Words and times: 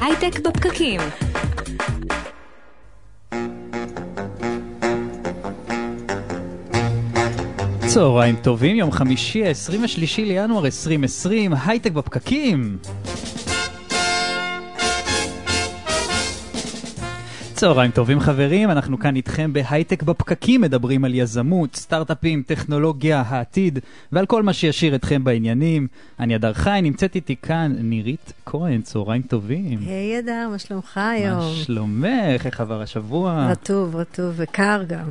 הייטק 0.00 0.40
בפקקים. 0.40 1.00
צהריים 7.86 8.36
טובים, 8.36 8.76
יום 8.76 8.92
חמישי, 8.92 9.46
ה-23 9.46 10.18
לינואר 10.18 10.66
2020, 10.66 11.52
הייטק 11.64 11.92
בפקקים. 11.92 12.78
צהריים 17.60 17.90
טובים 17.90 18.20
חברים, 18.20 18.70
אנחנו 18.70 18.98
כאן 18.98 19.16
איתכם 19.16 19.52
בהייטק 19.52 20.02
בפקקים, 20.02 20.60
מדברים 20.60 21.04
על 21.04 21.14
יזמות, 21.14 21.76
סטארט-אפים, 21.76 22.42
טכנולוגיה, 22.46 23.22
העתיד 23.26 23.78
ועל 24.12 24.26
כל 24.26 24.42
מה 24.42 24.52
שישאיר 24.52 24.94
אתכם 24.94 25.24
בעניינים. 25.24 25.86
אני 26.20 26.36
אדר 26.36 26.52
חי, 26.52 26.80
נמצאת 26.82 27.14
איתי 27.14 27.36
כאן 27.36 27.72
נירית 27.78 28.32
כהן, 28.46 28.82
צהריים 28.82 29.22
טובים. 29.22 29.78
היי 29.86 30.18
אדר, 30.18 30.48
מה 30.50 30.58
שלומך 30.58 30.98
היום? 30.98 31.38
מה 31.38 31.54
שלומך? 31.54 32.06
איך 32.46 32.60
עבר 32.60 32.82
השבוע? 32.82 33.48
רטוב, 33.50 33.96
רטוב 33.96 34.34
וקר 34.36 34.82
גם. 34.82 35.10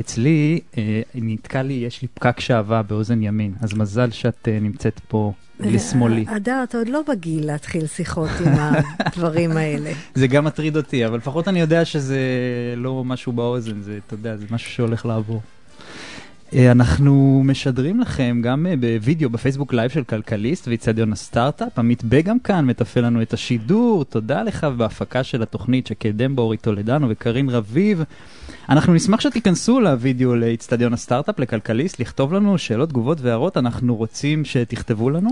אצלי 0.00 0.60
אה, 0.78 1.02
נתקע 1.14 1.62
לי, 1.62 1.74
יש 1.74 2.02
לי 2.02 2.08
פקק 2.08 2.40
שעווה 2.40 2.82
באוזן 2.82 3.22
ימין, 3.22 3.54
אז 3.60 3.74
מזל 3.74 4.10
שאת 4.10 4.48
אה, 4.48 4.58
נמצאת 4.60 5.00
פה 5.08 5.32
לשמאלי. 5.60 6.24
אדר, 6.28 6.62
אתה 6.62 6.78
עוד 6.78 6.88
לא 6.88 7.02
בגיל 7.08 7.46
להתחיל 7.46 7.86
שיחות 7.86 8.30
עם 8.46 8.52
הדברים 8.98 9.56
האלה. 9.56 9.90
זה 10.14 10.26
גם 10.26 10.44
מטריד 10.44 10.76
אותי, 10.76 11.06
אבל 11.06 11.16
לפחות 11.16 11.48
אני 11.48 11.60
יודע 11.60 11.84
שזה 11.84 12.20
לא 12.76 13.04
משהו 13.04 13.32
באוזן, 13.32 13.82
זה, 13.82 13.98
אתה 14.06 14.14
יודע, 14.14 14.36
זה 14.36 14.44
משהו 14.50 14.70
שהולך 14.70 15.06
לעבור. 15.06 15.40
אה, 16.54 16.70
אנחנו 16.72 17.42
משדרים 17.44 18.00
לכם 18.00 18.40
גם 18.42 18.66
אה, 18.66 18.74
בווידאו 18.76 19.30
בפייסבוק 19.30 19.72
לייב 19.72 19.90
של 19.90 20.04
כלכליסט 20.04 20.68
ואיצטדיון 20.68 21.12
הסטארט-אפ. 21.12 21.78
עמית 21.78 22.04
בגם 22.04 22.38
כאן 22.38 22.64
מתפעל 22.64 23.04
לנו 23.04 23.22
את 23.22 23.32
השידור, 23.32 24.04
תודה 24.04 24.42
לך 24.42 24.64
בהפקה 24.64 25.24
של 25.24 25.42
התוכנית 25.42 25.86
שקדם 25.86 26.36
בו 26.36 26.42
אורי 26.42 26.56
טולדנו 26.56 27.06
וקרין 27.10 27.48
רביב. 27.48 28.02
אנחנו 28.68 28.94
נשמח 28.94 29.20
שתיכנסו 29.20 29.80
לוידאו 29.80 30.36
לאיצטדיון 30.36 30.92
הסטארט-אפ, 30.92 31.38
לכלכליסט, 31.38 32.00
לכתוב 32.00 32.32
לנו 32.32 32.58
שאלות, 32.58 32.88
תגובות 32.88 33.20
והערות, 33.20 33.56
אנחנו 33.56 33.96
רוצים 33.96 34.44
שתכתבו 34.44 35.10
לנו. 35.10 35.30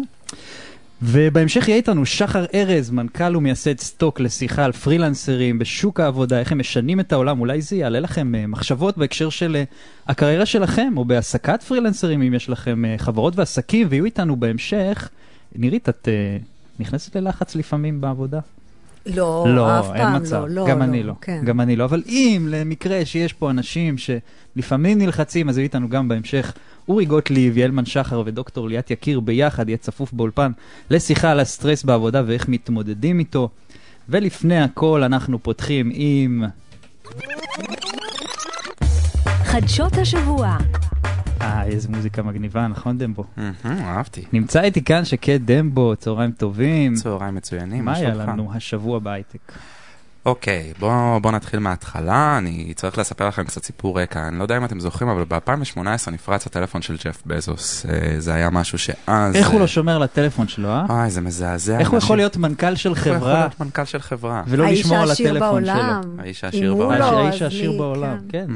ובהמשך 1.03 1.69
יהיה 1.69 1.77
איתנו 1.77 2.06
שחר 2.06 2.45
ארז, 2.55 2.91
מנכ"ל 2.91 3.37
ומייסד 3.37 3.78
Stoke 3.78 4.20
לשיחה 4.20 4.64
על 4.64 4.73
פרילנסרים 4.73 5.59
בשוק 5.59 6.01
העבודה, 6.01 6.39
איך 6.41 6.53
הם 6.53 6.59
משנים 6.59 7.01
את 7.01 7.12
העולם, 7.12 7.41
אולי 7.41 7.62
זה 7.62 7.77
יעלה 7.77 8.01
לכם 8.01 8.33
אה, 8.34 8.47
מחשבות 8.47 8.98
בהקשר 8.98 9.31
של 9.31 9.56
אה, 9.64 9.75
הקריירה 10.11 10.47
שלכם, 10.47 10.92
או 10.97 11.05
בהעסקת 11.05 11.62
פרילנסרים, 11.62 12.23
אם 12.23 12.34
יש 12.34 12.48
לכם 12.48 12.84
uh, 12.84 13.03
חברות 13.03 13.36
ועסקים, 13.36 13.86
ויהיו 13.91 14.05
איתנו 14.05 14.36
בהמשך. 14.36 15.09
נירית, 15.56 15.89
את 15.89 16.09
נכנסת 16.78 17.17
ללחץ 17.17 17.56
לפעמים 17.56 18.01
בעבודה? 18.01 18.41
לא, 19.06 19.44
לא, 19.48 19.80
אף 19.80 19.86
פעם 19.86 20.22
מצב. 20.22 20.36
לא, 20.36 20.48
לא. 20.48 20.66
גם 20.69 20.78
לא, 20.78 20.84
אני 20.84 21.02
לא. 21.02 21.14
כן. 21.20 21.41
גם 21.44 21.60
אני 21.60 21.77
לא. 21.77 21.84
אבל 21.84 22.02
אם 22.06 22.47
למקרה 22.50 23.05
שיש 23.05 23.33
פה 23.33 23.50
אנשים 23.50 23.96
שלפעמים 23.98 24.98
נלחצים, 24.98 25.48
אז 25.48 25.58
יהיו 25.58 25.64
איתנו 25.64 25.88
גם 25.88 26.08
בהמשך 26.08 26.52
אורי 26.88 27.05
גוטליב, 27.05 27.58
יעלמן 27.58 27.84
שחר 27.86 28.22
ודוקטור 28.27 28.69
ליאת 28.69 28.91
יקיר 28.91 29.20
ביחד, 29.20 29.69
יהיה 29.69 29.78
צפוף 29.78 30.12
באולפן 30.12 30.52
לשיחה 30.91 31.30
על 31.30 31.41
הסטרס 31.41 31.84
בעבודה 31.84 32.22
ואיך 32.27 32.48
מתמודדים 32.48 33.19
איתו. 33.19 33.48
ולפני 34.08 34.61
הכל 34.61 35.02
אנחנו 35.02 35.42
פותחים 35.42 35.91
עם... 35.94 36.44
חדשות 39.44 39.92
השבוע. 39.96 40.56
אה, 41.45 41.64
איזה 41.64 41.89
מוזיקה 41.89 42.23
מגניבה, 42.23 42.67
נכון 42.69 42.98
דמבו? 42.98 43.25
אהבתי. 43.64 44.25
נמצא 44.33 44.61
איתי 44.61 44.84
כאן 44.84 45.05
שקד 45.05 45.41
דמבו, 45.45 45.97
צהריים 45.97 46.31
טובים. 46.31 46.95
צהריים 46.95 47.34
מצוינים, 47.34 47.84
מה 47.84 47.92
מה 47.92 47.98
היה? 47.98 48.14
לנו 48.14 48.51
השבוע 48.55 48.98
בהייטק? 48.98 49.53
אוקיי, 50.27 50.73
בואו 50.78 51.20
בוא 51.20 51.31
נתחיל 51.31 51.61
מההתחלה, 51.61 52.39
אני 52.39 52.73
צריך 52.77 52.98
לספר 52.98 53.28
לכם 53.28 53.45
קצת 53.45 53.64
סיפור 53.64 54.01
רקע, 54.01 54.28
אני 54.28 54.39
לא 54.39 54.42
יודע 54.42 54.56
אם 54.56 54.64
אתם 54.64 54.81
זוכרים, 54.81 55.11
אבל 55.11 55.25
ב-2018 55.28 56.11
נפרץ 56.13 56.46
הטלפון 56.46 56.83
של 56.83 56.96
ג'ף 57.05 57.23
בזוס, 57.27 57.86
אה, 57.86 58.20
זה 58.20 58.35
היה 58.35 58.51
משהו 58.51 58.79
שאז... 58.79 59.36
איך 59.36 59.48
הוא 59.48 59.55
אה, 59.55 59.61
לא 59.61 59.67
שומר 59.67 59.98
לטלפון 59.98 60.48
שלו, 60.48 60.68
אה? 60.68 60.85
אוי, 60.89 61.11
זה 61.11 61.20
מזעזע. 61.20 61.79
איך 61.79 61.91
הוא 61.91 61.98
יכול 61.98 62.17
להיות 62.17 62.36
מנכ"ל 62.36 62.74
של 62.74 62.91
איך 62.95 63.07
הוא 63.07 63.13
יכול 63.13 63.20
חברה 63.20 63.41
להיות 63.41 63.61
מנכ"ל 63.61 63.85
של 63.85 63.98
חברה? 63.98 64.42
ולא 64.47 64.67
לשמור 64.67 64.97
על 64.97 65.08
האיש 65.08 65.20
העשיר 65.20 65.36
הטלפון 65.36 65.64
שלו? 65.64 65.74
בעולם. 65.74 66.02
האיש 66.18 66.45
העשיר 66.45 66.74
בעולם. 66.74 66.98
לא, 66.98 67.27
האיש 67.27 67.42
העשיר 67.42 67.73
בעולם, 67.73 68.18
כן. 68.29 68.47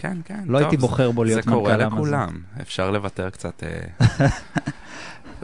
כן, 0.00 0.16
זה... 0.16 0.22
כן. 0.24 0.40
לא 0.46 0.58
טוב, 0.58 0.66
הייתי 0.66 0.76
בוחר 0.76 1.10
בו 1.10 1.24
להיות 1.24 1.44
זה 1.44 1.50
קורה 1.50 1.72
מנכ"ל 1.72 1.82
אמזון. 1.82 1.98
לכולם, 1.98 2.40
אפשר 2.60 2.90
לוותר 2.90 3.30
קצת. 3.30 3.62
אה. 3.62 4.26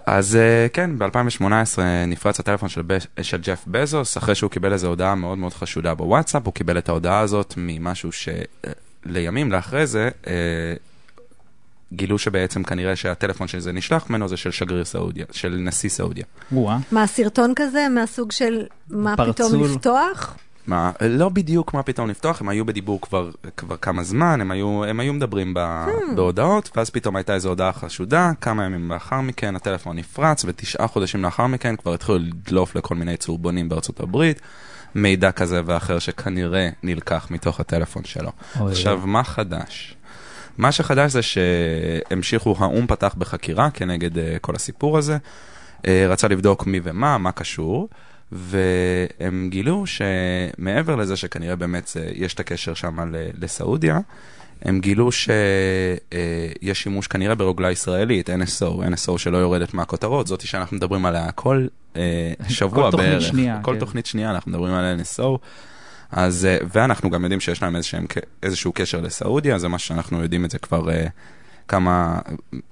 אז 0.06 0.37
אה, 0.37 0.67
כן, 0.72 0.99
ב-2018 0.99 1.78
נפרץ 2.06 2.41
הטלפון 2.41 2.69
של, 2.69 2.83
ב- 2.87 3.22
של 3.22 3.41
ג'ף 3.41 3.65
בזוס, 3.67 4.19
אחרי 4.19 4.34
שהוא 4.34 4.50
קיבל 4.50 4.72
איזו 4.72 4.89
הודעה 4.89 5.15
מאוד 5.15 5.39
מאוד 5.39 5.55
חשודה 5.55 5.94
בוואטסאפ, 5.94 6.43
הוא 6.44 6.55
קיבל 6.55 6.78
את 6.78 6.89
ההודעה 6.89 7.21
הזאת 7.21 7.55
ממשהו 7.56 8.11
שלימים 8.12 9.53
לאחרי 9.53 9.87
זה, 9.87 10.09
אה, 10.27 10.33
גילו 11.93 12.19
שבעצם 12.19 12.62
כנראה 12.62 12.97
שהטלפון 12.97 13.49
שזה 13.49 13.73
נשלח 13.73 14.11
ממנו 14.11 14.28
זה 14.28 14.37
של 14.37 14.50
שגריר 14.50 14.84
סעודיה, 14.84 15.25
של 15.33 15.56
נשיא 15.61 15.91
סעודיה. 15.91 16.25
מה, 16.93 17.06
סרטון 17.06 17.53
כזה 17.56 17.87
מהסוג 17.91 18.33
של 18.33 18.67
מה 18.91 19.15
פתאום. 19.17 19.65
לפתוח? 19.65 20.37
מה, 20.66 20.91
לא 21.00 21.28
בדיוק 21.28 21.75
מה 21.75 21.82
פתאום 21.82 22.09
לפתוח, 22.09 22.41
הם 22.41 22.49
היו 22.49 22.65
בדיבור 22.65 23.00
כבר, 23.00 23.31
כבר 23.56 23.77
כמה 23.77 24.03
זמן, 24.03 24.41
הם 24.41 24.50
היו, 24.50 24.84
הם 24.84 25.00
היו 25.00 25.12
מדברים 25.12 25.54
ב, 25.54 25.87
בהודעות, 26.15 26.71
ואז 26.77 26.91
פתאום 26.91 27.16
הייתה 27.16 27.34
איזו 27.34 27.49
הודעה 27.49 27.72
חשודה, 27.72 28.32
כמה 28.41 28.65
ימים 28.65 28.91
לאחר 28.91 29.21
מכן 29.21 29.56
הטלפון 29.56 29.97
נפרץ, 29.97 30.44
ותשעה 30.44 30.87
חודשים 30.87 31.22
לאחר 31.22 31.47
מכן 31.47 31.76
כבר 31.76 31.94
התחילו 31.94 32.19
לדלוף 32.19 32.76
לכל 32.76 32.94
מיני 32.94 33.16
צהובונים 33.16 33.69
בארצות 33.69 34.00
הברית, 34.00 34.41
מידע 34.94 35.32
כזה 35.32 35.60
ואחר 35.65 35.99
שכנראה 35.99 36.69
נלקח 36.82 37.26
מתוך 37.31 37.60
הטלפון 37.60 38.05
שלו. 38.05 38.31
אוי. 38.60 38.71
עכשיו, 38.71 39.00
מה 39.05 39.25
חדש? 39.25 39.97
מה 40.59 40.72
שחדש 40.72 41.12
זה 41.12 41.21
שהמשיכו, 41.22 42.56
האו"ם 42.59 42.87
פתח 42.87 43.15
בחקירה 43.19 43.71
כנגד 43.71 44.16
uh, 44.16 44.21
כל 44.41 44.55
הסיפור 44.55 44.99
הזה, 44.99 45.19
uh, 45.78 45.87
רצה 46.09 46.28
לבדוק 46.28 46.66
מי 46.66 46.81
ומה, 46.82 47.19
מה 47.19 47.32
קשור, 47.32 47.88
והם 48.32 49.48
גילו 49.50 49.84
שמעבר 49.87 50.97
לזה 50.97 51.16
שכנראה 51.16 51.56
באמת 51.56 51.88
זה, 51.88 52.10
יש 52.14 52.34
את 52.34 52.41
הקשר 52.41 52.75
שם 52.75 52.97
לסעודיה, 53.38 53.98
הם 54.62 54.81
גילו 54.81 55.12
שיש 55.12 56.82
שימוש 56.82 57.06
כנראה 57.06 57.34
ברוגלה 57.34 57.70
ישראלית, 57.70 58.31
NSO, 58.31 58.64
NSO 58.64 59.19
שלא 59.19 59.37
יורדת 59.37 59.75
מהכותרות, 59.75 60.26
זאתי 60.26 60.47
שאנחנו 60.47 60.76
מדברים 60.76 61.06
עליה 61.06 61.32
כל 61.32 61.66
אה, 61.97 62.32
שבוע 62.48 62.91
תוכנית 62.91 63.09
בערך. 63.10 63.22
שנייה, 63.22 63.59
כל 63.62 63.72
כן. 63.72 63.78
תוכנית 63.78 64.06
שנייה 64.06 64.31
אנחנו 64.31 64.50
מדברים 64.50 64.75
על 64.75 65.00
NSO. 65.00 65.38
אז, 66.10 66.44
אה, 66.44 66.58
ואנחנו 66.72 67.10
גם 67.10 67.22
יודעים 67.22 67.41
שיש 67.41 67.62
להם 67.62 67.76
איזשהם, 67.76 68.06
איזשהו 68.43 68.72
קשר 68.72 69.00
לסעודיה, 69.00 69.58
זה 69.58 69.69
משהו 69.69 69.88
שאנחנו 69.88 70.22
יודעים 70.22 70.44
את 70.44 70.50
זה 70.50 70.58
כבר 70.58 70.91
אה, 70.91 71.06
כמה, 71.69 72.19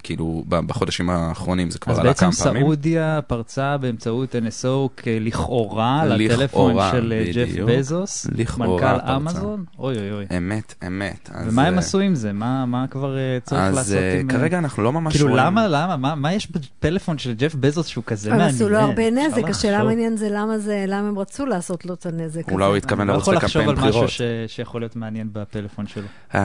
כאילו, 0.02 0.44
בחודשים 0.48 1.10
האחרונים 1.10 1.70
זה 1.70 1.78
כבר 1.78 1.92
אז 1.92 1.98
עלה 1.98 2.08
בעצם 2.08 2.30
כמה 2.30 2.44
פעמים. 2.44 2.62
סעודיה 2.62 3.20
פרצה 3.26 3.76
באמצעות 3.76 4.34
NSO 4.34 5.00
לכאורה 5.20 6.04
לטלפון 6.04 6.76
של 6.90 7.12
אה, 7.16 7.32
ג'ף. 7.32 7.48
בזוס, 7.66 8.26
מנכ"ל. 8.58 9.10
אמזון? 9.16 9.64
אוי 9.78 9.98
אוי 9.98 10.12
אוי. 10.12 10.24
אמת, 10.36 10.74
אמת. 10.86 11.30
אז, 11.32 11.52
ומה 11.52 11.66
הם 11.66 11.74
אה, 11.74 11.78
עשו 11.78 11.98
עם 11.98 12.14
זה? 12.14 12.32
מה 12.32 12.84
כבר 12.90 13.16
אה, 13.16 13.38
צריך 13.42 13.60
אז 13.60 13.74
לעשות 13.74 13.96
עם... 14.20 14.30
אה, 14.30 14.36
כרגע 14.36 14.58
אנחנו 14.58 14.82
לא 14.82 14.92
ממש 14.92 15.12
כאילו 15.16 15.28
רואים... 15.30 15.44
למה, 15.44 15.66
למה, 15.68 16.14
מה- 16.14 16.32
יש 16.32 16.50
בפלאפון 16.50 17.18
של 17.18 17.34
ג'ף 17.34 17.54
בזוס 17.54 17.86
שהוא 17.86 18.04
כזה 18.06 18.30
הם 18.30 18.36
מעניין? 18.36 18.54
עשו 18.54 18.68
לו 18.68 18.78
הרבה 18.78 19.10
נזק, 19.10 19.48
השאלה. 19.48 19.80
המעניינת 19.80 20.18
זה 20.18 20.28
למה 20.30 20.58
זה, 20.58 20.84
למה 20.88 21.08
הם 21.08 21.18
רצו 21.18 21.46
לעשות 21.46 21.86
לו 21.86 21.94
את 21.94 22.06
הנזק 22.06 22.42
הזה. 22.46 22.52
אולי 22.52 22.66
הוא 22.66 22.76
התכוון 22.76 23.00
אני 23.00 23.08
לא 23.08 23.14
לרוץ 23.14 23.22
יכול 23.22 23.34
לחשוב 23.34 23.62
לקמפיין 23.62 23.84
על 23.84 23.88
משהו 23.90 24.02
בחירות. 24.04 24.50
שיכול 24.50 24.80
להיות 24.80 24.96
מעניין 24.96 25.28
בפלאפון 25.32 25.86
שלו. 25.86 26.04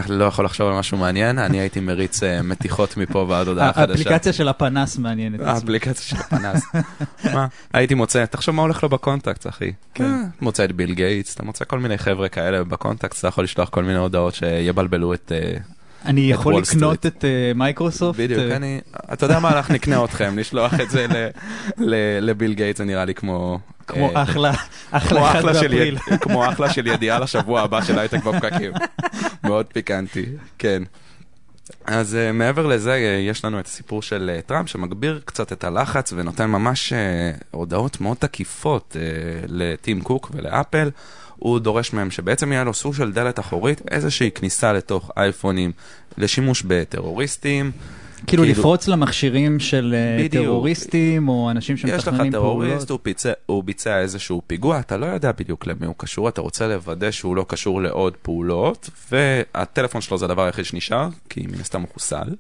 לא 0.10 0.26
יכול 0.26 0.46
לחשוב 0.46 0.68
על 0.68 0.80
משהו 0.80 0.98
מעניין, 0.98 1.40
אני 1.40 1.60
הייתי 1.60 1.80
מריץ 1.80 2.20
מתיחות 2.44 2.98
מפה 2.98 3.26
ועד 3.30 3.48
הודעה 3.48 3.74
חדשה. 3.74 3.92
האפליקציה 3.92 4.34
של 4.34 4.48
הפנס 4.48 4.98
מעניינת. 4.98 5.40
האפליקציה 5.40 6.04
של 6.04 6.16
הפנס. 6.16 6.66
מה, 7.34 7.48
הייתי 7.74 7.94
מוצא, 7.94 8.26
תחשוב 8.26 8.56
מה 8.56 8.62
הולך 8.62 8.84
לו 8.84 8.90
ב 8.90 8.96
contact, 8.96 9.48
אחי. 9.48 9.72
כן. 9.94 10.04
אה, 10.04 10.24
מוצא 10.42 10.66
את 10.66 10.72
ביל 10.72 10.94
גייטס, 10.94 11.36
אתה 11.36 11.44
מוצא 11.44 11.66
כל 11.66 11.80
מיני 11.80 11.98
חבר'ה 11.98 12.30
כאלה 12.30 12.64
ב 12.64 12.70
contact, 12.70 13.20
אתה 13.20 13.28
יכול 13.28 13.44
לשלוח 13.44 13.70
כל 13.70 13.84
מיני 13.84 14.00
הודעות 14.00 14.36
שיבלבלו 14.36 15.14
את... 15.14 15.32
אה, 15.36 15.58
אני 16.06 16.32
יכול 16.32 16.58
לקנות. 16.58 17.06
את 17.06 17.26
מייקרוסופט? 17.56 18.20
בדיוק, 18.20 18.40
אה, 18.40 18.56
אני... 18.56 18.82
אתה 19.14 19.26
יודע 19.26 19.40
מה, 19.40 19.50
אנחנו 19.50 19.74
נקנה 19.74 20.04
אתכם, 20.06 20.40
לשלוח 20.40 20.74
את 20.80 20.90
זה 20.90 21.06
לביל 22.22 22.54
גייטס, 22.54 22.78
זה 22.78 22.86
נראה 22.86 23.06
לי 23.06 23.14
כמו... 23.14 23.60
כמו 23.88 24.12
אחלה, 24.14 24.52
אחלה 24.92 25.32
אחד 25.32 25.46
באפריל. 25.46 25.98
כמו 25.98 26.50
אחלה 26.50 26.74
של 26.74 26.88
ידיעה 26.88 27.20
לשבוע 27.20 27.62
הבא 27.62 27.82
של 27.82 28.00
הייטק 28.00 28.24
בפקקים. 28.24 28.72
מאוד 29.44 29.66
פיקנטי, 29.74 30.26
כן. 30.58 30.84
אז 31.86 32.18
uh, 32.30 32.34
מעבר 32.34 32.68
לזה, 32.68 32.94
uh, 32.94 33.30
יש 33.30 33.46
לנו 33.46 33.60
את 33.60 33.66
הסיפור 33.66 34.02
של 34.02 34.32
uh, 34.40 34.48
טראמפ 34.48 34.70
שמגביר 34.70 35.22
קצת 35.26 35.52
את 35.52 35.64
הלחץ 35.64 36.14
ונותן 36.16 36.50
ממש 36.50 36.94
uh, 36.94 37.44
הודעות 37.52 38.02
מאוד 38.02 38.18
תקיפות 38.18 38.96
uh, 38.96 39.46
לטים 39.48 40.02
קוק 40.02 40.32
ולאפל. 40.34 40.90
הוא 41.36 41.60
דורש 41.60 41.94
מהם 41.94 42.12
שבעצם 42.12 42.52
יהיה 42.52 42.64
לו 42.64 42.74
סוג 42.74 42.94
של 42.94 43.12
דלת 43.12 43.40
אחורית, 43.40 43.82
איזושהי 43.92 44.32
כניסה 44.32 44.74
לתוך 44.74 45.12
אייפונים 45.18 45.72
לשימוש 46.18 46.64
בטרוריסטים. 46.68 47.72
כאילו 48.28 48.44
כאילו- 48.44 48.60
לפרוץ 48.60 48.88
למכשירים 48.88 49.60
של 49.60 49.96
אה, 49.98 50.24
בדיוק. 50.24 50.46
טרוריסטים 50.46 51.30
או 51.30 51.52
אנשים 51.52 51.76
יש 51.76 51.86
לך 51.86 52.02
שמתכננים 52.02 52.32
טרוריסט, 52.32 52.72
פעולות. 52.74 52.90
הוא, 52.90 53.00
ביצע, 53.04 53.32
הוא 53.46 53.64
ביצע 53.64 54.00
איזשהו 54.00 54.42
פיגוע, 54.48 54.80
אתה 54.80 54.98
לא 54.98 55.06
יודע 55.06 55.32
בדיוק 55.40 55.68
למי 55.68 55.86
הוא 55.86 55.96
קשור, 55.98 56.30
אתה 56.30 56.42
רוצה 56.42 56.68
לוודא 56.68 57.12
שהוא 57.12 57.36
לא 57.36 57.46
קשור 57.48 57.82
לעוד 57.82 58.14
פעולות, 58.22 58.90
והטלפון 59.12 60.02
שלו 60.02 60.18
זה 60.18 60.26
הדבר 60.26 60.44
היחיד 60.46 60.66
שנשאר, 60.66 61.08
כי 61.30 61.48
מן 61.52 61.62
הסתם 61.62 61.82
הוא 61.82 61.90
חוסל. 61.94 62.36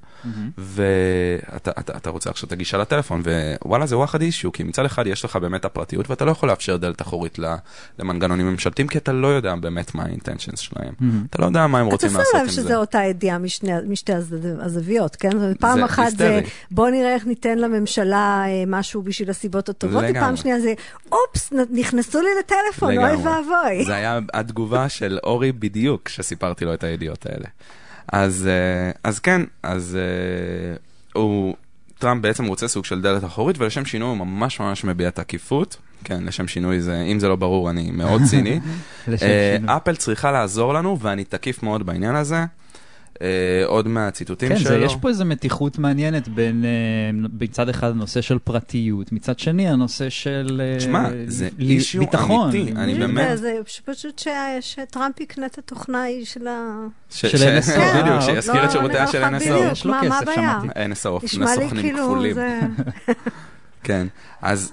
ואתה 0.57 1.71
אתה, 1.79 1.97
אתה 1.97 2.09
רוצה 2.09 2.29
עכשיו 2.29 2.47
את 2.47 2.51
הגישה 2.51 2.77
לטלפון, 2.77 3.21
ווואלה 3.65 3.85
זה 3.85 3.97
וואחד 3.97 4.21
אישיו, 4.21 4.51
כי 4.51 4.63
מצד 4.63 4.85
אחד 4.85 5.07
יש 5.07 5.25
לך 5.25 5.35
באמת 5.35 5.65
הפרטיות, 5.65 6.09
ואתה 6.09 6.25
לא 6.25 6.31
יכול 6.31 6.49
לאפשר 6.49 6.77
דלת 6.77 7.01
אחורית 7.01 7.39
למנגנונים 7.99 8.47
ממשלתיים, 8.51 8.87
כי 8.87 8.97
אתה 8.97 9.11
לא 9.11 9.27
יודע 9.27 9.55
באמת 9.55 9.95
מה 9.95 10.03
האינטנשנס 10.03 10.59
שלהם. 10.59 10.93
אתה 11.29 11.41
לא 11.41 11.45
יודע 11.45 11.67
מה 11.67 11.79
הם 11.79 11.85
אתה 11.87 11.93
רוצים 11.95 12.09
שם 12.09 12.17
לעשות 12.17 12.35
עם 12.35 12.41
לב 12.41 12.49
זה. 12.49 12.61
שזו 12.61 12.75
אותה 12.75 12.99
ידיעה 13.03 13.37
משתי 13.87 14.13
הז- 14.13 14.35
הזוויות, 14.59 15.15
כן? 15.15 15.29
פעם 15.69 15.79
זה 15.79 15.85
אחת 15.85 16.17
זה 16.17 16.35
היסטרי. 16.35 16.51
בוא 16.71 16.89
נראה 16.89 17.13
איך 17.13 17.25
ניתן 17.25 17.57
לממשלה 17.57 18.43
אה, 18.47 18.63
משהו 18.67 19.01
בשביל 19.01 19.29
הסיבות 19.29 19.69
הטובות, 19.69 20.03
לגמרי. 20.03 20.19
ופעם 20.19 20.35
שנייה 20.35 20.59
זה 20.59 20.73
אופס, 21.11 21.53
נכנסו 21.71 22.21
לי 22.21 22.29
לטלפון, 22.39 22.97
אוי. 22.97 23.15
ואבוי. 23.15 23.85
זה 23.85 23.95
היה 23.95 24.19
התגובה 24.33 24.89
של 24.89 25.19
אורי 25.23 25.51
בדיוק 25.51 26.01
כשסיפרתי 26.05 26.65
לו 26.65 26.73
את 26.73 26.83
הידיעות 26.83 27.25
האלה. 27.25 27.47
אז, 28.13 28.47
אה, 28.47 28.91
אז 29.03 29.19
כן, 29.19 29.41
אז 29.63 29.97
אה, 29.99 30.75
הוא, 31.13 31.55
טראמפ 31.99 32.21
בעצם 32.21 32.45
רוצה 32.45 32.67
סוג 32.67 32.85
של 32.85 33.01
דלת 33.01 33.23
אחורית, 33.23 33.55
ולשם 33.59 33.85
שינוי 33.85 34.09
הוא 34.09 34.17
ממש 34.17 34.59
ממש 34.59 34.83
מביע 34.83 35.09
תקיפות. 35.09 35.77
כן, 36.03 36.23
לשם 36.23 36.47
שינוי 36.47 36.81
זה, 36.81 37.01
אם 37.01 37.19
זה 37.19 37.27
לא 37.27 37.35
ברור, 37.35 37.69
אני 37.69 37.91
מאוד 37.91 38.21
ציני. 38.29 38.59
לשם 39.07 39.25
שינוי. 39.55 39.75
אפל 39.75 39.95
צריכה 39.95 40.31
לעזור 40.31 40.73
לנו, 40.73 40.99
ואני 40.99 41.23
תקיף 41.23 41.63
מאוד 41.63 41.85
בעניין 41.85 42.15
הזה. 42.15 42.45
אה, 43.21 43.27
עוד 43.65 43.87
מהציטוטים 43.87 44.49
כן, 44.49 44.57
שלו. 44.59 44.67
זה, 44.69 44.77
יש 44.77 44.95
פה 45.01 45.09
איזו 45.09 45.25
מתיחות 45.25 45.79
מעניינת 45.79 46.27
בין, 46.27 46.65
אה, 46.65 46.69
מצד 47.39 47.69
אחד 47.69 47.89
הנושא 47.91 48.21
של 48.21 48.39
פרטיות, 48.39 49.11
מצד 49.11 49.39
שני 49.39 49.69
הנושא 49.69 50.09
של 50.09 50.61
אה, 50.63 50.77
תשמע, 50.79 51.09
זה 51.27 51.49
ל- 51.57 51.69
אישיו 51.69 52.01
ביטחון. 52.01 52.49
אמיתי, 52.51 52.71
אני 52.71 52.93
זה- 52.93 52.99
באמת- 52.99 53.37
זה 53.37 53.53
פשוט 53.85 54.19
ש- 54.19 54.27
שטראמפ 54.61 55.19
יקנה 55.19 55.45
את 55.45 55.57
התוכנה 55.57 56.01
ההיא 56.01 56.25
של 56.25 56.47
ה... 56.47 56.75
ש- 57.09 57.25
של 57.25 57.37
NSO. 57.59 57.79
בדיוק, 57.99 58.07
אה, 58.15 58.21
שיזכיר 58.21 58.59
את 58.59 58.65
לא, 58.65 58.71
שירותיה 58.71 59.07
של 59.07 59.19
לא 59.19 59.37
NSO. 59.37 59.39
בדיוק, 59.39 59.71
יש 59.71 59.85
לו 59.85 59.91
מה- 59.91 60.01
מה 60.09 60.19
כסף? 60.21 60.31
שמעתי. 60.35 60.67
NSO, 60.67 61.27
סוכנים 61.27 61.95
כפולים. 61.97 62.33
זה... 62.33 62.59
כן, 63.83 64.07
אז, 64.41 64.71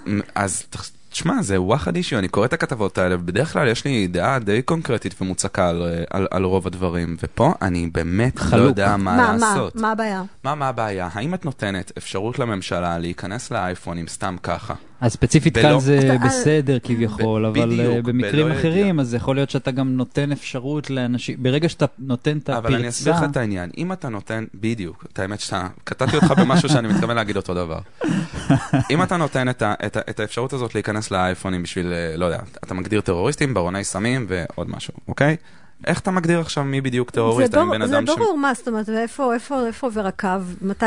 תשמע, 1.16 1.42
זה 1.42 1.60
וואחד 1.60 1.96
אישיו, 1.96 2.18
אני 2.18 2.28
קורא 2.28 2.46
את 2.46 2.52
הכתבות 2.52 2.98
האלה, 2.98 3.14
ובדרך 3.14 3.52
כלל 3.52 3.68
יש 3.68 3.84
לי 3.84 4.06
דעה 4.06 4.38
די 4.38 4.62
קונקרטית 4.62 5.14
ומוצקה 5.20 5.68
על, 5.68 5.82
על, 6.10 6.26
על 6.30 6.44
רוב 6.44 6.66
הדברים, 6.66 7.16
ופה 7.22 7.52
אני 7.62 7.86
באמת 7.86 8.36
לא 8.36 8.40
חלוק. 8.42 8.66
יודע 8.66 8.96
מה, 8.96 9.16
מה, 9.16 9.16
מה, 9.16 9.32
לעשות. 9.32 9.76
מה 9.76 9.92
הבעיה? 9.92 10.22
מה, 10.44 10.54
מה 10.54 10.68
הבעיה? 10.68 11.08
האם 11.12 11.34
את 11.34 11.44
נותנת 11.44 11.92
אפשרות 11.98 12.38
לממשלה 12.38 12.98
להיכנס 12.98 13.50
לאייפונים 13.50 14.08
סתם 14.08 14.36
ככה? 14.42 14.74
אז 15.00 15.12
ספציפית 15.12 15.58
כאן 15.58 15.81
זה 15.81 16.16
בסדר 16.25 16.78
כביכול, 16.82 17.43
ב- 17.43 17.46
אבל 17.46 17.81
אה, 17.81 18.02
במקרים 18.02 18.50
אחרים, 18.50 19.00
אז 19.00 19.14
יכול 19.14 19.37
להיות 19.37 19.50
שאתה 19.50 19.70
גם 19.70 19.96
נותן 19.96 20.32
אפשרות 20.32 20.90
לאנשים, 20.90 21.43
ברגע 21.43 21.69
שאתה 21.69 21.87
נותן 21.98 22.38
את 22.38 22.50
אבל 22.50 22.75
אני 22.75 22.88
אסביר 22.88 23.12
לך 23.12 23.19
הפרצה, 23.19 23.31
את 23.31 23.37
העניין. 23.37 23.70
אם 23.78 23.93
אתה 23.93 24.08
נותן, 24.08 24.44
בדיוק, 24.54 25.06
את 25.12 25.19
האמת 25.19 25.40
שאתה, 25.40 25.69
קטעתי 25.84 26.16
אותך 26.16 26.31
במשהו 26.31 26.69
שאני 26.69 26.88
מתכוון 26.88 27.16
להגיד 27.16 27.37
אותו 27.37 27.54
דבר. 27.54 27.78
אם 28.90 29.02
אתה 29.02 29.16
נותן 29.16 29.48
את 29.48 30.20
האפשרות 30.20 30.52
הזאת 30.52 30.75
להיכנס 30.75 31.10
לאייפונים 31.10 31.62
בשביל, 31.62 31.92
אה, 31.92 32.16
לא 32.16 32.25
יודע, 32.25 32.40
אתה 32.64 32.75
מגדיר 32.75 33.00
טרוריסטים, 33.00 33.54
ברוני 33.54 33.84
סמים 33.84 34.26
ועוד 34.28 34.70
משהו, 34.70 34.94
אוקיי? 35.08 35.37
איך 35.87 36.00
אתה 36.00 36.11
מגדיר 36.11 36.40
עכשיו 36.40 36.64
מי 36.64 36.81
בדיוק 36.81 37.11
טרוריסט? 37.11 37.52
זה, 37.52 37.64
בור, 37.64 37.70
בן 37.78 37.87
זה 37.87 37.96
אדם 37.99 38.06
ש- 38.06 38.11
ברור, 38.11 38.38
מה 38.38 38.55
זאת 38.55 38.69
אומרת, 38.69 38.88
ואיפה 38.88 39.34
איפה, 39.34 39.67
איפה 39.67 39.87
עובר 39.87 40.06
הקו? 40.06 40.28
מתי 40.62 40.84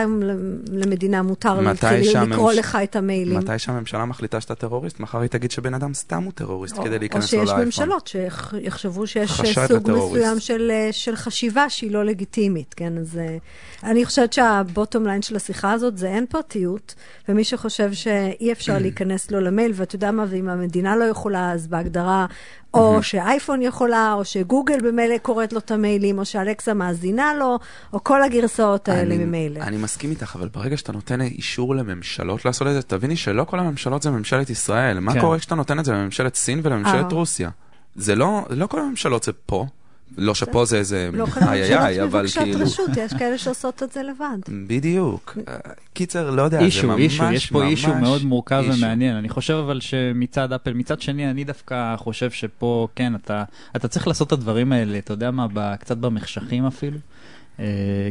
למדינה 0.71 1.21
מותר 1.21 1.59
שהממש- 2.03 2.31
לקרוא 2.33 2.53
לך 2.53 2.77
את 2.83 2.95
המיילים? 2.95 3.37
מתי 3.39 3.59
שהממשלה 3.59 4.05
מחליטה 4.05 4.41
שאתה 4.41 4.55
טרוריסט, 4.55 4.99
מחר 4.99 5.19
היא 5.19 5.29
תגיד 5.29 5.51
שבן 5.51 5.73
אדם 5.73 5.93
סתם 5.93 6.23
הוא 6.23 6.31
טרוריסט 6.35 6.77
או- 6.77 6.83
כדי 6.83 6.99
להיכנס 6.99 7.33
או 7.33 7.39
לו 7.39 7.45
שיש 7.45 7.49
לאייפון. 7.49 7.65
ממשלות 7.65 8.07
שיחשבו 8.07 9.07
שיש 9.07 9.31
סוג. 9.67 9.91
מסוים 9.91 10.39
של, 10.39 10.71
אה, 10.73 10.89
של 10.91 11.15
חשיבה 11.15 11.69
שהיא 11.69 11.91
לא 11.91 12.05
לגיטימית, 12.05 12.73
כן? 12.73 12.97
אז 12.97 13.17
אה, 13.17 13.37
אני 13.83 14.05
חושבת 14.05 14.33
שה 14.33 14.57
bottom 14.57 15.05
line 15.05 15.21
של 15.21 15.35
השיחה 15.35 15.71
הזאת 15.71 15.97
זה 15.97 16.07
אין 16.07 16.25
פרטיות, 16.29 16.95
ומי 17.29 17.43
שחושב 17.43 17.93
שאי 17.93 18.51
אפשר 18.51 18.77
להיכנס 18.81 19.31
לו 19.31 19.39
למייל, 19.41 19.71
ואתה 19.75 19.95
יודע 19.95 20.11
מה, 20.11 20.25
ואם 20.29 20.49
המדינה 20.49 20.95
לא 20.95 21.03
יכולה, 21.03 21.51
אז 21.51 21.67
בהגדרה, 21.67 22.25
או 22.73 23.03
שאייפון 23.03 23.61
יכולה, 23.61 24.13
או 24.13 24.25
שגוגל 24.25 24.77
במילא 24.83 25.17
קוראת 25.17 25.53
לו 25.53 25.59
את 25.59 25.71
המיילים, 25.71 26.19
או 26.19 26.25
שאלקסה 26.25 26.73
מאזינה 26.73 27.33
לו, 27.33 27.59
או 27.93 28.03
כל 28.03 28.23
הגרסאות 28.23 28.89
האלה 28.89 29.15
אני- 29.15 29.25
ממילא. 29.25 29.59
אני 29.59 29.77
מסכים 29.77 30.09
איתך, 30.09 30.35
אבל 30.35 30.47
ברגע 30.47 30.77
שאתה 30.77 30.91
נותן 30.91 31.21
אישור 31.21 31.75
לממשלות 31.75 32.45
לעשות 32.45 32.67
את 32.67 32.73
זה, 32.73 32.81
תביני 32.81 33.15
שלא 33.15 33.43
כל 33.43 33.59
הממשלות 33.59 34.01
זה 34.01 34.11
ממשלת 34.11 34.49
ישראל. 34.49 34.99
מה 34.99 35.13
כן. 35.13 35.21
קורה 35.21 35.39
כשאתה 35.39 35.55
נותן 35.55 35.79
את 35.79 35.85
זה 35.85 35.93
לממשלת 35.93 36.35
סין 36.35 36.59
ולממשלת 36.63 37.11
אה. 37.11 37.17
רוסיה? 37.17 37.49
זה 37.95 38.15
לא, 38.15 38.45
לא 38.49 38.67
כל 38.67 38.79
הממשלות 38.79 39.23
זה 39.23 39.31
פה. 39.45 39.65
לא 40.17 40.35
שפה 40.35 40.65
זה 40.65 40.77
איזה 40.77 41.09
לא 41.13 41.25
איי 41.41 41.63
איי 41.63 41.77
איי, 41.77 42.03
אבל 42.03 42.19
מבקשות 42.19 42.43
כאילו... 42.43 42.59
רשות, 42.59 42.89
יש 42.97 43.13
כאלה 43.13 43.37
שעושות 43.37 43.83
את 43.83 43.91
זה 43.91 44.03
לבד. 44.03 44.37
בדיוק. 44.67 45.37
קיצר, 45.93 46.29
לא 46.29 46.41
יודע, 46.41 46.59
זה 46.59 46.65
אישו, 46.65 46.87
ממש, 46.87 46.99
אישו, 46.99 47.23
יש 47.31 47.49
פה 47.49 47.63
אישו 47.63 47.87
ממש 47.87 48.01
מאוד 48.01 48.23
מורכב 48.23 48.63
אישו. 48.65 48.77
ומעניין. 48.77 49.15
אני 49.15 49.29
חושב 49.29 49.53
אבל 49.53 49.79
שמצד 49.79 50.53
אפל, 50.53 50.73
מצד 50.73 51.01
שני, 51.01 51.29
אני 51.31 51.43
דווקא 51.43 51.95
חושב 51.97 52.31
שפה, 52.31 52.87
כן, 52.95 53.15
אתה, 53.15 53.43
אתה 53.75 53.87
צריך 53.87 54.07
לעשות 54.07 54.27
את 54.27 54.33
הדברים 54.33 54.71
האלה, 54.71 54.97
אתה 54.97 55.13
יודע 55.13 55.31
מה, 55.31 55.47
ב, 55.53 55.75
קצת 55.75 55.97
במחשכים 55.97 56.65
אפילו. 56.65 56.97
אה, 57.59 57.65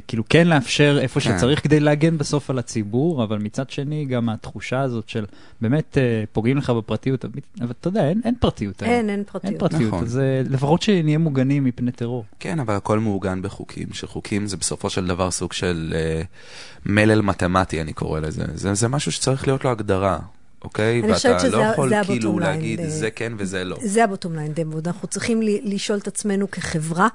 כאילו 0.09 0.25
כן 0.29 0.47
לאפשר 0.49 0.99
איפה 1.01 1.21
כן. 1.21 1.37
שצריך 1.37 1.63
כדי 1.63 1.81
להגן 1.81 2.19
בסוף 2.19 2.51
על 2.51 2.59
הציבור, 2.59 3.25
אבל 3.25 3.39
מצד 3.39 3.71
שני 3.71 4.05
גם 4.05 4.29
התחושה 4.29 4.81
הזאת 4.81 5.09
של 5.09 5.25
באמת 5.61 5.99
אה, 5.99 6.25
פוגעים 6.33 6.57
לך 6.57 6.71
בפרטיות, 6.71 7.25
אבל 7.61 7.71
אתה 7.81 7.89
יודע, 7.89 8.09
אין, 8.09 8.21
אין 8.25 8.35
פרטיות. 8.41 8.83
אין, 8.83 9.11
אין 9.11 9.25
פרטיות. 9.25 9.45
אין 9.53 9.59
פרטיות, 9.59 9.83
נכון. 9.93 10.05
אז 10.05 10.21
לפחות 10.49 10.83
שנהיה 10.83 11.19
מוגנים 11.19 11.65
מפני 11.65 11.93
טרור. 11.93 12.25
כן, 12.41 12.61
אבל 12.61 12.75
הכל 12.75 12.99
מעוגן 12.99 13.43
בחוקים, 13.43 13.89
שחוקים 13.93 14.47
זה 14.47 14.57
בסופו 14.57 14.91
של 14.91 15.07
דבר 15.07 15.31
סוג 15.31 15.53
של 15.53 15.95
אה, 15.97 16.23
מלל 16.87 17.23
מתמטי, 17.23 17.81
אני 17.81 17.93
קורא 17.93 18.21
לזה. 18.21 18.45
זה, 18.55 18.75
זה 18.75 18.89
משהו 18.89 19.13
שצריך 19.13 19.47
להיות 19.47 19.65
לו 19.65 19.71
הגדרה, 19.71 20.19
אוקיי? 20.65 21.03
חושבת 21.13 21.35
ואתה 21.45 21.49
לא 21.57 21.63
יכול 21.63 21.89
זה 21.89 21.97
כאילו 22.07 22.39
להגיד 22.39 22.81
אה, 22.81 22.91
זה 22.91 23.11
כן 23.11 23.33
וזה 23.37 23.65
לא. 23.65 23.77
זה 23.83 24.05
הבוטום 24.05 24.35
ליין 24.37 24.53
דמוד. 24.55 24.87
אנחנו 24.89 25.09
צריכים 25.09 25.43
ל- 25.43 25.75
לשאול 25.75 25.99
את 25.99 26.07
עצמנו 26.07 26.51
כחברה, 26.51 27.09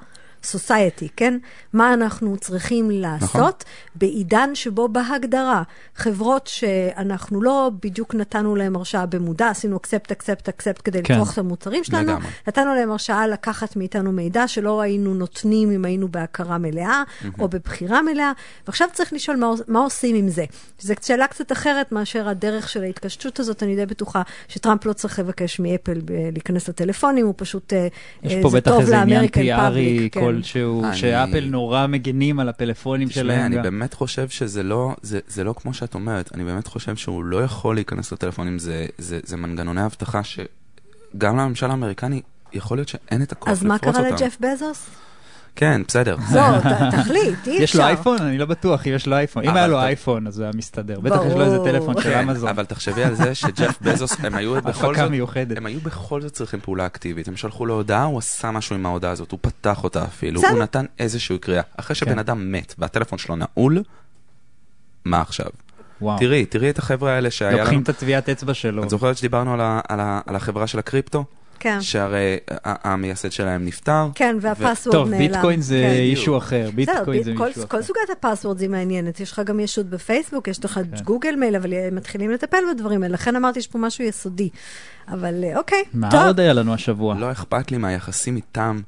סוסייטי, 0.44 1.08
כן? 1.16 1.38
מה 1.72 1.94
אנחנו 1.94 2.36
צריכים 2.36 2.90
לעשות 2.90 3.32
נכון. 3.32 3.50
בעידן 3.94 4.50
שבו 4.54 4.88
בהגדרה 4.88 5.62
חברות 5.96 6.46
שאנחנו 6.46 7.42
לא 7.42 7.70
בדיוק 7.82 8.14
נתנו 8.14 8.56
להם 8.56 8.76
הרשאה 8.76 9.06
במודע, 9.06 9.48
עשינו 9.48 9.76
accept, 9.76 10.10
accept, 10.10 10.48
accept 10.48 10.82
כדי 10.84 11.02
כן. 11.02 11.14
לצרוך 11.14 11.32
את 11.32 11.38
המוצרים 11.38 11.84
שלנו, 11.84 12.12
לגמרי. 12.12 12.28
נתנו 12.48 12.74
להם 12.74 12.90
הרשאה 12.90 13.26
לקחת 13.26 13.76
מאיתנו 13.76 14.12
מידע 14.12 14.48
שלא 14.48 14.80
היינו 14.80 15.14
נותנים 15.14 15.70
אם 15.70 15.84
היינו 15.84 16.08
בהכרה 16.08 16.58
מלאה 16.58 17.02
או 17.38 17.48
בבחירה 17.48 18.02
מלאה, 18.02 18.32
ועכשיו 18.66 18.88
צריך 18.92 19.12
לשאול 19.12 19.36
מה, 19.36 19.50
מה 19.68 19.80
עושים 19.80 20.16
עם 20.16 20.28
זה. 20.28 20.44
זו 20.80 20.94
שאלה 21.02 21.26
קצת 21.26 21.52
אחרת 21.52 21.92
מאשר 21.92 22.28
הדרך 22.28 22.68
של 22.68 22.82
ההתקשטות 22.82 23.40
הזאת, 23.40 23.62
אני 23.62 23.76
די 23.76 23.86
בטוחה 23.86 24.22
שטראמפ 24.48 24.86
לא 24.86 24.92
צריך 24.92 25.18
לבקש 25.18 25.60
מאפל 25.60 26.00
ב- 26.04 26.12
להיכנס 26.32 26.68
לטלפונים, 26.68 27.26
הוא 27.26 27.34
פשוט, 27.36 27.72
אה, 27.72 27.88
יש 28.22 28.32
אה, 28.32 28.42
פה 28.42 28.50
בטח 28.50 28.72
איזה 28.80 29.00
עניין 29.00 29.28
PR-י 29.28 30.10
public, 30.12 30.16
כן. 30.36 30.42
כלשהו, 30.42 30.84
אני- 30.84 30.96
שאפל 30.96 31.44
נורא 31.44 31.86
מגנים 31.86 32.40
על 32.40 32.48
הפלאפונים 32.48 33.08
תשמעי, 33.08 33.24
שלהם. 33.24 33.46
אני 33.46 33.56
גם. 33.56 33.62
באמת 33.62 33.94
חושב 33.94 34.28
שזה 34.28 34.62
לא, 34.62 34.94
זה, 35.02 35.20
זה 35.28 35.44
לא 35.44 35.54
כמו 35.58 35.74
שאת 35.74 35.94
אומרת, 35.94 36.30
אני 36.34 36.44
באמת 36.44 36.66
חושב 36.66 36.96
שהוא 36.96 37.24
לא 37.24 37.44
יכול 37.44 37.74
להיכנס 37.74 38.12
לטלפונים, 38.12 38.58
זה, 38.58 38.86
זה, 38.98 39.20
זה 39.24 39.36
מנגנוני 39.36 39.84
אבטחה 39.86 40.20
שגם 40.24 41.36
לממשל 41.36 41.70
האמריקני 41.70 42.22
יכול 42.52 42.76
להיות 42.78 42.88
שאין 42.88 43.22
את 43.22 43.32
הכוח 43.32 43.48
אז 43.48 43.62
מה 43.64 43.74
לפרוץ 43.74 43.94
קרה 43.96 44.08
אותם. 44.10 44.24
לג'ף 44.24 44.36
בזוס? 44.40 44.86
כן, 45.56 45.82
בסדר. 45.88 46.16
לא, 46.34 46.42
תחליט, 46.90 47.46
אי 47.46 47.52
אפשר. 47.52 47.62
יש 47.62 47.76
לו 47.76 47.82
אייפון? 47.84 48.18
אני 48.22 48.38
לא 48.38 48.46
בטוח 48.46 48.86
אם 48.86 48.92
יש 48.94 49.06
לו 49.06 49.16
אייפון. 49.16 49.44
אם 49.44 49.56
היה 49.56 49.66
לו 49.66 49.78
אייפון, 49.78 50.26
אז 50.26 50.38
הוא 50.38 50.44
היה 50.44 50.52
מסתדר. 50.56 51.00
בטח 51.00 51.20
יש 51.26 51.32
לו 51.34 51.40
איזה. 51.44 51.58
טלפון 51.64 51.94
של 51.94 52.02
כן, 52.02 52.28
אמזון. 52.28 52.48
אבל 52.48 52.64
תחשבי 52.64 53.04
על 53.04 53.14
זה 53.14 53.34
שג'ף 53.34 53.78
בזוס, 53.82 54.16
הם 54.24 54.34
היו 54.34 54.62
בכל 54.62 54.94
זאת, 54.96 55.10
מיוחדת. 55.10 55.56
הם 55.56 55.66
היו 55.66 55.80
בכל 55.80 56.20
זאת 56.20 56.32
צריכים 56.32 56.60
פעולה 56.60 56.86
אקטיבית. 56.86 57.28
הם 57.28 57.36
שלחו 57.36 57.66
לו 57.66 57.74
הודעה, 57.74 58.04
הוא 58.04 58.18
עשה 58.18 58.50
משהו 58.50 58.76
עם 58.76 58.86
ההודעה 58.86 59.10
הזאת, 59.10 59.30
הוא 59.30 59.38
פתח 59.42 59.84
אותה 59.84 60.04
אפילו. 60.04 60.40
הוא 60.50 60.58
נתן 60.58 60.84
איזושהי 60.98 61.38
קריאה. 61.38 61.62
אחרי 61.76 61.94
שבן 61.96 62.12
כן. 62.12 62.18
אדם 62.18 62.52
מת 62.52 62.74
והטלפון 62.78 63.18
שלו 63.18 63.36
נעול, 63.36 63.82
מה 65.04 65.20
עכשיו? 65.20 65.46
וואו. 66.00 66.18
תראי, 66.18 66.46
תראי 66.46 66.70
את 66.70 66.78
החבר'ה 66.78 67.12
האלה 67.12 67.30
שהיה 67.30 67.50
לנו... 67.50 67.60
לוקחים 67.60 67.82
את 67.82 67.88
הטביעת 67.88 68.28
אצבע 68.28 68.54
שלו. 68.54 68.84
את 68.84 68.90
זוכרת 68.90 69.16
שדיברנו 69.16 69.54
על 69.54 69.60
ה- 69.60 69.80
על 69.88 70.00
ה- 70.00 70.20
על 70.26 70.36
החברה 70.36 70.66
של 70.66 70.78
הקריפטו? 70.78 71.24
כן, 71.58 71.80
שהרי 71.80 72.36
המייסד 72.64 73.32
שלהם 73.32 73.64
נפטר. 73.64 74.08
כן, 74.14 74.36
והפסוורד 74.40 74.96
טוב, 74.96 75.08
נעלם. 75.08 75.18
ביטקוין 75.28 75.60
זה 75.60 75.80
כן. 75.82 76.00
אישו 76.00 76.38
אחר. 76.38 76.70
ביטקוין 76.74 77.22
זה 77.22 77.32
ב- 77.34 77.36
כל- 77.38 77.46
מישהו 77.46 77.68
כל 77.68 77.76
אחר. 77.78 77.86
סוגת 77.86 78.00
הפסוורד 78.12 78.60
היא 78.60 78.68
מעניינת. 78.70 79.20
יש 79.20 79.32
לך 79.32 79.42
גם 79.44 79.60
ישות 79.60 79.86
בפייסבוק, 79.86 80.48
יש 80.48 80.64
לך 80.64 80.72
כן. 80.74 81.02
גוגל 81.04 81.36
מייל, 81.36 81.56
אבל 81.56 81.72
הם 81.74 81.94
מתחילים 81.94 82.30
לטפל 82.30 82.58
בדברים 82.74 83.02
האלה. 83.02 83.14
לכן 83.14 83.36
אמרתי, 83.36 83.58
יש 83.58 83.66
פה 83.66 83.78
משהו 83.78 84.04
יסודי. 84.04 84.48
אבל 85.08 85.44
אה, 85.44 85.56
אוקיי, 85.58 85.82
מה 85.94 86.10
טוב. 86.10 86.20
עוד 86.26 86.40
היה 86.40 86.52
לנו 86.52 86.74
השבוע? 86.74 87.14
לא 87.14 87.32
אכפת 87.32 87.70
לי 87.70 87.78
מהיחסים 87.78 88.36
איתם. 88.36 88.80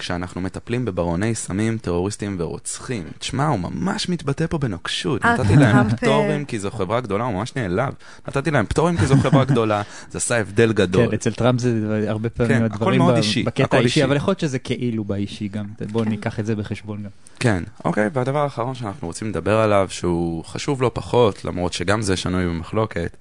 כשאנחנו 0.00 0.40
מטפלים 0.40 0.84
בברוני 0.84 1.34
סמים, 1.34 1.78
טרוריסטים 1.78 2.36
ורוצחים. 2.38 3.04
תשמע, 3.18 3.46
הוא 3.46 3.58
ממש 3.58 4.08
מתבטא 4.08 4.46
פה 4.46 4.58
בנוקשות. 4.58 5.24
אה, 5.24 5.34
נתתי 5.34 5.56
להם 5.56 5.88
פטורים 5.90 6.44
כי 6.44 6.58
זו 6.58 6.70
חברה 6.70 7.00
גדולה, 7.00 7.24
הוא 7.24 7.34
ממש 7.34 7.56
נעלב. 7.56 7.94
נתתי 8.28 8.50
להם 8.50 8.66
פטורים 8.66 8.96
כי 8.96 9.06
זו 9.06 9.16
חברה 9.16 9.44
גדולה, 9.44 9.82
זה 10.10 10.18
עשה 10.18 10.40
הבדל 10.40 10.72
גדול. 10.72 11.06
כן, 11.06 11.14
אצל 11.14 11.32
טראמפ 11.32 11.60
זה 11.60 12.04
הרבה 12.08 12.28
כן, 12.28 12.34
פעמים 12.46 12.64
הכל 12.64 12.74
הדברים 12.74 13.02
בקטע 13.44 13.76
האישי, 13.76 13.86
אישי. 13.86 14.04
אבל 14.04 14.16
יכול 14.16 14.30
להיות 14.30 14.40
שזה 14.40 14.58
כאילו 14.58 15.04
באישי 15.04 15.48
גם. 15.48 15.66
בואו 15.92 16.04
כן. 16.04 16.10
ניקח 16.10 16.40
את 16.40 16.46
זה 16.46 16.56
בחשבון 16.56 17.02
גם. 17.02 17.10
כן, 17.40 17.62
אוקיי, 17.84 18.08
והדבר 18.12 18.38
האחרון 18.38 18.74
שאנחנו 18.74 19.06
רוצים 19.06 19.28
לדבר 19.28 19.56
עליו, 19.56 19.86
שהוא 19.90 20.44
חשוב 20.44 20.82
לא 20.82 20.90
פחות, 20.94 21.44
למרות 21.44 21.72
שגם 21.72 22.02
זה 22.02 22.16
שנוי 22.16 22.46
במחלוקת, 22.46 23.16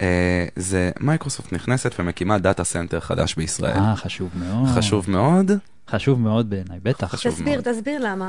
אה, 0.00 0.46
זה 0.56 0.90
מייקרוסופט 1.00 1.52
נכנסת 1.52 1.94
ומקימה 1.98 2.38
data 2.38 2.64
center 2.64 3.00
חדש 3.00 3.34
בישראל. 3.34 3.78
אה, 3.78 3.96
חשוב 3.96 4.30
מאוד. 4.34 4.68
חשוב 4.68 5.10
מאוד. 5.10 5.52
חשוב 5.90 6.20
מאוד 6.20 6.50
בעיניי, 6.50 6.78
בטח. 6.82 7.14
תסביר. 7.14 7.60
תסביר 7.60 8.00
למה. 8.04 8.28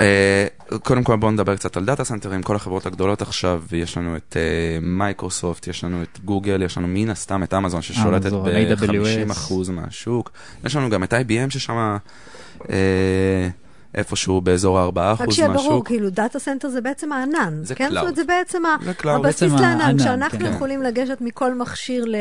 אה, 0.00 0.46
קודם 0.82 1.04
כל 1.04 1.16
בואו 1.16 1.30
נדבר 1.30 1.56
קצת 1.56 1.76
על 1.76 1.84
data 1.84 2.04
center 2.04 2.29
ים, 2.29 2.42
כל 2.42 2.56
החברות 2.56 2.86
הגדולות 2.86 3.22
עכשיו, 3.22 3.62
יש 3.72 3.96
לנו 3.96 4.16
את 4.16 4.36
אה, 4.36 4.78
מייקרוסופט, 4.82 5.66
יש 5.66 5.84
לנו 5.84 6.02
את 6.02 6.18
גוגל, 6.24 6.62
יש 6.62 6.78
לנו 6.78 6.88
מן 6.88 7.10
הסתם 7.10 7.42
את 7.42 7.54
אמזון 7.54 7.82
ששולטת 7.82 8.26
אמזון, 8.26 8.44
ב-50% 8.44 9.68
AWS. 9.68 9.70
מהשוק, 9.70 10.32
יש 10.64 10.76
לנו 10.76 10.90
גם 10.90 11.04
את 11.04 11.12
IBM 11.12 11.50
ששם 11.50 11.96
אה, 12.70 13.48
איפשהו 13.94 14.40
באזור 14.40 14.78
ה-4% 14.78 14.92
מהשוק. 14.98 15.20
רק 15.20 15.32
שיהיה 15.32 15.48
ברור, 15.48 15.84
כאילו 15.84 16.10
data 16.10 16.38
center 16.38 16.68
זה 16.68 16.80
בעצם 16.80 17.12
הענן. 17.12 17.54
זה 17.62 17.74
כן? 17.74 17.90
cloud. 17.92 18.14
זה 18.16 18.24
בעצם 18.24 18.62
זה. 19.04 19.10
הבסיס 19.10 19.42
בעצם 19.52 19.62
לענן. 19.62 19.80
הענן, 19.80 19.98
כשאנחנו 19.98 20.38
כן. 20.38 20.46
יכולים 20.54 20.82
לגשת 20.82 21.18
מכל 21.20 21.54
מכשיר 21.54 22.04
ל- 22.08 22.14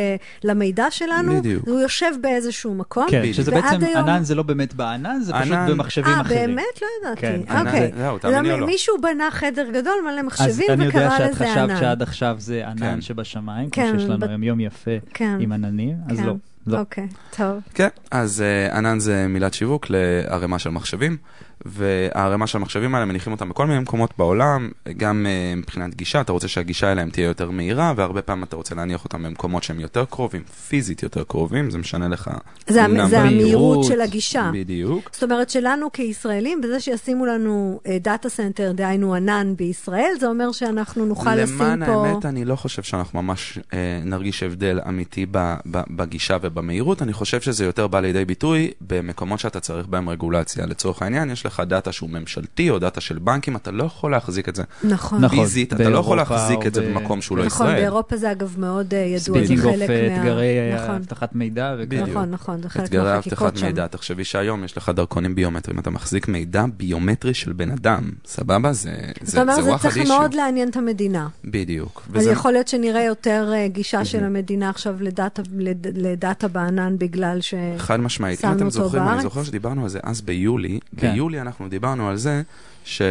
למידע 0.43 0.85
שלנו, 0.91 1.39
בדיוק. 1.39 1.67
הוא 1.67 1.79
יושב 1.79 2.11
באיזשהו 2.21 2.75
מקום. 2.75 3.05
כן, 3.09 3.19
בדיוק. 3.19 3.35
שזה 3.35 3.51
בעצם, 3.51 3.83
היום- 3.83 3.97
ענן 4.09 4.23
זה 4.23 4.35
לא 4.35 4.43
באמת 4.43 4.73
בענן, 4.73 5.21
זה 5.21 5.33
פשוט 5.33 5.51
ענן- 5.53 5.69
במחשבים 5.71 6.13
אה, 6.13 6.21
אחרים. 6.21 6.49
באמת? 6.49 6.63
לא 6.81 6.87
ידעתי. 7.01 7.21
כן, 7.21 7.39
ענן 7.49 7.67
אוקיי. 7.67 7.91
זה- 7.95 8.01
זהו, 8.01 8.17
תאמיני 8.17 8.51
או 8.53 8.57
לא. 8.59 8.65
מישהו 8.65 8.95
בנה 9.01 9.31
חדר 9.31 9.65
גדול 9.73 9.93
מלא 10.05 10.19
אז 10.19 10.25
מחשבים 10.25 10.65
אני 10.69 10.85
יודע 10.85 10.99
וקרא 10.99 11.17
שאת 11.17 11.29
לזה 11.31 11.35
חשבת 11.35 11.57
ענן. 11.57 11.79
שעד 11.79 12.01
עכשיו 12.01 12.35
זה 12.39 12.67
ענן 12.67 12.79
כן. 12.79 13.01
שבשמיים, 13.01 13.69
כמו 13.69 13.83
כן, 13.83 13.99
שיש 13.99 14.09
לנו 14.09 14.25
היום 14.25 14.43
יום 14.43 14.59
יפה 14.59 14.91
כן. 15.13 15.37
עם 15.39 15.51
עננים, 15.51 15.95
אז 16.11 16.17
כן. 16.17 16.23
לא. 16.25 16.33
לא. 16.67 16.79
אוקיי, 16.79 17.07
טוב. 17.37 17.59
כן, 17.73 17.87
אז 18.11 18.43
אה, 18.71 18.75
ענן 18.75 18.99
זה 18.99 19.25
מילת 19.29 19.53
שיווק 19.53 19.85
לערימה 19.89 20.59
של 20.59 20.69
מחשבים, 20.69 21.17
והערימה 21.65 22.47
של 22.47 22.57
המחשבים 22.57 22.95
האלה 22.95 23.05
מניחים 23.05 23.33
אותם 23.33 23.49
בכל 23.49 23.67
מיני 23.67 23.79
מקומות 23.79 24.13
בעולם, 24.17 24.69
גם 24.97 25.25
אה, 25.25 25.59
מבחינת 25.59 25.95
גישה, 25.95 26.21
אתה 26.21 26.31
רוצה 26.31 26.47
שהגישה 26.47 26.91
אליהם 26.91 27.09
תהיה 27.09 27.25
יותר 27.27 27.51
מהירה, 27.51 27.93
והרבה 27.95 28.21
פעמים 28.21 28.43
אתה 28.43 28.55
רוצה 28.55 28.75
להניח 28.75 29.03
אותם 29.03 29.23
במקומות 29.23 29.63
שהם 29.63 29.79
יותר 29.79 30.05
קרובים, 30.05 30.43
פיזית 30.43 31.03
יותר 31.03 31.23
קרובים, 31.23 31.71
זה 31.71 31.77
משנה 31.77 32.07
לך. 32.07 32.31
זה 32.67 32.83
המ- 32.83 33.07
זה. 33.07 33.19
המהירות 33.19 33.83
של 33.83 34.01
הגישה. 34.01 34.51
בדיוק. 34.53 35.09
זאת 35.13 35.23
אומרת 35.23 35.49
שלנו 35.49 35.91
כישראלים, 35.91 36.61
בזה 36.61 36.79
שישימו 36.79 37.25
לנו 37.25 37.79
data 38.01 38.29
center, 38.29 38.71
דהיינו 38.71 39.15
ענן 39.15 39.53
בישראל, 39.57 40.11
זה 40.19 40.27
אומר 40.27 40.51
שאנחנו 40.51 41.05
נוכל 41.05 41.35
לשים 41.35 41.55
למען 41.55 41.85
פה... 41.85 42.07
האמת, 42.07 42.25
אני 42.25 42.45
לא 42.45 42.55
חושב 42.55 42.83
שאנחנו 42.83 43.21
ממש 43.21 43.59
אה, 43.73 44.01
נרגיש 44.05 44.43
הבדל 44.43 44.79
אמיתי 44.87 45.25
ב, 45.31 45.37
ב, 45.71 45.81
בגישה 45.89 46.37
ובמהירות, 46.41 47.01
אני 47.01 47.13
חושב 47.13 47.41
שזה 47.41 47.65
יותר 47.65 47.87
בא 47.87 47.99
לידי 47.99 48.25
ביטוי 48.25 48.71
במקומות 48.81 49.39
שאתה 49.39 49.59
צריך 49.59 49.87
בהם 49.87 50.09
רגולציה. 50.09 50.65
לצורך 50.65 51.01
העניין, 51.01 51.31
יש 51.31 51.45
לך 51.49 51.63
דאטה 51.67 51.91
שהוא 51.91 52.09
ממשלתי 52.09 52.69
או 52.69 52.79
דאטה 52.79 53.01
של 53.01 53.19
בנקים, 53.19 53.55
אתה 53.55 53.71
לא 53.71 53.83
יכול 53.83 54.11
להחזיק 54.11 54.49
את 54.49 54.55
זה 54.55 54.63
נכון. 54.83 55.21
נכון. 55.21 55.37
פיזית, 55.39 55.73
אתה 55.73 55.89
לא 55.89 55.97
יכול 55.97 56.17
להחזיק 56.17 56.65
את 56.67 56.73
זה 56.73 56.81
ב- 56.81 56.85
במקום 56.85 57.21
שהוא 57.21 57.37
לא 57.37 57.45
נכון, 57.45 57.67
ישראל. 57.67 57.79
באירופה 57.81 58.17
זה 58.17 58.31
אגב 58.31 58.55
מאוד 58.57 58.93
אה, 58.93 58.99
ידוע, 58.99 59.43
זה 59.45 59.55
חלק 59.57 59.89
מה... 59.89 60.17
אתגרי 60.17 60.57
אה, 60.59 60.75
נכון, 60.83 60.95
אבטחת 60.95 61.35
מידע. 61.35 61.75
נכון, 62.09 62.31
נכון, 62.31 62.61
זה 62.61 62.69
חלק 62.69 62.83
אתגרי 62.85 63.03
מהחקיקות 63.13 63.41
אבטחת 63.41 63.57
שם. 63.57 63.65
מידע, 63.65 63.87
תחשבי 63.87 64.23
שהיום 64.23 64.63
יש 64.63 64.77
לך 64.77 64.89
דרכונים 64.95 65.35
ביומטריים, 65.35 65.79
אתה 65.79 65.89
מחזיק 65.89 66.27
מידע 66.27 66.65
ביומטרי 66.77 67.33
של 67.33 67.53
בן 67.53 67.71
אדם, 67.71 68.09
סבבה? 68.25 68.73
זה 68.73 68.91
זאת 69.21 69.27
זה- 69.27 69.41
אומרת, 69.41 69.55
זה 69.55 69.61
זה 69.61 69.69
וואחד 69.69 69.83
צריך 69.89 69.97
issue. 69.97 70.19
מאוד 70.19 70.33
לעניין 70.33 70.69
את 70.69 70.77
המדינה. 70.77 71.27
בדיוק. 71.45 72.07
אז 72.15 72.27
יכול 72.27 72.51
להיות 72.51 72.67
שנראה 72.67 73.03
יותר 73.03 73.51
אה, 73.53 73.67
גישה 73.67 74.05
של 74.05 74.23
המדינה 74.23 74.69
עכשיו 74.69 74.95
לדאטה- 74.99 75.41
לד- 75.57 75.87
לדאטה 75.97 76.47
בענן 76.47 76.95
בגלל 76.97 77.41
ש... 77.41 77.53
חד 77.77 77.99
משמעית. 77.99 78.45
אם 78.45 78.51
אתם 78.51 78.59
אותו 78.65 78.69
זוכרים, 78.69 79.03
אני 79.03 79.11
בארץ? 79.11 79.23
זוכר 79.23 79.43
שדיברנו 79.43 79.83
על 79.83 79.89
זה 79.89 79.99
אז 80.03 80.21
ביולי. 80.21 80.79
כן. 80.97 81.07
אנחנו 81.41 81.69
דיברנו 81.69 82.09
על 82.09 82.17
זה 82.17 82.41
ש... 82.85 83.01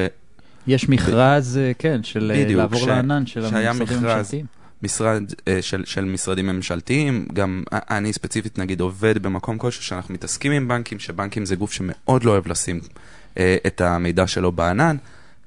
יש 0.66 0.88
מכרז, 0.88 1.58
אה, 1.62 1.72
כן, 1.78 2.02
של 2.02 2.32
אה, 2.34 2.44
בדיוק, 2.44 2.58
לעבור 2.58 2.80
ש- 2.80 2.86
לענן 2.86 3.26
של 3.26 3.44
המשרדים. 3.44 3.66
הממשלתיים. 3.66 4.46
משרד 4.82 5.22
אה, 5.48 5.62
של, 5.62 5.84
של 5.84 6.04
משרדים 6.04 6.46
ממשלתיים, 6.46 7.26
גם 7.32 7.62
אני 7.72 8.12
ספציפית 8.12 8.58
נגיד 8.58 8.80
עובד 8.80 9.22
במקום 9.22 9.58
כלשהו 9.58 9.82
שאנחנו 9.82 10.14
מתעסקים 10.14 10.52
עם 10.52 10.68
בנקים, 10.68 10.98
שבנקים 10.98 11.44
זה 11.44 11.56
גוף 11.56 11.72
שמאוד 11.72 12.24
לא 12.24 12.30
אוהב 12.30 12.48
לשים 12.48 12.80
את 13.66 13.80
המידע 13.80 14.26
שלו 14.26 14.52
בענן. 14.52 14.96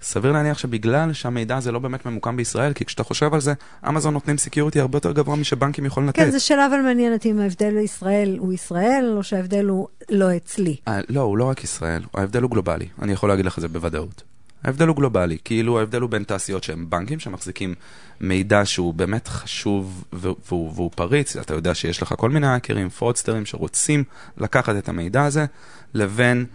סביר 0.01 0.31
להניח 0.31 0.57
שבגלל 0.57 1.13
שהמידע 1.13 1.57
הזה 1.57 1.71
לא 1.71 1.79
באמת 1.79 2.05
ממוקם 2.05 2.37
בישראל, 2.37 2.73
כי 2.73 2.85
כשאתה 2.85 3.03
חושב 3.03 3.33
על 3.33 3.41
זה, 3.41 3.53
אמזון 3.87 4.13
נותנים 4.13 4.37
security 4.37 4.79
הרבה 4.79 4.97
יותר 4.97 5.11
גבוה 5.11 5.35
משבנקים 5.35 5.85
יכולים 5.85 6.09
לתת. 6.09 6.17
כן, 6.17 6.31
זו 6.31 6.45
שאלה 6.45 6.65
אבל 6.65 6.81
מעניינת 6.81 7.25
אם 7.25 7.39
ההבדל 7.39 7.73
לישראל 7.73 8.37
הוא 8.39 8.53
ישראל, 8.53 9.13
או 9.17 9.23
שההבדל 9.23 9.65
הוא 9.65 9.87
לא 10.09 10.35
אצלי. 10.35 10.75
אה, 10.87 10.99
לא, 11.09 11.21
הוא 11.21 11.37
לא 11.37 11.43
רק 11.43 11.63
ישראל, 11.63 12.01
ההבדל 12.13 12.41
הוא 12.41 12.51
גלובלי, 12.51 12.87
אני 13.01 13.11
יכול 13.11 13.29
להגיד 13.29 13.45
לך 13.45 13.57
את 13.57 13.61
זה 13.61 13.67
בוודאות. 13.67 14.23
ההבדל 14.63 14.87
הוא 14.87 14.95
גלובלי, 14.95 15.37
כאילו 15.45 15.79
ההבדל 15.79 16.01
הוא 16.01 16.09
בין 16.09 16.23
תעשיות 16.23 16.63
שהם 16.63 16.89
בנקים 16.89 17.19
שמחזיקים 17.19 17.75
מידע 18.21 18.65
שהוא 18.65 18.93
באמת 18.93 19.27
חשוב 19.27 20.03
ו- 20.13 20.29
והוא, 20.47 20.71
והוא 20.75 20.91
פריץ, 20.95 21.35
אתה 21.37 21.53
יודע 21.53 21.75
שיש 21.75 22.01
לך 22.01 22.13
כל 22.17 22.29
מיני 22.29 22.47
האקרים, 22.47 22.89
fraudster 22.89 23.35
ים 23.35 23.45
שרוצים 23.45 24.03
לקחת 24.37 24.75
את 24.75 24.89
המידע 24.89 25.23
הזה, 25.23 25.45
לבין 25.93 26.45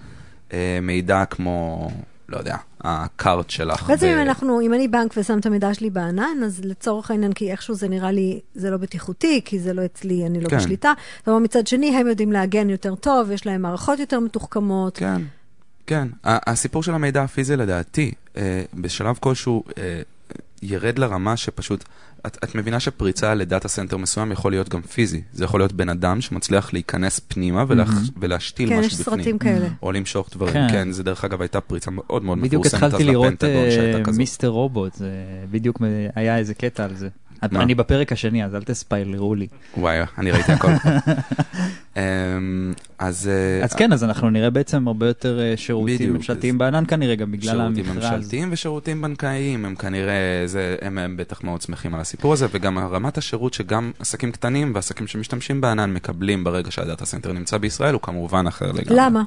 אה, 0.53 0.79
מידע 0.83 1.25
כמו, 1.25 1.89
לא 2.29 2.37
יודע, 2.37 2.57
ה 2.81 2.95
cart 2.95 3.51
שלך. 3.51 3.83
בעצם 3.83 4.07
ב- 4.07 4.11
אם 4.11 4.19
אנחנו, 4.19 4.61
אם 4.61 4.75
אני 4.75 4.89
בנק 4.89 5.15
ושם 5.17 5.39
את 5.39 5.47
המידע 5.47 5.75
שלי 5.75 5.91
בענן, 5.91 6.43
אז 6.45 6.61
לצורך 6.65 7.11
העניין, 7.11 7.33
כי 7.33 7.51
איכשהו 7.51 7.75
זה 7.75 7.89
נראה 7.89 8.11
לי, 8.11 8.41
זה 8.55 8.71
לא 8.71 8.77
בטיחותי, 8.77 9.41
כי 9.45 9.59
זה 9.59 9.73
לא 9.73 9.85
אצלי, 9.85 10.27
אני 10.27 10.41
לא 10.41 10.49
כן. 10.49 10.57
בשליטה. 10.57 10.93
אבל 11.27 11.37
מצד 11.37 11.67
שני, 11.67 11.97
הם 11.97 12.07
יודעים 12.07 12.33
להגן 12.33 12.71
יותר 12.71 12.95
טוב, 12.95 13.31
יש 13.31 13.47
להם 13.47 13.63
מערכות 13.63 13.99
יותר 13.99 14.21
מתוחכמות. 14.21 14.97
כן, 14.99 15.23
כן. 15.87 16.09
הסיפור 16.25 16.83
של 16.83 16.95
המידע 16.95 17.23
הפיזי 17.23 17.57
לדעתי, 17.57 18.13
אה, 18.37 18.63
בשלב 18.75 19.17
כלשהו 19.21 19.65
אה, 19.79 20.01
ירד 20.63 20.99
לרמה 20.99 21.37
שפשוט, 21.37 21.85
את, 22.27 22.39
את 22.45 22.55
מבינה 22.55 22.81
שפריצה 22.81 23.35
ל 23.35 23.41
data 23.41 23.69
center 23.69 23.97
מסוים 23.97 24.33
יכול 24.33 24.53
להיות 24.53 24.69
גם 24.69 24.83
פיזי. 24.83 25.23
זה 25.33 25.45
יכול 25.45 25.61
להיות 25.61 25.73
בן 25.73 25.89
אדם 25.89 26.21
שמצליח 26.21 26.73
להיכנס 26.73 27.21
פנימה 27.29 27.65
ולהח, 27.69 27.89
Mhm. 27.91 28.11
ולהשתיל 28.21 28.69
כן, 28.69 28.79
משהו 28.79 28.91
יש 28.93 29.01
בפנים. 29.01 29.19
סרטים 29.19 29.39
כאלה. 29.39 29.69
או 29.83 29.93
למשוך 29.93 30.29
דברים. 30.33 30.53
כן. 30.55 30.69
כן. 30.71 30.93
זה 30.93 31.03
דרך 31.03 31.25
אגב 31.25 31.41
הייתה 31.43 31.61
פריצה 31.61 31.91
מאוד 31.91 32.23
מאוד 32.25 32.39
בדיוק 32.41 32.67
מפורסמת 32.67 32.83
התחלתי 32.83 33.03
אז 33.05 33.09
לראות 33.09 33.45
אה. 33.45 34.13
מיסטר 34.17 34.49
רובוט, 34.49 34.95
זה 34.95 35.11
בדיוק 35.51 35.83
היה 36.15 36.39
איזה 36.39 36.55
קטע 36.55 36.85
על 36.85 36.97
זה. 36.97 37.09
אני 37.43 37.75
בפרק 37.75 38.13
השני, 38.13 38.45
אז 38.45 38.55
אל 38.55 38.63
תספיילרו 38.63 39.35
לי. 39.35 39.47
וואי, 39.77 39.99
אני 40.19 40.31
ראיתי 40.31 40.53
הכל. 40.53 40.69
אמ, 41.97 42.73
אז... 42.99 43.31
אה, 43.33 43.65
אז 43.65 43.75
כן, 43.75 43.93
אז 43.93 44.05
אנחנו 44.05 44.31
נראה 44.31 44.51
בעצם 44.51 44.89
הרבה 44.89 45.07
יותר 45.07 45.41
אה, 45.41 45.57
שירותים 45.57 45.97
בדיוק. 45.97 46.17
ממשלתיים 46.17 46.59
בענן 46.59 46.85
כנראה, 46.89 47.15
גם 47.15 47.33
בגלל 47.33 47.57
שירותים 47.57 47.85
המכרז. 47.91 48.13
ממשלתיים 48.13 48.49
ושירותים 48.53 49.03
בנקאיים, 49.03 49.65
הם 49.65 49.75
כנראה, 49.75 50.43
זה, 50.47 50.77
הם, 50.83 50.99
הם 50.99 51.17
בטח 51.17 51.45
מאוד 51.45 51.63
שמחים 51.63 51.95
על 51.95 52.01
הסיפור 52.01 52.33
הזה, 52.33 52.47
וגם 52.51 52.79
רמת 52.79 53.19
השירות 53.19 53.55
שגם 53.55 53.93
עסקים 53.99 54.33
קטנים 54.33 54.73
ועסקים 54.75 55.07
שמשתמשים 55.07 55.61
בענן 55.61 55.93
מקבלים 55.93 56.45
ברגע 56.45 56.71
שה 56.71 56.86
data 56.86 57.07
center 57.07 57.33
נמצא 57.33 57.59
בישראל, 57.59 57.95
הוא 57.95 58.03
כמובן 58.03 58.47
אחר 58.47 58.73
לגמרי. 58.73 58.97
למה? 58.97 59.23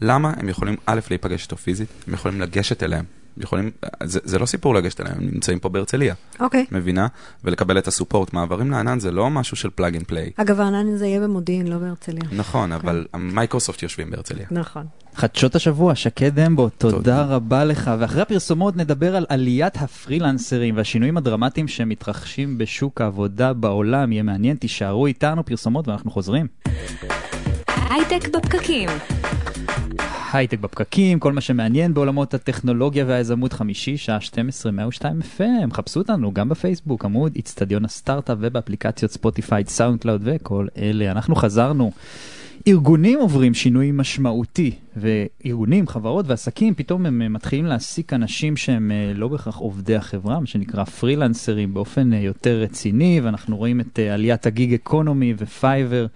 למה? 0.00 0.32
הם 0.36 0.48
יכולים, 0.48 0.76
א', 0.86 1.00
להיפגש 1.10 1.42
איתו 1.42 1.56
פיזית, 1.56 1.88
הם 2.08 2.14
יכולים 2.14 2.40
לגשת 2.40 2.82
אליהם. 2.82 3.23
יכולים, 3.38 3.70
זה, 4.02 4.20
זה 4.24 4.38
לא 4.38 4.46
סיפור 4.46 4.74
לגשת 4.74 5.00
אליהם, 5.00 5.16
הם 5.18 5.28
נמצאים 5.32 5.58
פה 5.58 5.68
בהרצליה, 5.68 6.14
אוקיי. 6.40 6.66
מבינה? 6.72 7.06
ולקבל 7.44 7.78
את 7.78 7.88
ה 7.88 7.93
support. 7.93 8.32
מעברים 8.32 8.70
לענן 8.70 9.00
זה 9.00 9.10
לא 9.10 9.30
משהו 9.30 9.56
של 9.56 9.70
plug 9.74 9.96
and 9.96 10.06
play. 10.06 10.30
אגב, 10.36 10.60
הענן 10.60 10.94
הזה 10.94 11.06
יהיה 11.06 11.20
במודיעין, 11.20 11.66
לא 11.66 11.78
בהרצליה. 11.78 12.22
נכון, 12.32 12.72
אבל 12.72 13.06
מייקרוסופט 13.14 13.82
יושבים 13.82 14.10
בהרצליה. 14.10 14.46
נכון. 14.50 14.86
חדשות 15.14 15.54
השבוע, 15.54 15.94
שקד 15.94 16.40
דמבו, 16.40 16.68
תודה 16.68 16.96
תודה. 16.96 17.22
רבה 17.22 17.64
לך. 17.64 17.90
ואחרי 17.98 18.22
הפרסומות 18.22 18.76
נדבר 18.76 19.16
על 19.16 19.26
עליית 19.28 19.76
הפרילנסרים 19.76 20.76
והשינויים 20.76 21.16
הדרמטיים 21.16 21.68
שמתרחשים 21.68 22.58
בשוק 22.58 23.00
העבודה 23.00 23.52
בעולם. 23.52 24.12
יהיה 24.12 24.22
מעניין, 24.22 24.56
תישארו 24.56 25.06
איתנו 25.06 25.44
פרסומות 25.44 25.88
ואנחנו 25.88 26.10
חוזרים. 26.10 26.46
הייטק 27.90 28.28
בפקקים. 28.36 28.88
הייטק 30.34 30.58
בפקקים, 30.58 31.18
כל 31.18 31.32
מה 31.32 31.40
שמעניין 31.40 31.94
בעולמות 31.94 32.34
הטכנולוגיה 32.34 33.04
והיזמות 33.08 33.52
חמישי, 33.52 33.96
שעה 33.96 34.20
12, 34.20 34.72
102 34.72 35.20
FM. 35.38 35.72
חפשו 35.72 36.00
אותנו 36.00 36.32
גם 36.32 36.48
בפייסבוק, 36.48 37.04
עמוד 37.04 37.32
איצטדיון 37.36 37.84
הסטארט-אפ 37.84 38.38
ובאפליקציות 38.40 39.10
ספוטיפיי, 39.10 39.64
סאונד 39.68 40.00
קלאוד 40.00 40.22
וכל 40.24 40.66
אלה. 40.76 41.10
אנחנו 41.10 41.34
חזרנו. 41.34 41.92
ארגונים 42.68 43.18
עוברים 43.18 43.54
שינוי 43.54 43.92
משמעותי, 43.92 44.70
וארגונים, 44.96 45.88
חברות 45.88 46.24
ועסקים, 46.28 46.74
פתאום 46.74 47.06
הם 47.06 47.22
אה, 47.22 47.28
מתחילים 47.28 47.66
להעסיק 47.66 48.12
אנשים 48.12 48.56
שהם 48.56 48.90
אה, 48.90 49.12
לא 49.14 49.28
בהכרח 49.28 49.56
עובדי 49.56 49.96
החברה, 49.96 50.40
מה 50.40 50.46
שנקרא 50.46 50.84
פרילנסרים 50.84 51.74
באופן 51.74 52.12
אה, 52.12 52.18
יותר 52.18 52.60
רציני, 52.60 53.20
ואנחנו 53.22 53.56
רואים 53.56 53.80
את 53.80 53.98
עליית 53.98 54.46
ה 54.46 54.53
gig 54.53 54.74
economy 54.74 55.34
ופייבר. 55.38 56.06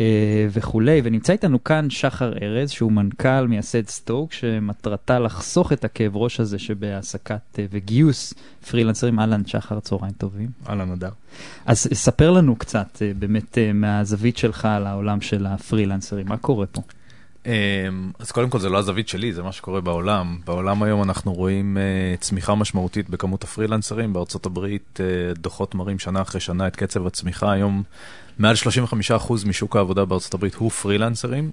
אה, 0.00 0.46
וכולי, 0.52 1.00
ונמצא 1.04 1.32
איתנו 1.32 1.64
כאן 1.64 1.90
שחר 1.90 2.32
ארז, 2.42 2.70
שהוא 2.70 2.92
מנכ"ל 2.92 3.46
מייסד 3.48 3.88
סטוק, 3.88 4.32
שמטרתה 4.32 5.18
לחסוך 5.18 5.72
את 5.72 5.84
הכאב 5.84 6.16
ראש 6.16 6.40
הזה 6.40 6.58
שבהעסקת 6.58 7.58
אה, 7.58 7.66
וגיוס 7.70 8.34
פרילנסרים. 8.70 9.20
אהלן, 9.20 9.42
שחר, 9.46 9.80
צהריים 9.80 10.12
טובים. 10.12 10.48
אהלן, 10.68 10.92
אדר. 10.92 11.10
אז 11.66 11.88
ספר 11.92 12.30
לנו 12.30 12.56
קצת, 12.56 13.02
אה, 13.02 13.12
באמת, 13.18 13.58
מהזווית 13.74 14.36
שלך 14.36 14.64
על 14.64 14.86
העולם 14.86 15.20
של 15.20 15.46
הפרילנסרים, 15.46 16.26
מה 16.28 16.36
קורה 16.36 16.66
פה? 16.66 16.82
אמ, 17.46 17.52
אז 18.18 18.30
קודם 18.30 18.50
כל 18.50 18.58
זה 18.58 18.68
לא 18.68 18.78
הזווית 18.78 19.08
שלי, 19.08 19.32
זה 19.32 19.42
מה 19.42 19.52
שקורה 19.52 19.80
בעולם. 19.80 20.38
בעולם 20.44 20.82
היום 20.82 21.02
אנחנו 21.02 21.32
רואים 21.32 21.78
אה, 21.78 22.14
צמיחה 22.20 22.54
משמעותית 22.54 23.10
בכמות 23.10 23.44
הפרילנסרים. 23.44 24.12
בארצות 24.12 24.46
הברית 24.46 25.00
אה, 25.00 25.34
דוחות 25.34 25.74
מראים 25.74 25.98
שנה 25.98 26.22
אחרי 26.22 26.40
שנה 26.40 26.66
את 26.66 26.76
קצב 26.76 27.06
הצמיחה. 27.06 27.52
היום 27.52 27.82
מעל 28.38 28.54
35% 29.18 29.32
משוק 29.46 29.76
העבודה 29.76 30.04
בארצות 30.04 30.34
הברית 30.34 30.54
הוא 30.54 30.70
פרילנסרים. 30.70 31.50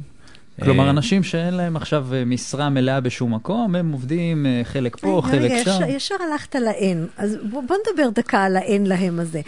כלומר, 0.63 0.85
אה, 0.85 0.89
אנשים 0.89 1.23
שאין 1.23 1.53
להם 1.53 1.75
עכשיו 1.75 2.07
אה, 2.13 2.25
משרה 2.25 2.69
מלאה 2.69 2.99
בשום 2.99 3.33
מקום, 3.33 3.75
הם 3.75 3.91
עובדים 3.91 4.45
אה, 4.45 4.61
חלק 4.63 4.95
פה, 4.95 5.21
רגע, 5.23 5.31
חלק 5.31 5.51
רגע, 5.51 5.63
שם. 5.63 5.69
ישר, 5.71 5.89
ישר 5.89 6.15
הלכת 6.31 6.55
לאין, 6.55 7.07
אז 7.17 7.37
בוא, 7.49 7.63
בוא 7.67 7.75
נדבר 7.75 8.09
דקה 8.09 8.43
על 8.43 8.55
האין 8.55 8.85
להם 8.85 9.19
הזה. 9.19 9.41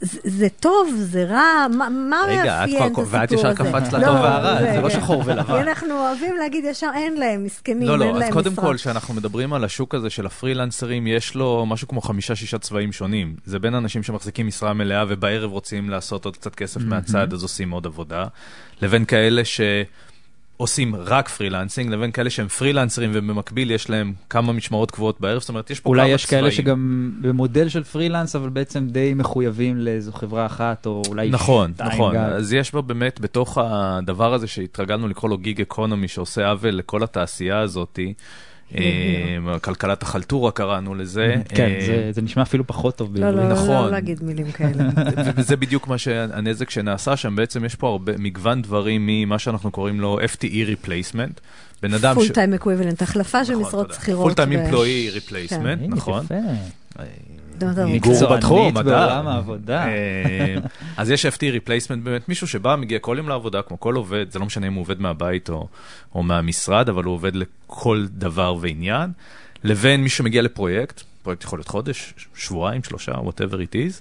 זה, 0.00 0.20
זה 0.24 0.48
טוב, 0.60 0.94
זה 0.96 1.24
רע, 1.24 1.66
מה, 1.70 2.18
רגע, 2.28 2.44
מאפיין 2.44 2.76
את 2.76 2.82
הסיפור 2.82 3.04
ואת 3.10 3.32
הזה? 3.32 3.40
ישר 3.40 3.54
קפצת 3.54 3.92
לטוב 3.92 4.14
והרע, 4.14 4.58
זה 4.60 4.80
לא 4.80 4.86
רגע. 4.86 4.90
שחור 4.90 5.22
ולבן. 5.26 5.54
אנחנו 5.68 5.94
אוהבים 5.94 6.36
להגיד 6.36 6.64
ישר 6.64 6.90
אין 6.94 7.16
להם, 7.16 7.44
מסכנים, 7.44 7.82
לא, 7.82 7.92
אין 7.92 8.00
לא, 8.00 8.10
אז 8.14 8.20
להם 8.20 8.32
קודם 8.32 8.52
משרה. 8.52 8.64
כל, 8.64 8.76
כשאנחנו 8.76 9.14
מדברים 9.14 9.52
על 9.52 9.64
השוק 9.64 9.94
הזה 9.94 10.10
של 10.10 10.26
הפרילנסרים, 10.26 11.06
יש 11.06 11.34
לו 11.34 11.66
משהו 11.66 11.88
כמו 11.88 12.00
חמישה-שישה 12.00 12.58
צבעים 12.58 12.92
שונים. 12.92 13.36
זה 13.44 13.58
בין 13.58 13.74
אנשים 13.74 14.02
שמחזיקים 14.02 14.46
משרה 14.46 14.72
מלאה 14.72 15.04
ובערב 15.08 15.50
רוצים 15.50 15.90
לעשות 15.90 16.24
עוד 16.24 16.36
קצת 16.36 16.54
כסף 16.54 16.80
מהצד, 16.80 17.32
אז 17.32 17.42
עושים 17.42 17.70
עוד 17.70 17.86
עבודה, 17.86 18.26
לבין 18.82 19.04
כאלה 19.04 19.42
שעושים 20.56 20.96
רק 20.96 21.28
freelancing, 21.28 21.92
לבין 21.92 22.12
כאלה 22.12 22.30
שהם 22.30 22.48
פרילנסרים 22.48 23.10
ובמקביל 23.14 23.70
יש 23.70 23.90
להם 23.90 24.12
כמה 24.30 24.52
משמרות 24.52 24.90
קבועות 24.90 25.20
בערב, 25.20 25.40
זאת 25.40 25.48
אומרת, 25.48 25.70
יש 25.70 25.80
פה 25.80 25.90
כמה 25.90 25.90
אולי 25.90 26.02
צבעים. 26.02 26.14
יש 26.14 26.26
כאלה 26.26 26.50
שגם 26.50 27.12
במודל 27.20 27.68
של 27.68 27.84
פרילנס, 27.84 28.36
אבל 28.36 28.48
בעצם 28.48 28.86
די 28.86 29.14
מחויבים 29.14 29.78
לאיזו 29.78 30.12
חברה 30.12 30.46
אחת, 30.46 30.86
או 30.86 31.02
אולי 31.08 31.28
נכון, 31.30 31.72
שתיים 31.74 31.90
נכון. 31.92 32.14
גג. 32.14 32.20
אז 32.20 32.52
יש 32.52 32.74
בה 32.74 32.80
באמת, 32.80 33.20
בתוך 33.20 33.58
הדבר 33.60 34.34
הזה 34.34 34.46
שהתרגלנו 34.46 35.08
לקרוא 35.08 35.30
לו 35.30 35.38
gig 35.38 35.60
economy, 35.60 36.08
שעושה 36.08 36.50
עוול 36.50 36.70
לכל 36.70 37.02
התעשייה 37.02 37.60
הזאתי, 37.60 38.14
כלכלת 39.60 40.02
החלטורה 40.02 40.50
קראנו 40.50 40.94
לזה. 40.94 41.34
כן, 41.48 41.70
אה, 41.80 42.08
זה- 42.12 42.22
נשמע 42.22 42.42
אפילו 42.42 42.66
פחות 42.66 42.96
טוב 42.96 43.16
לא, 43.16 43.20
בעברית. 43.26 43.44
לא, 43.44 43.48
לא, 43.48 43.54
נכון. 43.54 43.68
לא 43.84 43.90
להגיד 43.90 44.22
מילים 44.24 44.52
כאלה. 44.52 44.84
וזה 45.36 45.56
בדיוק 45.56 45.88
מה 45.88 45.98
שהנזק 45.98 46.70
שנעשה 46.70 47.16
שם, 47.16 47.36
בעצם 47.36 47.64
יש 47.64 47.74
פה 47.74 47.88
הרבה 47.88 48.12
מגוון 48.18 48.62
דברים 48.62 49.06
ממה 49.06 49.38
שאנחנו 49.38 49.70
קוראים 49.70 50.00
לו 50.00 50.18
FTE 50.20 50.44
replacement. 50.84 51.40
בן 51.82 51.94
אדם 51.94 52.14
full 52.14 52.28
time 52.28 52.54
equivalent, 52.54 53.02
החלפה 53.02 53.44
של 53.44 53.54
משרות 53.56 53.94
שכירות. 53.94 54.22
full 54.24 54.34
time 54.34 54.52
employee 54.52 55.10
replacement, 55.16 55.54
הנה, 55.66 55.86
נכון. 55.88 56.26
מקצוענית 57.86 58.30
בתחום. 58.30 58.74
בעולם 58.74 59.28
העבודה. 59.28 59.86
אה, 59.86 60.56
אז 60.96 61.10
יש 61.10 61.26
FT 61.26 61.38
replacement 61.38 61.96
באמת, 62.02 62.28
מישהו 62.28 62.48
שבא, 62.48 62.76
מגיע 62.76 62.98
כל 62.98 63.14
יום 63.18 63.28
לעבודה, 63.28 63.62
כמו 63.62 63.80
כל 63.80 63.94
עובד, 63.94 64.30
זה 64.30 64.38
לא 64.38 64.46
משנה 64.46 64.66
אם 64.66 64.74
הוא 64.74 64.80
עובד 64.80 65.00
מהבית 65.00 65.48
או, 65.48 65.68
או 66.14 66.22
מהמשרד, 66.22 66.88
אבל 66.88 67.04
הוא 67.04 67.14
עובד 67.14 67.36
לכל 67.36 68.06
דבר 68.10 68.56
ועניין, 68.60 69.10
לבין 69.64 70.02
מישהו 70.02 70.18
שמגיע 70.18 70.42
לפרויקט, 70.42 71.02
פרויקט 71.22 71.44
יכול 71.44 71.58
להיות 71.58 71.68
חודש, 71.68 72.14
שבועיים, 72.34 72.84
שלושה, 72.84 73.12
whatever 73.12 73.54
it 73.54 73.74
is, 73.74 74.00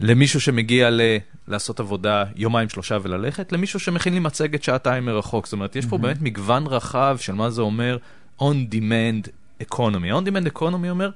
למישהו 0.00 0.40
שמגיע 0.40 0.90
ל... 0.90 1.00
לעשות 1.48 1.80
עבודה 1.80 2.24
יומיים 2.36 2.68
שלושה 2.68 2.98
וללכת, 3.02 3.52
למישהו 3.52 3.80
שמכין 3.80 4.14
לי 4.14 4.20
מצגת 4.20 4.62
שעתיים 4.62 5.04
מרחוק. 5.04 5.46
זאת 5.46 5.52
אומרת, 5.52 5.76
יש 5.76 5.86
פה 5.86 5.98
באמת 5.98 6.22
מגוון 6.22 6.66
רחב 6.66 7.16
של 7.20 7.32
מה 7.32 7.50
זה 7.50 7.62
אומר 7.62 7.96
on-demand 8.40 9.28
economy. 9.62 10.12
on-demand 10.12 10.58
economy 10.58 10.88
אומר, 10.90 11.10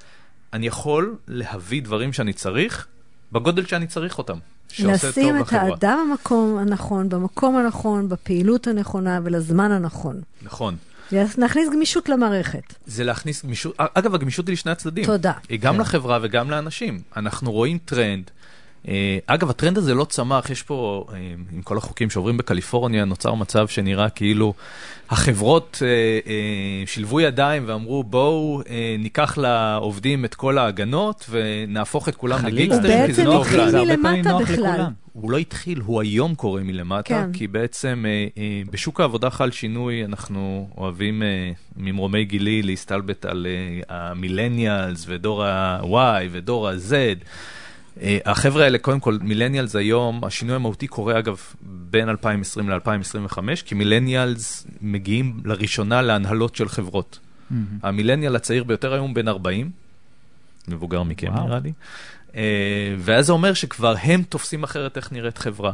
אני 0.54 0.66
יכול 0.66 1.16
להביא 1.28 1.82
דברים 1.82 2.12
שאני 2.12 2.32
צריך 2.32 2.86
בגודל 3.32 3.66
שאני 3.66 3.86
צריך 3.86 4.18
אותם. 4.18 4.38
לשים 4.78 5.40
את. 5.40 5.52
האדם 5.52 5.98
במקום 6.10 6.58
הנכון, 6.58 7.08
במקום 7.08 7.56
הנכון, 7.56 8.08
בפעילות 8.08 8.66
הנכונה 8.66 9.20
ולזמן 9.24 9.72
הנכון. 9.72 10.20
נכון. 10.42 10.76
להכניס 11.12 11.68
גמישות 11.72 12.08
למערכת. 12.08 12.74
זה 12.86 13.04
להכניס 13.04 13.44
גמישות, 13.44 13.74
אגב, 13.78 14.14
הגמישות 14.14 14.46
היא 14.46 14.52
לשני 14.52 14.72
הצדדים. 14.72 15.04
תודה. 15.04 15.32
היא 15.48 15.60
גם 15.60 15.74
כן. 15.74 15.80
לחברה 15.80 16.18
וגם 16.22 16.50
לאנשים. 16.50 17.00
אנחנו 17.16 17.52
רואים 17.52 17.78
טרנד. 17.84 18.30
אה, 18.88 19.18
אגב, 19.26 19.50
הטרנד 19.50 19.78
הזה 19.78 19.94
לא 19.94 20.04
צמח, 20.04 20.50
יש 20.50 20.62
פה, 20.62 21.06
אה, 21.12 21.16
עם 21.52 21.62
כל 21.62 21.78
החוקים 21.78 22.10
שעוברים 22.10 22.36
בקליפורניה, 22.36 23.04
נוצר 23.04 23.34
מצב 23.34 23.68
שנראה 23.68 24.08
כאילו 24.08 24.54
החברות 25.10 25.82
אה, 25.82 26.86
שילבו 26.86 27.20
ידיים 27.20 27.62
ואמרו, 27.66 28.04
בואו 28.04 28.62
ניקח 28.98 29.38
לעובדים 29.38 30.24
את 30.24 30.34
כל 30.34 30.58
ההגנות 30.58 31.26
ונהפוך 31.30 32.08
את 32.08 32.16
כולם 32.16 32.40
הוא 32.40 32.50
כי 32.50 32.68
זה 32.74 32.80
בעצם 32.82 33.30
התחיל 33.30 33.60
לנו. 33.60 33.70
זה 33.70 33.78
הרבה 33.78 33.96
מלמטה 33.96 34.02
פעמים 34.02 34.28
נוח 34.28 34.42
בכלל. 34.42 34.54
לכולם. 34.54 35.04
הוא 35.14 35.30
לא 35.30 35.38
התחיל, 35.38 35.80
הוא 35.80 36.00
היום 36.00 36.34
קורה 36.34 36.62
מלמטה, 36.62 37.08
כן. 37.08 37.32
כי 37.32 37.46
בעצם 37.46 38.04
אה, 38.08 38.26
אה, 38.38 38.62
בשוק 38.70 39.00
העבודה 39.00 39.30
חל 39.30 39.50
שינוי, 39.50 40.04
אנחנו 40.04 40.68
אוהבים 40.76 41.22
אה, 41.22 41.50
ממרומי 41.76 42.24
גילי 42.24 42.62
להסתלבט 42.62 43.24
על 43.24 43.46
אה, 43.46 43.80
המילניאלס 43.96 45.04
ודור 45.08 45.44
ה-Y 45.44 46.28
ודור 46.30 46.68
ה-Z. 46.68 46.92
אה, 48.02 48.18
החבר'ה 48.24 48.64
האלה, 48.64 48.78
קודם 48.78 49.00
כל, 49.00 49.18
מילניאלס 49.20 49.76
היום, 49.76 50.24
השינוי 50.24 50.56
המהותי 50.56 50.86
קורה 50.86 51.18
אגב 51.18 51.40
בין 51.62 52.08
2020 52.08 52.70
ל-2025, 52.70 53.38
כי 53.64 53.74
מילניאלס 53.74 54.66
מגיעים 54.80 55.40
לראשונה 55.44 56.02
להנהלות 56.02 56.56
של 56.56 56.68
חברות. 56.68 57.18
מהמם. 57.50 57.66
המילניאל 57.82 58.36
הצעיר 58.36 58.64
ביותר 58.64 58.92
היום 58.92 59.14
בן 59.14 59.28
40, 59.28 59.70
מבוגר 60.68 61.02
מכם. 61.02 61.34
נראה 61.34 61.58
לי, 61.58 61.72
אה, 62.36 62.94
ואז 62.98 63.26
זה 63.26 63.32
אומר 63.32 63.54
שכבר 63.54 63.94
הם 64.02 64.22
תופסים 64.22 64.62
אחרת 64.62 64.96
איך 64.96 65.12
נראית 65.12 65.38
חברה. 65.38 65.72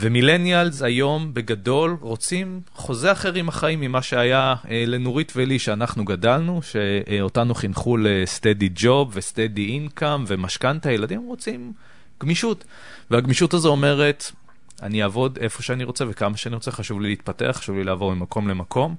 ומילניאלס 0.00 0.82
היום 0.82 1.34
בגדול 1.34 1.96
רוצים 2.00 2.60
חוזה 2.74 3.12
אחר 3.12 3.34
עם 3.34 3.48
החיים 3.48 3.80
ממה 3.80 4.02
שהיה 4.02 4.54
אה, 4.70 4.84
לנורית 4.86 5.32
ולי 5.36 5.58
שאנחנו 5.58 6.04
גדלנו, 6.04 6.60
שאותנו 6.62 7.54
חינכו 7.54 7.96
לסטדי 7.96 8.68
ג'וב 8.74 9.10
וסטדי 9.14 9.66
אינקאם 9.66 10.24
ומשכנתה, 10.26 10.92
ילדים 10.92 11.22
רוצים 11.26 11.72
גמישות. 12.20 12.64
והגמישות 13.10 13.54
הזו 13.54 13.68
אומרת, 13.68 14.24
אני 14.82 15.02
אעבוד 15.02 15.38
איפה 15.40 15.62
שאני 15.62 15.84
רוצה 15.84 16.04
וכמה 16.08 16.36
שאני 16.36 16.54
רוצה, 16.54 16.70
חשוב 16.70 17.00
לי 17.00 17.08
להתפתח, 17.08 17.56
חשוב 17.58 17.76
לי 17.76 17.84
לעבור 17.84 18.14
ממקום 18.14 18.48
למקום. 18.48 18.94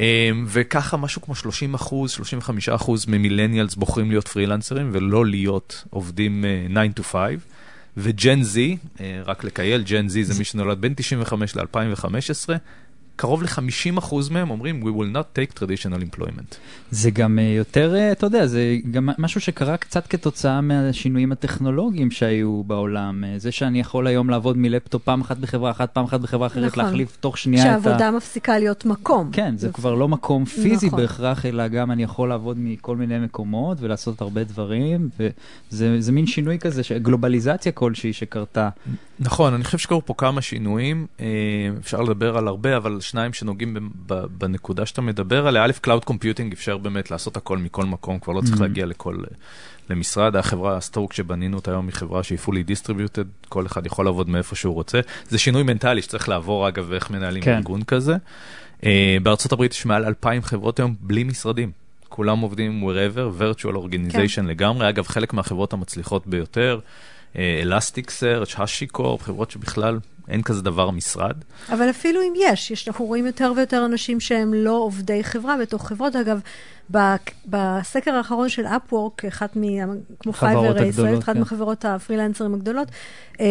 אה, 0.00 0.30
וככה 0.46 0.96
משהו 0.96 1.22
כמו 1.22 1.34
30 1.34 1.74
אחוז, 1.74 2.10
35 2.10 2.68
אחוז 2.68 3.06
ממילניאלס 3.06 3.74
בוחרים 3.74 4.10
להיות 4.10 4.28
פרילנסרים 4.28 4.90
ולא 4.92 5.26
להיות 5.26 5.84
עובדים 5.90 6.44
אה, 6.44 6.90
9 6.94 7.00
to 7.00 7.04
5. 7.04 7.34
וג'ן 7.98 8.42
זי, 8.42 8.76
אה, 9.00 9.20
רק 9.24 9.44
לקייל, 9.44 9.82
ג'ן 9.82 10.08
זי 10.08 10.24
זה 10.24 10.38
מי 10.38 10.44
שנולד 10.44 10.80
בין 10.80 10.94
95 10.94 11.56
ל-2015, 11.56 12.48
קרוב 13.18 13.42
ל-50% 13.42 14.14
מהם 14.30 14.50
אומרים, 14.50 14.82
we 14.82 14.86
will 14.86 15.16
not 15.16 15.38
take 15.38 15.58
traditional 15.58 16.02
employment. 16.02 16.54
זה 16.90 17.10
גם 17.10 17.38
אה, 17.38 17.44
יותר, 17.44 17.94
אה, 17.94 18.12
אתה 18.12 18.26
יודע, 18.26 18.46
זה 18.46 18.76
גם 18.90 19.08
משהו 19.18 19.40
שקרה 19.40 19.76
קצת 19.76 20.06
כתוצאה 20.06 20.60
מהשינויים 20.60 21.32
הטכנולוגיים 21.32 22.10
שהיו 22.10 22.62
בעולם. 22.66 23.24
אה, 23.24 23.38
זה 23.38 23.52
שאני 23.52 23.80
יכול 23.80 24.06
היום 24.06 24.30
לעבוד 24.30 24.56
מלפטופ 24.58 25.02
פעם 25.02 25.20
אחת 25.20 25.36
בחברה 25.36 25.70
אחת, 25.70 25.90
פעם 25.92 26.04
אחת 26.04 26.20
בחברה 26.20 26.46
אחרת, 26.46 26.72
נכון. 26.72 26.84
להחליף 26.84 27.16
תוך 27.20 27.38
שנייה 27.38 27.62
את 27.62 27.68
ה... 27.68 27.82
שהעבודה 27.82 28.10
מפסיקה 28.10 28.58
להיות 28.58 28.84
מקום. 28.84 29.30
כן, 29.32 29.56
זה 29.56 29.68
כבר 29.68 29.94
לא 29.94 30.08
מקום 30.08 30.44
פיזי 30.44 30.86
נכון. 30.86 31.00
בהכרח, 31.00 31.46
אלא 31.46 31.68
גם 31.68 31.90
אני 31.90 32.02
יכול 32.02 32.28
לעבוד 32.28 32.56
מכל 32.60 32.96
מיני 32.96 33.18
מקומות 33.18 33.78
ולעשות 33.80 34.20
הרבה 34.20 34.44
דברים, 34.44 35.08
וזה 35.18 36.00
זה 36.00 36.12
מין 36.12 36.26
שינוי 36.26 36.58
כזה, 36.58 36.82
ש- 36.82 36.92
גלובליזציה 36.92 37.72
כלשהי 37.72 38.12
שקרתה. 38.12 38.68
נכון, 39.20 39.54
אני 39.54 39.64
חושב 39.64 39.78
שקרו 39.78 40.06
פה 40.06 40.14
כמה 40.18 40.42
שינויים, 40.42 41.06
אפשר 41.80 42.00
לדבר 42.00 42.36
על 42.36 42.48
הרבה, 42.48 42.76
אבל 42.76 42.98
שניים 43.10 43.32
שנוגעים 43.32 43.90
בנקודה 44.38 44.86
שאתה 44.86 45.00
מדבר 45.02 45.46
עליה. 45.46 45.64
א', 45.64 45.70
Cloud 45.86 46.10
Computing 46.10 46.52
אפשר 46.52 46.76
באמת 46.76 47.10
לעשות 47.10 47.36
הכל 47.36 47.58
מכל 47.58 47.84
מקום, 47.84 48.18
כבר 48.18 48.32
לא 48.32 48.40
צריך 48.40 48.58
Mhm. 48.58 48.62
להגיע 48.62 48.86
לכל, 48.86 49.16
אה, 49.30 49.36
למשרד. 49.90 50.36
החברה 50.36 50.76
סטוק 50.76 51.12
שבנינו 51.12 51.56
אותה 51.56 51.70
היום 51.70 51.86
היא 51.86 51.94
חברה 51.94 52.22
שהיא 52.22 52.38
fully 52.46 52.70
distributed, 52.70 53.48
כל 53.48 53.66
אחד 53.66 53.86
יכול 53.86 54.04
לעבוד 54.04 54.28
מאיפה 54.28 54.56
שהוא 54.56 54.74
רוצה. 54.74 55.00
זה 55.28 55.38
שינוי 55.38 55.62
מנטלי 55.62 56.02
שצריך 56.02 56.28
לעבור, 56.28 56.68
אגב, 56.68 56.86
ואיך 56.88 57.10
מנהלים 57.10 57.42
כן. 57.42 57.54
ארגון 57.56 57.82
כזה. 57.82 58.16
אה, 58.84 59.16
בארצות 59.22 59.52
הברית 59.52 59.72
יש 59.72 59.86
מעל 59.86 60.04
2,000 60.04 60.42
חברות 60.44 60.78
היום 60.78 60.94
בלי 61.00 61.24
משרדים. 61.24 61.70
כולם 62.08 62.38
עובדים 62.38 62.84
wherever, 62.88 63.40
virtual 63.42 63.74
organization 63.76 64.34
כן. 64.36 64.46
לגמרי. 64.46 64.88
אגב, 64.88 65.06
חלק 65.06 65.32
מהחברות 65.32 65.72
המצליחות 65.72 66.26
ביותר, 66.26 66.80
Elasticsearch, 67.36 68.54
HashiCorp, 68.58 69.22
חברות 69.22 69.50
שבכלל 69.50 69.98
אין 70.28 70.42
כזה 70.42 70.62
דבר 70.62 70.90
משרד. 70.90 71.36
אבל 71.72 71.90
אפילו 71.90 72.22
אם 72.22 72.32
יש, 72.36 72.70
יש, 72.70 72.88
אנחנו 72.88 73.04
רואים 73.04 73.26
יותר 73.26 73.52
ויותר 73.56 73.84
אנשים 73.84 74.20
שהם 74.20 74.54
לא 74.54 74.72
עובדי 74.72 75.24
חברה 75.24 75.56
בתוך 75.56 75.88
חברות. 75.88 76.16
אגב, 76.16 76.40
ב- 76.94 77.16
בסקר 77.46 78.14
האחרון 78.14 78.48
של 78.48 78.66
Upwork, 78.66 79.28
אחת 79.28 79.56
מ... 79.56 79.62
כמו 80.20 80.32
פייבר 80.32 80.78
הישראלית, 80.78 81.18
אחת 81.18 81.34
כן. 81.34 81.40
מחברות 81.40 81.84
הפרילנסרים 81.84 82.54
הגדולות, 82.54 82.88
אמ, 83.40 83.44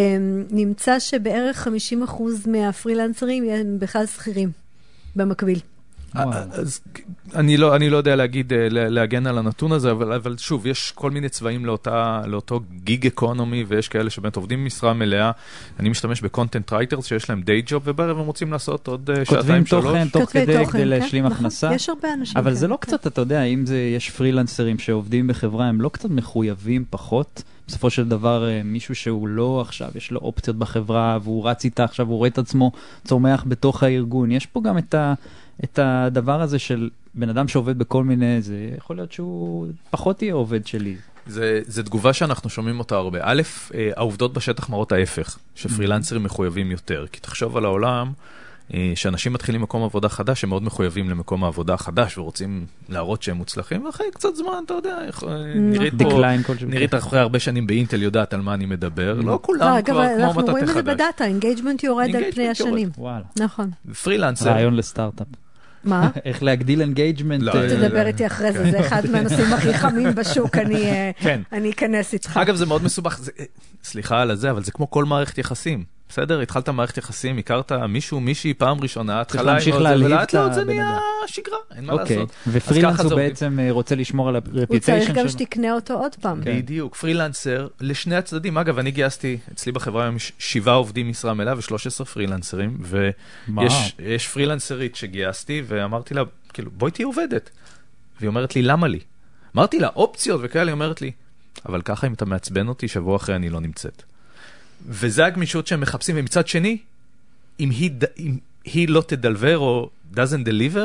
נמצא 0.52 1.00
שבערך 1.00 1.68
50% 1.68 2.22
מהפרילנסרים 2.48 3.50
הם 3.50 3.80
בכלל 3.80 4.06
שכירים 4.06 4.52
במקביל. 5.16 5.60
וואו. 6.16 6.30
אז 6.52 6.80
אני 7.36 7.58
לא, 7.58 7.76
אני 7.76 7.90
לא 7.90 7.98
יודע 7.98 8.16
להגיד, 8.16 8.54
אה, 8.54 8.70
לה- 8.70 8.90
להגן 8.90 9.28
על 9.28 9.38
הנתון 9.38 9.72
הזה, 9.72 9.92
אבל, 9.92 10.14
אבל 10.14 10.38
שוב, 10.38 10.68
יש 10.68 10.92
כל 10.96 11.12
מיני 11.12 11.30
צבעים 11.30 11.66
לאותה, 11.66 12.22
לאותו 12.26 12.60
gig 12.84 13.08
economy, 13.08 13.66
ויש 13.68 13.88
כאלה 13.88 14.10
שבאמת 14.10 14.36
עובדים 14.36 14.64
במשרה 14.64 14.94
מלאה. 14.94 15.32
אני 15.80 15.90
משתמש 15.90 16.22
ב 16.22 16.28
content 16.28 16.74
writers 16.74 17.06
שיש 17.06 17.30
להם 17.30 17.42
day 17.42 17.62
job, 17.66 17.82
ובערב 17.86 18.18
הם 18.20 18.26
רוצים 18.26 18.52
לעשות 18.52 18.88
עוד 18.88 19.10
אה, 19.10 19.26
כותבים 19.26 19.42
שעתיים 19.42 19.66
שלוש. 19.66 19.86
תוכן 19.86 20.08
תוך 20.08 20.30
כדי 20.30 20.46
תוכן, 20.46 20.66
כדי 20.66 20.82
כן, 20.82 20.88
להשלים 20.88 21.26
נכון. 21.26 21.38
הכנסה. 21.38 21.74
יש 21.74 21.90
הרבה 21.90 22.14
אנשים 22.14 22.38
אבל 22.38 22.54
זה 22.54 22.60
כאלה, 22.60 22.72
לא 22.72 22.78
כן. 22.82 22.82
קצת, 22.82 23.08
אתה 23.08 23.22
יודע, 23.22 23.44
אם 23.44 23.66
זה, 23.66 23.78
יש 23.96 24.10
פרילנסרים 24.10 24.80
שעובדים 24.80 25.28
בחברה, 25.28 25.66
הם 25.66 25.82
לא 25.82 25.90
קצת 25.90 26.10
מחויבים 26.10 26.86
פחות. 26.90 27.44
בסופו 27.68 27.90
של 27.90 28.08
דבר, 28.10 28.50
אה, 28.50 28.62
מישהו 28.64 28.96
שהוא 28.96 29.28
לא 29.28 29.62
עכשיו, 29.62 29.90
יש 29.96 30.12
לו 30.12 30.20
אופציות 30.20 30.58
בחברה, 30.58 31.18
והוא 31.24 31.50
רץ 31.50 31.66
איתה 31.66 31.84
עכשיו, 31.84 32.08
הוא 32.08 32.18
רואה 32.18 32.30
את 32.30 32.38
עצמו 32.38 32.72
צומח 33.06 33.44
בתוך 33.48 33.84
הארגון. 33.84 34.32
יש 34.32 34.46
פה 34.46 34.62
גם 34.64 34.78
את, 34.78 34.94
ה, 34.94 35.14
את 35.64 35.80
הדבר 35.82 36.42
הזה 36.42 36.60
של 36.60 36.90
בן 37.14 37.30
אדם 37.30 37.48
שעובד 37.48 37.80
בכל 37.80 38.04
מיני, 38.04 38.42
זה 38.42 38.70
יכול 38.78 38.96
להיות 38.96 39.12
שהוא 39.12 39.68
פחות 39.90 40.22
יהיה 40.22 40.34
עובד 40.34 40.68
שלי. 40.68 40.96
זה, 41.28 41.62
זה 41.66 41.84
תגובה 41.84 42.14
שאנחנו 42.14 42.50
שומעים 42.50 42.80
אותה 42.80 42.96
הרבה. 42.96 43.20
א', 43.22 43.42
אה, 43.74 43.90
העובדות 43.96 44.34
בשטח 44.34 44.70
מראות 44.70 44.92
ההפך, 44.92 45.38
שפרילנסרים 45.56 46.24
מחויבים 46.24 46.72
יותר. 46.72 47.06
כי 47.12 47.20
תחשוב 47.20 47.58
על 47.58 47.66
העולם, 47.66 48.12
אה, 48.74 48.92
שאנשים 48.96 49.34
מתחילים 49.34 49.62
מקום 49.62 49.84
עבודה 49.84 50.10
חדש, 50.10 50.44
הם 50.44 50.50
מאוד 50.50 50.64
מחויבים 50.64 51.10
למקום 51.10 51.44
העבודה 51.44 51.74
החדש 51.74 52.18
ורוצים 52.18 52.66
להראות 52.90 53.24
שהם 53.24 53.38
מוצלחים, 53.38 53.86
ואחרי 53.86 54.08
קצת 54.14 54.36
זמן, 54.36 54.64
אתה 54.66 54.74
יודע, 54.74 55.02
איך, 55.08 55.24
אה, 55.24 55.54
נירית 55.56 55.94
פה, 55.98 56.04
דקליין 56.04 56.44
כלשהו. 56.44 56.70
נירית 56.70 56.96
אחרי 56.96 57.20
הרבה 57.20 57.40
שנים 57.40 57.68
באינטל 57.68 58.02
יודעת 58.02 58.34
על 58.34 58.42
מה 58.42 58.54
אני 58.54 58.66
מדבר, 58.66 59.14
לא 59.14 59.24
לא, 59.24 59.40
כולם 59.42 59.74
אגב, 59.74 59.94
כבר 59.94 60.08
כמו 60.16 60.24
אנחנו 60.24 60.42
רואים 60.42 60.64
את 60.64 60.68
זה 60.68 60.74
חדש. 60.74 60.94
בדאטה, 60.94 61.26
engagement 61.26 61.84
יורד 61.84 62.16
על 62.16 62.32
פני. 62.32 62.50
השנים. 62.50 62.90
נכון. 63.40 63.72
פרילנסר, 64.04 64.50
רעיון 64.50 64.76
לסטארט-אפ. 64.76 65.28
מה? 65.88 66.10
איך 66.26 66.44
להגדיל 66.44 66.82
engagement. 66.82 67.44
לא, 67.44 67.52
אה, 67.56 67.70
תדבר 67.70 68.08
איתי 68.08 68.26
אחרי 68.26 68.52
זה, 68.52 68.72
זה 68.72 68.80
אחד 68.80 69.02
מהנושאים 69.12 69.54
הכי 69.54 69.74
חמים 69.74 70.16
בשוק, 70.16 70.58
אני 70.58 70.92
אה, 70.92 71.12
כן. 71.20 71.42
אני 71.52 71.72
אכנס 71.72 72.14
איתך. 72.14 72.38
אגב, 72.38 72.56
זה 72.56 72.66
מאוד 72.66 72.84
מסובך, 72.84 73.18
זה, 73.18 73.32
סליחה 73.84 74.22
על 74.22 74.32
הזה, 74.32 74.52
אבל 74.52 74.64
זה 74.64 74.72
כמו 74.72 74.90
כל 74.90 75.06
מערכת 75.06 75.38
יחסים. 75.38 75.97
בסדר? 76.10 76.40
התחלת 76.40 76.70
מערכת 76.70 76.98
יחסים, 76.98 77.38
הכרת 77.38 77.72
מישהו, 77.72 78.20
מישהי 78.20 78.54
פעם 78.54 78.82
ראשונה, 78.82 79.22
התחלה 79.22 79.54
עם 79.54 79.60
זה, 79.60 79.76
ולאט 79.76 80.34
לאט 80.34 80.54
זה 80.54 80.64
נהיה. 80.64 81.00
שגרה, 81.28 81.58
אין 81.76 81.86
מה 81.86 81.94
אוקיי, 81.94 82.18
לעשות. 82.18 82.36
ופרילנס 82.48 83.00
הוא. 83.00 83.16
בעצם 83.16 83.60
אה, 83.60 83.72
רוצה 83.72 83.96
לשמור 83.96 84.30
על 84.30 84.36
הוא 84.36 84.60
ה 84.60 84.64
reputation 84.64 85.06
צריך 85.06 85.18
גם 85.18 85.30
שלו. 85.30 85.40
שתקנה 85.40 85.74
אותו 85.74 85.94
עוד 85.94 86.16
פעם. 86.16 86.44
כן. 86.44 86.58
בדיוק, 86.58 86.96
פרילנסר 86.96 87.68
לשני 87.82 88.16
הצדדים. 88.16 88.58
אגב, 88.58 88.80
אני 88.80 88.92
גייסתי, 88.92 89.38
אצלי 89.54 89.72
בחברה 89.72 90.04
היום 90.04 90.16
שבעה 90.40 90.76
עובדים 90.76 91.10
משרה 91.10 91.34
מלאה 91.34 91.54
ו-13 91.54 92.06
פרילנסרים. 92.06 92.78
ויש 92.82 93.96
יש 94.00 94.28
פרילנסרית 94.28 94.96
שגייסתי, 94.96 95.64
ואמרתי 95.68 96.14
לה, 96.14 96.22
כאילו, 96.54 96.72
בואי 96.72 96.92
תהיי 96.92 97.04
עובדת. 97.04 97.50
והיא 98.20 98.28
אומרת 98.28 98.56
לי, 98.56 98.62
למה 98.62 98.88
לי? 98.88 99.00
אמרתי 99.56 99.80
לה, 99.80 99.88
אופציות 99.96 100.42
וכאלה, 100.44 100.66
היא 100.66 100.74
אומרת 100.74 101.02
לי, 101.02 101.12
אבל 101.66 101.82
ככה 101.82 102.08
אם 102.08 102.14
אתה 102.14 102.26
מעצבן 102.26 102.68
אותי, 102.68 102.88
שבוע 102.88 103.16
אחרי 103.16 103.36
אני 103.36 103.50
לא 103.50 103.62
נמצאת. 103.62 104.04
וזה 104.86 105.26
הגמישות 105.26 105.68
שהם 105.68 105.82
מחפשים, 105.82 106.16
ומצד 106.20 106.48
שני, 106.48 106.78
אם 107.60 107.70
היא, 107.70 107.92
אם 108.20 108.38
היא 108.66 108.90
לא 108.90 109.02
תדלבר 109.08 109.58
או 109.58 109.90
doesn't 110.14 110.46
deliver, 110.48 110.80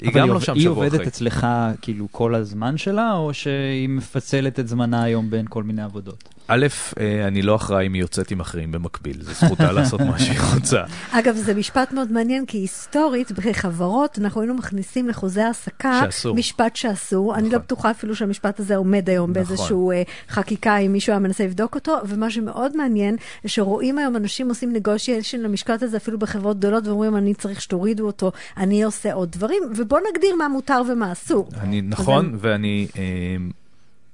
היא 0.00 0.12
גם 0.14 0.28
לא 0.28 0.34
עובד- 0.34 0.44
שם 0.44 0.54
היא 0.54 0.62
שבוע 0.62 0.74
עובדת 0.74 0.94
אחרי. 0.94 1.06
אצלך 1.06 1.46
כאילו 1.82 2.08
כל 2.10 2.34
הזמן 2.34 2.76
שלה, 2.78 3.12
או 3.12 3.34
שהיא 3.34 3.88
מפצלת 3.88 4.60
את 4.60 4.68
זמנה 4.68 5.02
היום 5.02 5.30
בין 5.30 5.46
כל 5.48 5.62
מיני 5.62 5.82
עבודות? 5.82 6.28
א', 6.52 6.66
אה, 7.00 7.26
אני 7.26 7.42
לא 7.42 7.56
אחראי 7.56 7.86
אם 7.86 7.92
היא 7.92 8.02
יוצאת 8.02 8.30
עם 8.30 8.40
אחרים 8.40 8.72
במקביל, 8.72 9.22
זה 9.22 9.32
זכותה 9.32 9.72
לעשות 9.76 10.00
מה 10.00 10.18
שהיא 10.18 10.40
רוצה. 10.54 10.82
אגב, 11.10 11.36
זה 11.36 11.54
משפט 11.54 11.92
מאוד 11.92 12.12
מעניין, 12.12 12.46
כי 12.46 12.58
היסטורית, 12.58 13.32
בחברות, 13.32 14.18
אנחנו 14.18 14.40
היינו 14.40 14.54
מכניסים 14.54 15.08
לחוזה 15.08 15.46
העסקה 15.46 16.00
שאסור. 16.04 16.36
משפט 16.36 16.76
שאסור. 16.76 17.34
אני 17.34 17.42
לא 17.42 17.48
נכון. 17.48 17.58
בטוחה 17.60 17.90
אפילו 17.90 18.16
שהמשפט 18.16 18.60
הזה 18.60 18.76
עומד 18.76 19.10
היום 19.10 19.30
נכון. 19.30 19.32
באיזשהו 19.32 19.90
אה, 19.90 20.02
חקיקה, 20.28 20.76
אם 20.76 20.92
מישהו 20.92 21.12
היה 21.12 21.20
מנסה 21.20 21.44
לבדוק 21.44 21.74
אותו, 21.74 21.96
ומה 22.06 22.30
שמאוד 22.30 22.76
מעניין, 22.76 23.16
שרואים 23.46 23.98
היום 23.98 24.16
אנשים 24.16 24.48
עושים 24.48 24.72
negotiation 24.76 25.38
למשפט 25.38 25.82
הזה 25.82 25.96
אפילו 25.96 26.18
בחברות 26.18 26.58
גדולות, 26.58 26.86
ואומרים, 26.86 27.16
אני 27.16 27.34
צריך 27.34 27.60
שתורידו 27.60 28.06
אותו, 28.06 28.32
אני 28.56 28.82
עושה 28.82 29.12
עוד 29.12 29.32
דברים, 29.32 29.62
ובואו 29.76 30.00
נגדיר 30.12 30.34
מה 30.36 30.48
מותר 30.48 30.82
ומה 30.92 31.12
אסור. 31.12 31.48
אני, 31.60 31.82
נכון, 31.82 32.34
אז 32.34 32.40
ואני, 32.40 32.86
אה, 32.96 33.36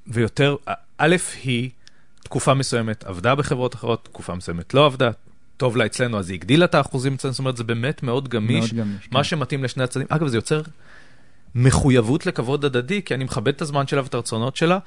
ויותר, 0.07 0.57
א', 0.99 1.17
היא 1.45 1.71
תקופה 2.27 2.55
מסוימת 2.55 3.05
עבדה 3.05 3.35
בחברות 3.35 3.75
אחרות, 3.75 4.05
תקופה 4.05 4.35
מסוימת 4.35 4.75
לא 4.75 4.87
עבדה, 4.87 5.11
טוב 5.57 5.77
לה 5.77 5.87
אצלנו, 5.87 6.19
אז 6.19 6.31
היא 6.31 6.35
הגדילה 6.39 6.65
את 6.65 6.75
האחוזים 6.75 7.15
אצלנו, 7.15 7.33
זאת 7.33 7.39
אומרת, 7.39 7.57
זה 7.57 7.65
באמת 7.65 8.03
מאוד 8.03 8.29
גמיש, 8.29 8.73
מאוד 8.73 8.87
גמיש, 8.87 9.09
מה 9.13 9.19
כן. 9.19 9.25
שמתאים 9.25 9.65
לשני 9.65 9.85
הצדדים. 9.85 10.07
אגב, 10.11 10.27
זה 10.27 10.37
יוצר 10.37 10.63
מחויבות 11.55 12.27
לכבוד 12.27 12.65
הדדי, 12.65 13.03
כי 13.03 13.15
אני 13.15 13.25
מכבד 13.25 13.55
את 13.55 13.63
הזמן 13.63 13.87
שלה 13.87 14.03
ואת 14.03 14.15
הרצונות 14.15 14.57
שלה, 14.57 14.79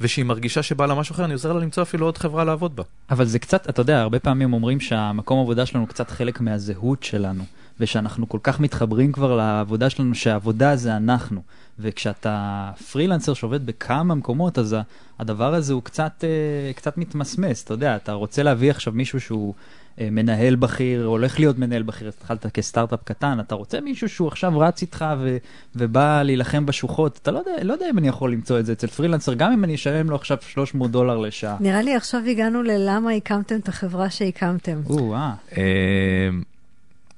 ושהיא 0.00 0.24
מרגישה 0.24 0.62
שבא 0.62 0.86
לה 0.86 0.94
משהו 0.94 1.14
אחר, 1.14 1.24
אני 1.24 1.32
עוזר 1.32 1.52
לה 1.52 1.60
למצוא 1.60 1.82
אפילו 1.82 2.06
עוד 2.06 2.18
חברה 2.18 2.44
לעבוד 2.44 2.76
בה. 2.76 2.82
אבל 3.10 3.24
זה 3.24 3.38
קצת, 3.38 3.68
אתה 3.68 3.80
יודע, 3.80 4.00
הרבה 4.00 4.18
פעמים 4.18 4.52
אומרים 4.52 4.80
שהמקום 4.80 5.40
עבודה 5.40 5.66
שלנו 5.66 5.86
קצת 5.86 6.10
חלק 6.10 6.40
מהזהות 6.40 7.02
שלנו, 7.02 7.44
ושאנחנו 7.80 8.28
כל 8.28 8.38
כך 8.42 8.60
מתחברים 8.60 9.12
כבר 9.12 9.36
לעבודה 9.36 9.90
שלנו, 9.90 10.14
שהעבודה 10.14 10.76
זה 10.76 10.96
אנחנו. 10.96 11.42
וכשאתה 11.78 12.70
פרילנסר 12.92 13.34
שעובד 13.34 13.66
בכמה 13.66 14.14
מקומות, 14.14 14.58
אז 14.58 14.76
הדבר 15.18 15.54
הזה 15.54 15.72
הוא 15.72 15.82
קצת, 15.82 16.24
אה, 16.24 16.72
קצת 16.72 16.98
מתמסמס, 16.98 17.64
אתה 17.64 17.74
יודע, 17.74 17.96
אתה 17.96 18.12
רוצה 18.12 18.42
להביא 18.42 18.70
עכשיו 18.70 18.92
מישהו 18.92 19.20
שהוא 19.20 19.54
אה, 20.00 20.08
מנהל 20.10 20.54
בכיר, 20.56 21.04
הולך 21.04 21.38
להיות 21.38 21.58
מנהל 21.58 21.82
בכיר, 21.82 22.08
אז 22.08 22.14
התחלת 22.14 22.46
כסטארט-אפ 22.46 23.02
קטן, 23.04 23.40
אתה 23.40 23.54
רוצה 23.54 23.80
מישהו 23.80 24.08
שהוא 24.08 24.28
עכשיו 24.28 24.58
רץ 24.58 24.82
איתך 24.82 25.04
ו, 25.20 25.36
ובא 25.76 26.22
להילחם 26.22 26.66
בשוחות, 26.66 27.18
אתה 27.22 27.30
לא 27.30 27.38
יודע, 27.38 27.64
לא 27.64 27.72
יודע 27.72 27.90
אם 27.90 27.98
אני 27.98 28.08
יכול 28.08 28.32
למצוא 28.32 28.58
את 28.58 28.66
זה 28.66 28.72
אצל 28.72 28.86
פרילנסר, 28.86 29.34
גם 29.34 29.52
אם 29.52 29.64
אני 29.64 29.74
אשלם 29.74 30.10
לו 30.10 30.16
עכשיו 30.16 30.38
300 30.40 30.90
דולר 30.90 31.18
לשעה. 31.18 31.56
נראה 31.60 31.82
לי 31.82 31.94
עכשיו 31.94 32.20
הגענו 32.30 32.62
ללמה 32.62 33.10
הקמתם 33.12 33.56
את 33.56 33.68
החברה 33.68 34.10
שהקמתם. 34.10 34.80
או, 34.90 35.14
אה. 35.14 35.30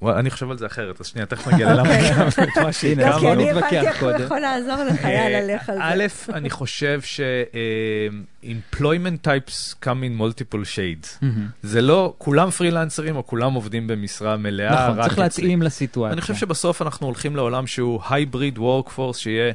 אני 0.02 0.30
חושב 0.30 0.50
על 0.50 0.58
זה 0.58 0.66
אחרת, 0.66 1.00
אז 1.00 1.06
שנייה, 1.06 1.26
תכף 1.26 1.48
נגיע 1.48 1.74
ללמה 1.74 1.94
הקמנו 1.94 2.28
את 2.28 2.58
כי 3.20 3.32
אני 3.32 3.50
הבנתי 3.50 3.78
איך 3.78 4.02
הוא. 4.02 4.10
יכול 4.10 4.40
לעזור 4.40 4.84
לך, 4.84 5.04
יאללה, 5.04 5.54
לך 5.54 5.68
על 5.70 5.76
זה. 5.76 5.82
א', 5.84 6.04
אני 6.34 6.50
חושב 6.50 7.00
ש- 7.02 7.20
אה, 7.20 8.08
employment 8.44 9.26
types 9.26 9.74
come 9.84 10.02
in 10.02 10.20
multiple 10.20 10.64
shades. 10.76 11.24
זה 11.62 11.82
לא, 11.82 12.14
כולם 12.18 12.50
פרילנסרים 12.50 13.16
או 13.16 13.26
כולם 13.26 13.52
עובדים 13.52 13.86
במשרה 13.86 14.36
מלאה, 14.36 14.88
נכון, 14.90 15.02
צריך. 15.02 15.18
להתאים 15.18 15.62
לסיטואציה. 15.62 16.12
אני 16.12 16.20
חושב 16.20 16.34
שבסוף 16.34 16.82
אנחנו 16.82 17.06
הולכים 17.06 17.36
לעולם 17.36 17.66
שהוא 17.66 18.00
hybrid 18.02 18.58
workforce, 18.58 19.16
שיהיה 19.16 19.52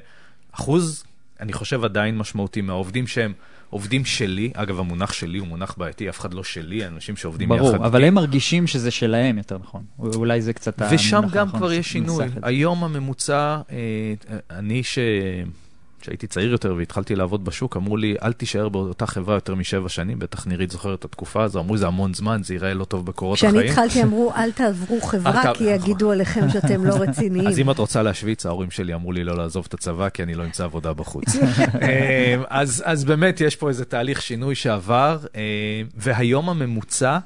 אחוז, 0.52 1.04
אני 1.40 1.54
חושב 1.54 1.84
עדיין 1.84 2.18
משמעותי 2.18 2.62
מהעובדים 2.62 3.08
שהם 3.08 3.34
עובדים 3.72 4.06
שלי, 4.06 4.52
אגב 4.54 4.80
המונח 4.80 5.14
שלי 5.14 5.38
הוא 5.38 5.48
מונח 5.48 5.76
בעייתי, 5.78 6.10
אף 6.10 6.20
אחד 6.20 6.34
לא 6.34 6.44
שלי, 6.44 6.88
אנשים 6.88 7.16
שעובדים 7.16 7.52
יחד. 7.52 7.62
ברור, 7.62 7.76
אבל 7.76 8.04
הם 8.04 8.14
מרגישים 8.14 8.68
שזה 8.68 8.92
שלהם 8.92 9.38
יותר 9.38 9.58
נכון. 9.58 9.84
אולי 10.00 10.42
זה 10.42 10.54
קצת 10.54 10.82
ושם 10.92 11.22
גם 11.32 11.44
הנכון 11.44 11.60
כבר 11.60 11.74
יש 11.74 11.92
שינוי. 11.92 12.26
היום 12.44 12.84
הממוצע, 12.84 13.62
אה, 13.72 14.14
אני 14.50 14.84
ש... 14.84 15.00
כשהייתי 16.02 16.28
צעיר 16.28 16.52
יותר 16.52 16.76
והתחלתי 16.78 17.16
לעבוד 17.16 17.46
בשוק, 17.46 17.78
אמרו 17.78 17.98
לי, 17.98 18.16
אל 18.24 18.34
תישאר 18.34 18.70
באותה 18.70 19.06
חברה 19.06 19.36
יותר 19.36 19.56
משבע 19.56 19.90
שנים, 19.90 20.20
בטח 20.20 20.48
נירית 20.48 20.72
זוכרת 20.72 21.00
את 21.00 21.06
התקופה 21.06 21.44
הזו, 21.44 21.60
אמרו 21.60 21.78
זה 21.78 21.88
המון 21.88 22.14
זמן, 22.14 22.42
זה 22.44 22.54
ייראה 22.54 22.74
לא 22.74 22.86
טוב 22.86 23.06
בקורות 23.06 23.38
כשאני 23.38 23.58
החיים. 23.58 23.72
התחלתי 23.72 24.04
אמרו, 24.04 24.34
אל 24.36 24.52
תעברו 24.52 25.02
חברה, 25.12 25.54
כי 25.54 25.64
יגידו 25.64 26.12
עליכם 26.12 26.50
שאתם 26.50 26.86
לא 26.86 26.94
רציניים. 27.04 27.48
אז 27.48 27.60
אם 27.60 27.72
את 27.72 27.80
רוצה 27.80 28.04
להשוויץ, 28.04 28.46
ההורים 28.46 28.72
שלי 28.72 28.94
אמרו 28.94 29.12
לי 29.12 29.24
לא 29.24 29.38
לעזוב 29.38 29.66
את 29.68 29.74
הצבא, 29.74 30.10
כי 30.10 30.24
אני 30.24 30.34
לא 30.34 30.44
אמצא 30.44 30.64
עבודה 30.64 30.94
בחוץ. 30.94 31.36
אה, 31.82 32.36
אז, 32.50 32.84
אז 32.86 33.06
באמת 33.06 33.42
יש 33.42 33.56
פה 33.56 33.70
איזה 33.70 33.86
תהליך 33.86 34.22
שינוי 34.22 34.56
שעבר, 34.56 35.18
אה, 35.36 35.42
והיום 35.96 36.50
הממוצע 36.50 37.18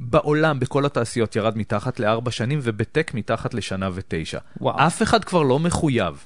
בעולם, 0.00 0.60
בכל 0.60 0.86
התעשיות, 0.86 1.36
ירד 1.36 1.58
מתחת 1.58 2.00
לארבע 2.00 2.30
שנים, 2.30 2.58
ובטק 2.62 3.10
מתחת 3.14 3.54
לשנה 3.54 3.90
ותשע. 3.94 4.38
וואו. 4.60 4.86
אף 4.86 5.02
אחד 5.02 5.24
כבר 5.24 5.42
לא 5.42 5.58
מחויב. 5.58 6.24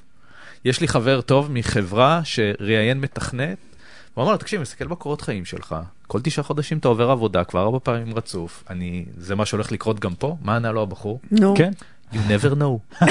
יש 0.65 0.81
לי 0.81 0.87
חבר 0.87 1.21
טוב 1.21 1.51
מחברה 1.51 2.21
שראיין 2.23 2.99
מתכנת, 2.99 3.57
הוא 4.13 4.23
אמר 4.23 4.31
לו, 4.31 4.37
תקשיב, 4.37 4.61
מסתכל 4.61 4.87
בקורות 4.87 5.21
חיים 5.21 5.45
שלך, 5.45 5.75
כל 6.07 6.21
תשעה 6.23 6.43
חודשים 6.43 6.77
אתה 6.77 6.87
עובר 6.87 7.11
עבודה 7.11 7.43
כבר 7.43 7.61
ארבע 7.61 7.79
פעמים 7.83 8.15
רצוף, 8.15 8.63
אני, 8.69 9.05
זה 9.17 9.35
מה 9.35 9.45
שהולך 9.45 9.71
לקרות 9.71 9.99
גם 9.99 10.15
פה? 10.15 10.37
מה 10.41 10.55
ענה 10.55 10.71
לו 10.71 10.81
הבחור? 10.81 11.19
נו, 11.31 11.53
כן, 11.57 11.71
You 12.13 12.17
never 12.17 12.55
know. 12.55 13.05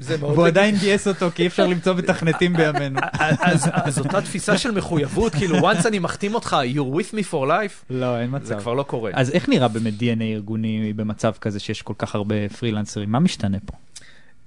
זה 0.00 0.16
והוא 0.20 0.46
עדיין 0.46 0.76
גייס 0.76 1.08
אותו 1.08 1.30
כי 1.34 1.42
אי 1.42 1.46
אפשר 1.46 1.66
למצוא 1.66 1.94
מתכנתים 1.94 2.52
בימינו. 2.52 3.00
אז, 3.40 3.70
אז 3.72 3.98
אותה 3.98 4.20
תפיסה 4.20 4.58
של 4.58 4.70
מחויבות, 4.70 5.34
כאילו 5.34 5.70
once 5.72 5.88
אני 5.88 5.98
מחתים 5.98 6.34
אותך, 6.34 6.56
you're 6.74 6.96
with 6.96 7.14
me 7.14 7.32
for 7.32 7.46
life, 7.48 7.84
לא, 7.90 8.18
אין 8.18 8.30
זה 8.30 8.36
מצב. 8.36 8.60
כבר 8.60 8.74
לא 8.74 8.82
קורה. 8.82 9.10
אז 9.14 9.30
איך 9.30 9.48
נראה 9.48 9.68
באמת 9.68 9.94
DNA 10.00 10.22
ארגוני 10.22 10.92
במצב 10.96 11.32
כזה 11.40 11.60
שיש 11.60 11.82
כל 11.82 11.94
כך 11.98 12.14
הרבה 12.14 12.48
פרילנסרים? 12.58 13.12
מה 13.12 13.18
משתנה 13.18 13.58
פה? 13.66 13.72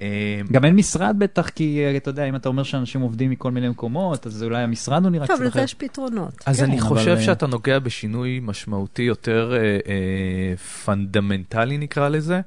אה, 0.01 0.41
גם 0.51 0.65
אין 0.65 0.75
משרד 0.75 1.15
בטח, 1.19 1.49
כי 1.49 1.83
אה, 1.85 1.97
אתה 1.97 2.09
יודע, 2.09 2.25
אם 2.25 2.35
אתה 2.35 2.49
אומר 2.49 2.63
שאנשים 2.63 3.01
עובדים 3.01 3.31
מכל 3.31 3.51
מיני 3.51 3.69
מקומות, 3.69 4.27
אז 4.27 4.43
אולי 4.43 4.63
המשרד 4.63 5.03
הוא 5.03 5.11
נראה 5.11 5.27
טוב, 5.27 5.35
קצת 5.35 5.45
לזה 5.45 5.49
אחר. 5.49 5.63
יש 5.63 5.73
פתרונות. 5.73 6.43
אז 6.45 6.59
כן, 6.59 6.63
אני 6.63 6.81
חושב 6.81 7.15
אה, 7.17 7.21
שאתה 7.21 7.47
נוגע 7.47 7.79
בשינוי 7.79 8.39
משמעותי 8.43 9.01
יותר 9.01 9.53
אה, 9.55 10.55
פונדמנטלי 10.57 11.77
נקרא 11.77 12.09
לזה, 12.09 12.41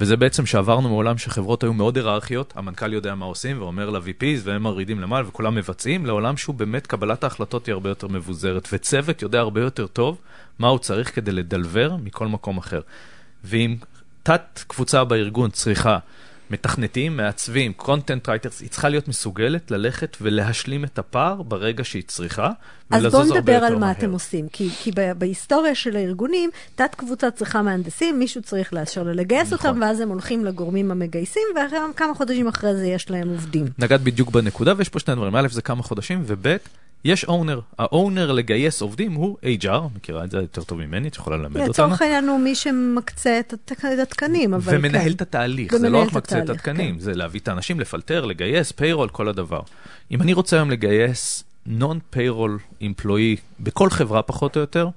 וזה 0.00 0.16
בעצם 0.16 0.46
שעברנו 0.46 0.88
מעולם 0.88 1.18
שחברות 1.18 1.62
היו 1.62 1.72
מאוד 1.72 1.96
היררכיות, 1.96 2.52
המנכ"ל 2.56 2.92
יודע 2.92 3.14
מה 3.14 3.24
עושים 3.24 3.58
ואומר 3.58 3.90
ל-VPs 3.90 4.40
והם 4.44 4.62
מורידים 4.62 5.00
למעלה 5.00 5.28
וכולם 5.28 5.54
מבצעים, 5.54 6.06
לעולם 6.06 6.36
שהוא 6.36 6.54
באמת 6.54 6.86
קבלת 6.86 7.24
ההחלטות 7.24 7.66
היא 7.66 7.72
הרבה 7.72 7.88
יותר 7.88 8.08
מבוזרת, 8.08 8.68
וצוות 8.72 9.22
יודע 9.22 9.40
הרבה 9.40 9.60
יותר 9.60 9.86
טוב 9.86 10.18
מה 10.58 10.68
הוא 10.68 10.78
צריך 10.78 11.14
כדי 11.14 11.32
לדלבר 11.32 11.96
מכל 11.96 12.26
מקום 12.28 12.58
אחר. 12.58 12.80
ואם 13.44 13.76
תת 14.22 14.60
קבוצה 14.66 15.04
בארגון 15.04 15.50
צריכה 15.50 15.98
מתכנתים, 16.50 17.16
מעצבים, 17.16 17.72
content 17.78 18.26
writers, 18.26 18.60
היא 18.60 18.68
צריכה 18.68 18.88
להיות 18.88 19.08
מסוגלת 19.08 19.70
ללכת 19.70 20.16
ולהשלים 20.20 20.84
את 20.84 20.98
הפער 20.98 21.42
ברגע 21.42 21.84
שהיא 21.84 22.02
צריכה, 22.06 22.50
אז 22.90 23.02
ולזוז 23.02 23.12
בואו 23.12 23.22
הרבה 23.22 23.40
נדבר 23.40 23.52
יותר 23.52 23.66
על 23.66 23.74
מה 23.74 23.80
מהר. 23.80 23.90
אתם 23.90 24.12
עושים, 24.12 24.48
כי, 24.48 24.68
כי 24.82 24.90
בהיסטוריה 25.18 25.74
של 25.74 25.96
הארגונים, 25.96 26.50
תת-קבוצה 26.74 27.30
צריכה 27.30 27.62
מהנדסים, 27.62 28.18
מישהו 28.18 28.42
צריך 28.42 28.74
לאשר 28.74 29.02
לה 29.02 29.12
לגייס 29.12 29.52
נכון. 29.52 29.70
אותם, 29.70 29.80
ואז 29.82 30.00
הם 30.00 30.08
הולכים 30.08 30.44
לגורמים 30.44 30.90
המגייסים, 30.90 31.42
וכמה 31.90 32.14
חודשים 32.14 32.48
אחרי 32.48 32.74
זה 32.76 32.86
יש 32.86 33.10
להם 33.10 33.28
עובדים. 33.28 33.66
נגעת 33.78 34.00
בדיוק 34.00 34.30
בנקודה, 34.30 34.72
ויש 34.76 34.88
פה 34.88 34.98
שני 34.98 35.14
דברים. 35.14 35.36
א', 35.36 35.48
זה 35.50 35.62
כמה 35.62 35.82
חודשים, 35.82 36.22
וב', 36.26 36.56
יש 37.04 37.24
owner. 37.24 37.60
ה 37.78 37.87
owner 37.87 38.32
לגייס 38.32 38.82
עובדים 38.82 39.12
הוא 39.12 39.36
HR, 39.62 39.80
מכירה 39.96 40.24
את 40.24 40.30
זה 40.30 40.38
יותר 40.38 40.62
טוב 40.62 40.78
ממני, 40.78 41.08
את 41.08 41.16
יכולה 41.16 41.36
ללמד 41.36 41.56
אותנו. 41.56 41.70
לצורך 41.70 42.02
העניין 42.02 42.28
הוא 42.28 42.40
מי 42.40 42.54
שמקצה 42.54 43.40
את 43.40 43.52
התק- 43.52 43.84
את 43.84 43.98
התקנים, 43.98 44.54
אבל 44.54 44.76
ומנהל 44.78 45.04
כן. 45.08 45.10
את 45.10 45.22
התהליך, 45.22 45.76
זה 45.76 45.88
לא 45.88 46.02
רק 46.02 46.12
מקצה 46.12 46.38
את 46.38 46.50
התקנים, 46.50 46.94
כן. 46.94 47.00
זה 47.00 47.14
להביא 47.14 47.40
את 47.40 47.48
האנשים, 47.48 47.80
לפלטר, 47.80 48.24
לגייס, 48.24 48.72
payroll, 48.72 49.08
כל 49.08 49.28
הדבר. 49.28 49.60
אם 50.10 50.22
אני 50.22 50.32
רוצה 50.32 50.56
היום 50.56 50.70
לגייס 50.70 51.44
payroll 52.10 52.58
employee 52.82 53.36
בכל 53.60 53.90
חברה 53.90 54.22
פחות 54.22 54.56
או 54.56 54.60
יותר, 54.60 54.88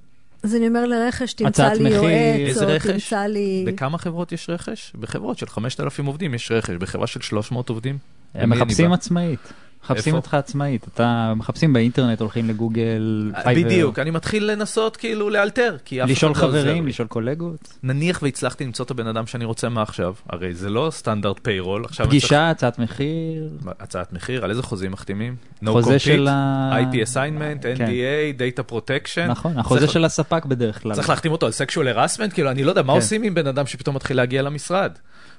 אז 0.44 0.56
אני 0.56 0.68
אומר 0.68 0.86
לרכש, 0.86 1.34
תמצא 1.34 1.74
לי 1.74 1.84
מחיר, 1.84 2.04
יועץ, 2.04 2.58
או 2.58 2.68
רכש? 2.68 2.88
תמצא 3.04 3.26
לי... 3.26 3.64
בכמה 3.68 3.98
חברות 3.98 4.32
יש 4.32 4.50
רכש? 4.50 4.94
בחברות 5.00 5.38
של 5.38 5.48
5,000 5.48 6.06
עובדים 6.06 6.34
יש 6.34 6.52
רכש, 6.52 6.70
בחברה 6.76 7.08
של 7.08 7.22
300 7.22 7.70
עובדים. 7.70 7.98
הם 8.34 8.50
מחפשים 8.50 8.90
בא? 8.90 8.94
עצמאית. 8.94 9.40
מחפשים? 9.84 10.16
אותך 10.16 10.34
עצמאית. 10.34 10.88
אתה 10.94 11.34
מחפשים 11.36 11.74
באינטרנט, 11.74 12.22
הולכים 12.22 12.50
לגוגל, 12.50 13.32
פייבר. 13.44 13.68
בדיוק, 13.68 14.00
אני 14.00 14.12
מתחיל 14.12 14.52
לנסות 14.52 14.98
כאילו 14.98 15.30
לאלתר, 15.30 15.78
כי 15.86 16.04
אף 16.04 16.06
אחד 16.06 16.12
לשאול 16.12 16.32
לא 16.32 16.36
חברים. 16.36 16.88
לשאול 16.88 17.08
קולגות. 17.08 17.74
נניח 17.84 18.20
והצלחתי 18.24 18.66
למצוא 18.66 18.86
את 18.86 18.92
הבן 18.92 19.08
אדם 19.08 19.28
שאני 19.28 19.46
רוצה 19.46 19.70
מה 19.70 19.82
עכשיו, 19.82 20.14
הרי 20.30 20.54
זה 20.54 20.70
לא 20.70 20.88
סטנדרט 20.92 21.40
payroll, 21.42 21.86
פגישה, 21.88 22.50
הצעת 22.50 22.80
מחיר. 22.80 23.50
הצעת 23.80 24.14
מחיר, 24.14 24.44
על 24.44 24.50
איזה 24.50 24.64
חוזים 24.64 24.92
מחתימים? 24.92 25.36
No 25.64 25.70
חוזה 25.72 25.96
compete, 25.96 26.00
של 26.00 26.28
ה... 26.30 26.72
IP 26.82 26.96
assignment, 26.96 27.62
כן. 27.78 27.88
NDA, 27.88 28.40
Data 28.40 28.72
Protection. 28.72 29.28
נכון, 29.28 29.60
החוזה 29.60 29.88
של 29.88 30.06
הספק 30.06 30.46
בדרך 30.46 30.84
כלל. 30.84 30.94
צריך 30.94 31.10
להחתים 31.10 31.32
אותו 31.32 31.46
על 31.46 31.52
sexual 31.52 31.98
harassment? 31.98 32.34
כאילו, 32.34 32.52
אני 32.52 32.64
לא 32.64 32.70
יודע, 32.70 32.82
מה 32.82 32.94
כן. 32.94 33.00
עושים 33.00 33.24
עם 33.24 33.34
בן 33.34 33.48
אדם 33.48 33.66
שפתאום 33.68 33.96
מתחיל 33.96 34.18
להגיע 34.18 34.42
למשרד? 34.42 34.92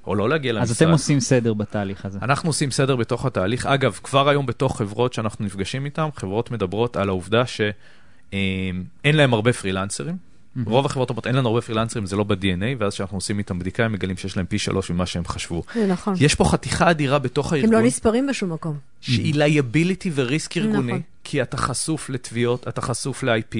או 0.08 0.14
לא 0.14 0.28
להגיע 0.28 0.52
למשרד? 0.52 0.70
אז 0.70 0.76
אתם 0.76 0.90
עושים 0.90 1.20
סדר 1.20 1.54
בתהליך 1.54 2.04
הזה. 2.04 2.18
אנחנו 2.22 2.48
עושים 2.48 2.70
סדר 2.70 2.96
בתוך 2.96 3.26
התהליך. 3.26 3.66
אגב, 3.66 3.98
כבר 4.02 4.28
היום 4.28 4.46
בתוך 4.46 4.78
חברות 4.78 5.12
שאנחנו 5.12 5.44
נפגשים 5.44 5.84
איתן, 5.84 6.08
חברות 6.16 6.50
מדברות 6.50 6.96
על 6.96 7.08
העובדה 7.08 7.46
שאין 7.46 8.86
להם 9.04 9.34
הרבה 9.34 9.52
פרילנסרים. 9.52 10.28
רוב 10.66 10.86
החברות 10.86 11.10
אומרות, 11.10 11.26
אין 11.26 11.34
לנו 11.34 11.48
הרבה 11.48 11.60
פרילנסרים, 11.60 12.06
זה 12.06 12.16
לא 12.16 12.24
ב-DNA, 12.24 12.76
ואז 12.78 12.94
כשאנחנו 12.94 13.16
עושים 13.16 13.38
איתם 13.38 13.58
בדיקה, 13.58 13.84
הם 13.84 13.92
מגלים 13.92 14.16
שיש 14.16 14.36
להם 14.36 14.46
פי 14.46 14.58
שלוש 14.58 14.90
ממה 14.90 15.06
שהם 15.06 15.24
חשבו. 15.24 15.62
זה 15.74 15.86
נכון. 15.86 16.14
יש 16.20 16.34
פה 16.34 16.44
חתיכה 16.44 16.90
אדירה 16.90 17.18
בתוך 17.18 17.52
הם 17.52 17.58
הארגון, 17.58 17.74
לא 17.74 17.86
נספרים 17.86 18.26
בשום 18.26 18.52
מקום. 18.52 18.76
שהיא 19.00 19.34
liability 19.34 20.08
וריסק 20.14 20.56
ארגוני, 20.56 20.92
נכון. 20.92 21.02
כי 21.24 21.42
אתה 21.42 21.56
חשוף 21.56 22.10
לתביעות, 22.10 22.68
אתה 22.68 22.80
חשוף 22.80 23.22
ל-IP. 23.22 23.56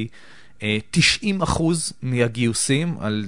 אה, 0.62 0.78
90 0.90 1.42
אחוז 1.42 1.92
מהגיוסים, 2.02 2.96
על 3.00 3.24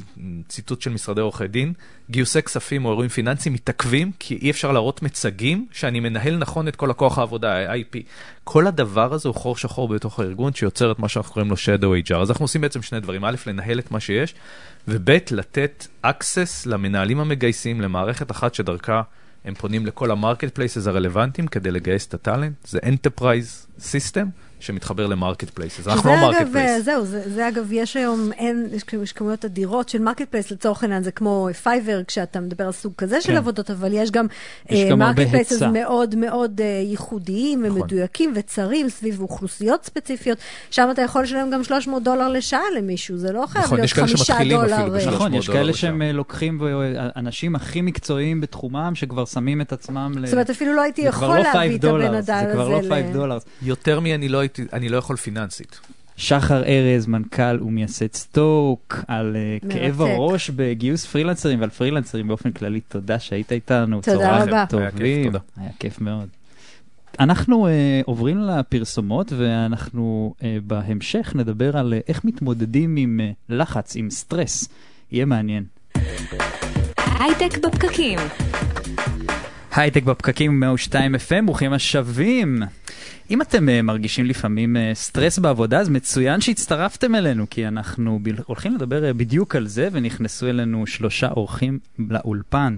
ציטוט 0.48 0.82
של 0.82 0.90
משרדי 0.90 1.20
עורכי 1.20 1.46
דין, 1.48 1.72
גיוסי 2.10 2.42
כספים 2.42 2.84
או 2.84 2.90
אירועים 2.90 3.10
פיננסיים 3.10 3.54
מתעכבים, 3.54 4.12
כי 4.18 4.38
אי 4.42 4.50
אפשר 4.50 4.72
להראות 4.72 5.02
מצגים 5.02 5.66
שאני 5.72 6.00
מנהל 6.00 6.36
נכון 6.36 6.68
את 6.68 6.76
כל 6.76 6.90
הכוח 6.90 7.18
העבודה, 7.18 7.72
ה-IP. 7.72 7.98
כל 8.44 8.66
הדבר 8.66 9.14
הזה 9.14 9.28
הוא 9.28 9.36
חור 9.36 9.56
שחור 9.56 9.88
בתוך 9.88 10.20
הארגון, 10.20 10.52
שיוצר 10.52 10.92
את 10.92 10.98
מה 10.98 11.08
שאנחנו 11.08 11.32
קוראים 11.32 11.50
לו 11.50 11.56
Shadow 11.56 12.08
HR. 12.08 12.16
אז 12.16 12.30
אנחנו 12.30 12.44
עושים 12.44 12.60
בעצם 12.60 12.82
שני 12.82 13.00
דברים, 13.00 13.24
א', 13.24 13.34
לנהל 13.46 13.78
את 13.78 13.90
מה 13.90 14.00
שיש, 14.00 14.34
וב', 14.88 15.10
לתת 15.30 15.86
access 16.06 16.66
למנהלים 16.66 17.20
המגייסים 17.20 17.80
למערכת 17.80 18.30
אחת 18.30 18.54
שדרכה 18.54 19.02
הם 19.44 19.54
פונים 19.54 19.86
לכל 19.86 20.10
ה 20.10 20.54
marketplaces 20.54 20.86
הרלוונטיים 20.86 21.48
כדי 21.48 21.70
לגייס 21.70 22.06
את 22.06 22.14
ה 22.14 22.21
talent, 22.21 22.66
זה 22.66 22.78
Enterprise 22.78 23.80
System 23.80 24.26
שמתחבר 24.60 25.06
ל 25.06 25.50
marketplaces. 25.50 25.88
אנחנו 25.88 26.00
שזה 26.00 26.08
לא 26.10 26.16
marketplace. 26.16 26.84
זהו, 26.84 27.04
זה, 27.06 27.30
זה 27.30 27.48
אגב, 27.48 27.72
יש 27.72 27.96
היום, 27.96 28.32
אין, 28.32 28.66
יש, 28.72 28.82
יש 29.02 29.12
כמויות 29.12 29.44
אדירות 29.44 29.88
של 29.88 29.98
marketplace, 29.98 30.50
לצורך 30.50 30.82
העניין 30.82 31.02
זה 31.02 31.10
כמו 31.10 31.48
פייבר, 31.62 32.00
כשאתה 32.06 32.40
מדבר 32.40 32.66
על 32.66 32.72
סוג 32.72 32.92
כזה 32.98 33.20
של 33.20 33.28
כן. 33.32 33.36
עבודות, 33.36 33.70
אבל 33.70 33.92
יש 33.92 34.10
גם 34.10 34.26
marketplaces 34.96 35.52
היצע. 35.52 35.70
מאוד 35.70 36.14
מאוד 36.14 36.60
אה, 36.60 36.66
ייחודיים 36.84 37.62
נכון. 37.64 37.80
ומדויקים 37.80 38.32
וצרים 38.36 38.88
סביב 38.88 39.20
אוכלוסיות 39.20 39.84
ספציפיות, 39.84 40.38
שם 40.70 40.88
אתה 40.90 41.02
יכול 41.02 41.22
לשלם 41.22 41.50
גם 41.50 41.64
300 41.64 42.02
דולר 42.02 42.28
לשעה 42.28 42.62
למישהו, 42.76 43.16
זה 43.16 43.32
לא 43.32 43.44
חייב 43.48 43.64
נכון, 43.64 43.78
להיות 43.78 43.84
יש 43.84 43.92
כאלה 43.92 44.06
חמישה 44.06 44.24
שמתחילים 44.24 44.56
דולר. 44.60 44.74
אפילו 44.76 44.94
אה, 44.94 45.06
נכון, 45.06 45.12
300 45.32 45.34
יש 45.42 45.50
כאלה. 45.50 45.72
שהם 45.74 46.02
אה, 46.02 46.12
לוקחים 46.12 46.60
אנשים 47.16 47.54
הכי 47.56 47.80
מקצועיים 47.80 48.40
בתחומם, 48.40 48.92
שכבר 48.94 49.24
שמים 49.24 49.60
את 49.60 49.72
עצמם 49.72 50.12
ל... 50.18 50.26
זאת 50.26 50.32
אומרת, 50.32 50.50
אפילו 50.50 50.74
לא 50.74 50.82
הייתי 50.82 51.02
זה 51.02 51.10
כבר 51.12 51.26
יכול 51.26 51.36
לא 51.38 51.42
להביא 51.42 51.60
5 51.60 51.70
את 51.70 51.84
הבן 51.84 51.90
דולר, 51.90 52.08
אדם 52.18 52.22
זה 52.22 52.36
הזה. 52.40 52.52
כבר 52.52 52.68
לא 52.68 52.78
ל- 52.82 52.88
5 52.88 53.04
דולר. 53.12 53.38
יותר 53.62 54.00
מי 54.00 54.14
אני 54.14 54.28
לא 54.28 54.38
הייתי, 54.58 54.76
אני 54.76 54.88
לא 54.88 54.96
יכול 54.96 55.16
פיננסית. 55.16 55.80
שחר 56.16 56.62
ארז, 56.64 57.06
מנכ"ל 57.06 57.62
ומייסד 57.62 58.14
סטוק, 58.14 59.04
היה 59.08 59.36
מרתק. 59.62 59.76
כאב 59.76 60.00
הראש 60.00 60.50
בגיוס 60.50 61.06
פרילנסרים 61.06 61.60
ועל 61.60 61.70
פרילנסרים 61.70 62.28
באופן 62.28 62.52
כללי. 62.52 62.80
תודה 62.80 63.18
שהיית 63.18 63.52
איתנו. 63.52 64.00
תודה 64.02 64.42
רבה. 64.42 64.56
היה 64.56 64.66
כיף, 64.66 64.70
טובים. 64.70 65.24
תודה. 65.24 65.38
היה 65.56 65.70
כיף 65.78 66.00
מאוד. 66.00 66.28
אנחנו 67.20 67.66
uh, 67.66 67.70
עוברים 68.04 68.38
לפרסומות 68.38 69.32
ואנחנו 69.36 70.34
uh, 70.38 70.42
בהמשך 70.66 71.32
נדבר 71.34 71.76
על 71.76 71.94
uh, 71.96 72.02
איך 72.08 72.24
מתמודדים 72.24 72.96
עם 72.96 73.20
uh, 73.20 73.34
לחץ, 73.48 73.96
עם 73.96 74.10
סטרס. 74.10 74.68
יהיה 75.12 75.24
מעניין. 75.24 75.64
הייטק 77.18 77.58
בפקקים. 77.58 78.18
הייטק 79.72 80.02
בפקקים 80.02 80.60
102 80.60 81.14
FM, 81.14 81.46
ברוכים 81.46 81.72
השבים. 81.72 82.62
אם 83.30 83.42
אתם 83.42 83.68
uh, 83.68 83.82
מרגישים 83.82 84.26
לפעמים 84.26 84.76
uh, 84.76 84.94
סטרס 84.94 85.38
בעבודה, 85.38 85.80
אז 85.80 85.88
מצוין 85.88 86.40
שהצטרפתם 86.40 87.14
אלינו, 87.14 87.46
כי 87.50 87.68
אנחנו 87.68 88.20
הולכים 88.46 88.74
לדבר 88.74 89.10
uh, 89.10 89.12
בדיוק 89.12 89.56
על 89.56 89.66
זה, 89.66 89.88
ונכנסו 89.92 90.46
אלינו 90.46 90.86
שלושה 90.86 91.28
אורחים 91.28 91.78
לאולפן, 91.98 92.76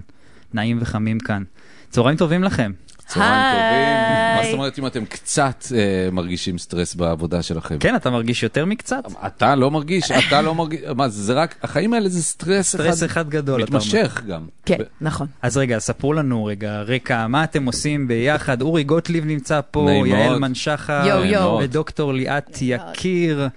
נעים 0.53 0.77
וחמים 0.81 1.19
כאן. 1.19 1.43
צהריים 1.89 2.17
טובים 2.17 2.43
לכם. 2.43 2.71
צהריים 3.13 3.51
טובים. 3.51 3.63
היי. 3.73 4.35
מה 4.37 4.43
זאת 4.43 4.53
אומרת 4.53 4.79
אם 4.79 4.85
אתם 4.87 5.05
קצת 5.05 5.63
אה, 5.75 5.79
מרגישים 6.11 6.57
סטרס 6.57 6.95
בעבודה 6.95 7.41
שלכם? 7.41 7.77
כן, 7.79 7.95
אתה 7.95 8.09
מרגיש 8.09 8.43
יותר 8.43 8.65
מקצת? 8.65 9.03
אתה 9.27 9.55
לא 9.55 9.71
מרגיש, 9.71 10.11
אתה 10.11 10.41
לא 10.41 10.55
מרגיש, 10.55 10.79
מה 10.95 11.09
זה 11.09 11.23
זה 11.23 11.33
רק, 11.33 11.55
החיים 11.63 11.93
האלה 11.93 12.09
זה 12.09 12.23
סטרס 12.23 12.67
סטרס 12.75 12.97
אחד 12.97 13.05
אחד 13.05 13.29
גדול. 13.29 13.61
מתמשך 13.63 14.21
גם. 14.27 14.41
כן, 14.65 14.77
ב- 14.79 14.83
נכון. 15.01 15.27
אז 15.41 15.57
רגע, 15.57 15.79
ספרו 15.79 16.13
לנו 16.13 16.45
רגע, 16.45 16.81
רקע, 16.81 17.27
מה 17.27 17.43
אתם 17.43 17.65
עושים 17.65 18.07
ביחד? 18.07 18.61
אורי 18.61 18.83
גוטליב 18.83 19.25
נמצא 19.25 19.59
פה, 19.71 19.89
יעל. 20.05 20.39
מנשחר, 20.39 21.03
יואו, 21.07 21.23
יואו. 21.25 21.59
ודוקטור 21.63 22.13
ליאת 22.13 22.57
יקיר. 22.61 23.47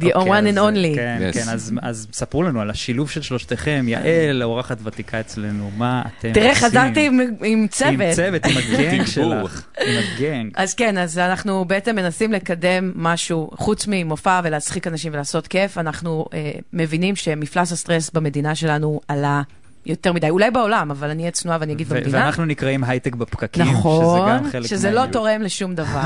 The 0.00 0.04
אוקיי, 0.14 0.32
one 0.32 0.54
and 0.54 0.58
only. 0.58 0.94
כן, 0.96 1.18
Yes. 1.30 1.34
כן, 1.34 1.48
אז, 1.48 1.72
אז 1.82 2.06
ספרו 2.12 2.42
לנו 2.42 2.60
על 2.60 2.70
השילוב 2.70 3.10
של 3.10 3.22
שלושתכם, 3.22 3.84
יעל, 3.88 4.42
האורחת 4.42 4.78
ותיקה 4.84 5.20
אצלנו, 5.20 5.70
מה 5.76 6.02
אתם 6.18 6.32
תראה, 6.32 6.50
עושים? 6.50 6.64
חזרתי 6.68 7.06
עם- 7.06 7.20
עם 7.20 7.28
עם 7.44 7.66
צוות. 7.68 8.14
צוות, 8.14 8.46
עם 8.46 8.52
הגנג. 8.56 9.04
שלך, 9.14 9.62
עם 9.80 9.94
הגנג. 10.16 10.50
אז 10.56 10.74
כן, 10.74 10.98
אז 10.98 11.18
אנחנו 11.18 11.64
בעצם 11.64 11.96
מנסים 11.96 12.32
לקדם 12.32 12.92
משהו, 12.94 13.50
חוץ 13.54 13.84
ממופע 13.88 14.40
ולהצחיק 14.44 14.86
אנשים 14.86 15.12
ולעשות 15.14 15.46
כיף, 15.46 15.78
אנחנו 15.78 16.26
אה, 16.34 16.50
מבינים 16.72 17.16
שמפלס 17.16 17.72
הסטרס 17.72 18.10
במדינה 18.10 18.54
שלנו 18.54 19.00
עלה 19.08 19.42
יותר 19.86 20.12
מדי. 20.12 20.30
אולי 20.30 20.50
בעולם, 20.50 20.90
אבל 20.90 21.10
אני 21.10 21.22
אהיה 21.22 21.30
צנועה 21.30 21.58
ואני 21.60 21.72
אגיד 21.72 21.86
ו- 21.90 21.94
במדינה. 21.94 22.18
ואנחנו 22.18 22.44
נקראים 22.44 22.84
הייטק 22.84 23.14
בפקקים, 23.14 23.64
שזה 23.64 23.72
נכון, 23.74 24.28
גם 24.30 24.50
חלק 24.50 24.66
שזה 24.66 24.88
לא 24.90 24.94
מהעניין. 24.94 25.12
תורם 25.12 25.42
לשום 25.42 25.74
דבר. 25.74 26.00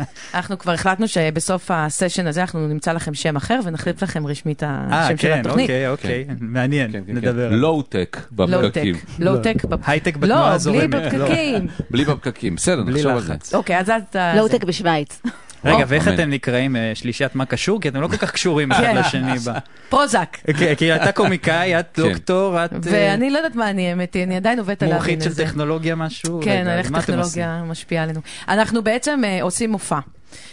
אנחנו 0.34 0.58
כבר 0.58 0.72
החלטנו 0.72 1.08
שבסוף 1.08 1.70
הסשן 1.74 2.26
הזה 2.26 2.40
אנחנו 2.40 2.68
נמצא 2.68 2.92
לכם 2.92 3.14
שם 3.14 3.36
אחר 3.36 3.60
ונחליף 3.64 4.02
לכם 4.02 4.26
רשמית 4.26 4.58
את 4.58 4.62
אה, 4.62 4.86
השם 4.90 5.16
של 5.16 5.28
כן, 5.28 5.40
התוכנית. 5.40 5.64
אוקיי, 5.70 5.88
אוקיי, 5.88 6.24
מעניין, 6.40 6.92
כן, 6.92 7.00
כן, 7.06 7.12
נדבר. 7.16 7.32
כן. 7.32 7.38
על 7.38 7.50
זה. 7.50 7.56
לואו-טק 7.56 8.16
בפקקים. 8.32 8.94
low-tech, 9.18 9.18
low-tech. 9.18 9.64
בפ- 9.64 9.78
הייטק 9.90 10.16
בתנועה 10.16 10.40
לא, 10.40 10.46
בלי 10.46 10.54
הזורמת. 10.54 10.90
בפקקים. 10.90 11.66
בלי 11.90 12.04
בפקקים, 12.04 12.54
בסדר, 12.54 12.82
נחשוב 12.84 13.12
על 13.12 13.20
זה. 13.20 13.34
אוקיי, 13.56 13.78
אז 13.80 13.90
אתה... 13.90 14.32
לואו-טק 14.36 14.64
בשוויץ. 14.64 15.22
רגע, 15.64 15.84
ואיך. 15.88 16.08
אתם 16.08 16.30
נקראים 16.30 16.76
אה, 16.76 16.92
שלישיית 16.94 17.34
מה 17.34 17.44
קשור? 17.44 17.80
כי 17.80 17.88
אתם 17.88 18.00
לא 18.00 18.08
כל 18.08 18.16
כך 18.16 18.30
קשורים 18.30 18.72
אחד 18.72 18.82
כן. 18.82 18.96
לשני. 18.96 19.32
פרוזק. 19.88 20.36
כי- 20.56 20.76
כי 20.76 20.94
אתה 20.94 21.12
קומיקאי, 21.12 21.80
את 21.80 21.86
כן. 21.94 22.02
דוקטור, 22.02 22.64
את 22.64 22.72
אה, 22.72 22.78
ואני 22.82 23.30
לא 23.30 23.38
יודעת 23.38 23.54
מה 23.54 23.70
אני, 23.70 23.90
האמת 23.90 24.14
היא, 24.14 24.22
אני 24.24 24.36
עדיין 24.36 24.58
עובדת 24.58 24.82
על 24.82 24.88
להבין 24.88 25.14
מומחית 25.18 25.34
של. 25.36 25.44
טכנולוגיה 25.44 25.94
משהו? 25.94 26.40
כן, 26.44 26.66
על 26.70 26.78
איך? 26.78 26.90
טכנולוגיה 26.92 27.62
משפיעה 27.66 28.02
עלינו. 28.04 28.20
אנחנו 28.48 28.82
בעצם 28.84 29.20
אה, 29.24 29.42
עושים 29.42 29.70
מופע. 29.72 29.98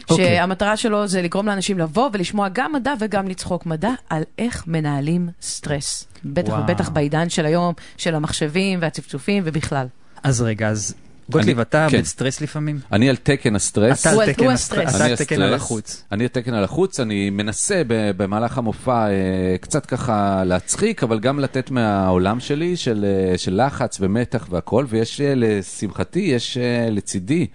אוקיי. 0.10 0.26
שהמטרה 0.26 0.78
שלו 0.78 1.08
זה 1.08 1.22
לגרום 1.22 1.48
לאנשים 1.48 1.80
לבוא 1.80 2.10
ולשמוע 2.14 2.48
גם 2.54 2.74
מדע 2.74 2.94
וגם 3.00 3.28
לצחוק 3.28 3.66
מדע 3.66 3.90
על 4.10 4.24
איך 4.40 4.64
מנהלים 4.68 5.30
סטרס. 5.42 6.08
בטח. 6.26 6.54
ובטח 6.54 6.90
בעידן 6.90 7.30
של 7.30 7.46
היום, 7.46 7.74
של 7.98 8.16
המחשבים 8.16 8.80
והצפצופים 8.82 9.44
ובכלל. 9.46 9.88
אז 10.24 10.42
רגע, 10.42 10.68
אז 10.68 10.96
גוטליב, 11.30 11.60
אתה 11.60 11.88
כן. 11.92 12.02
בסטרס 12.02 12.42
לפעמים? 12.42 12.80
אני 12.92 13.10
על 13.10 13.16
תקן 13.16 13.56
הסטרס. 13.56 14.02
אתה 14.08 14.22
על 14.22 14.34
תקן 14.34 14.48
הסטרס, 14.48 14.96
אתה 14.96 15.06
על 15.06 15.16
תקן. 15.16 15.42
החוץ. 15.42 16.04
אני 16.12 16.28
על 16.54 16.64
החוץ, 16.64 17.00
אני 17.00 17.30
מנסה 17.30 17.82
ב- 17.88 18.12
במהלך 18.18 18.58
המופע 18.58 19.08
אה, 19.08 19.12
קצת 19.62 19.86
ככה 19.86 20.44
להצחיק, 20.46 21.04
אבל 21.04 21.20
גם 21.20 21.40
לתת 21.40 21.72
מהעולם 21.72 22.40
שלי 22.40 22.78
של, 22.78 23.06
אה, 23.06 23.38
של 23.38 23.62
לחץ 23.66 23.98
ומתח 24.02 24.48
והכל, 24.50 24.86
ויש 24.90 25.22
אה, 25.22 25.34
לשמחתי, 25.36 26.20
יש 26.20 26.58
לצידי 26.92 27.48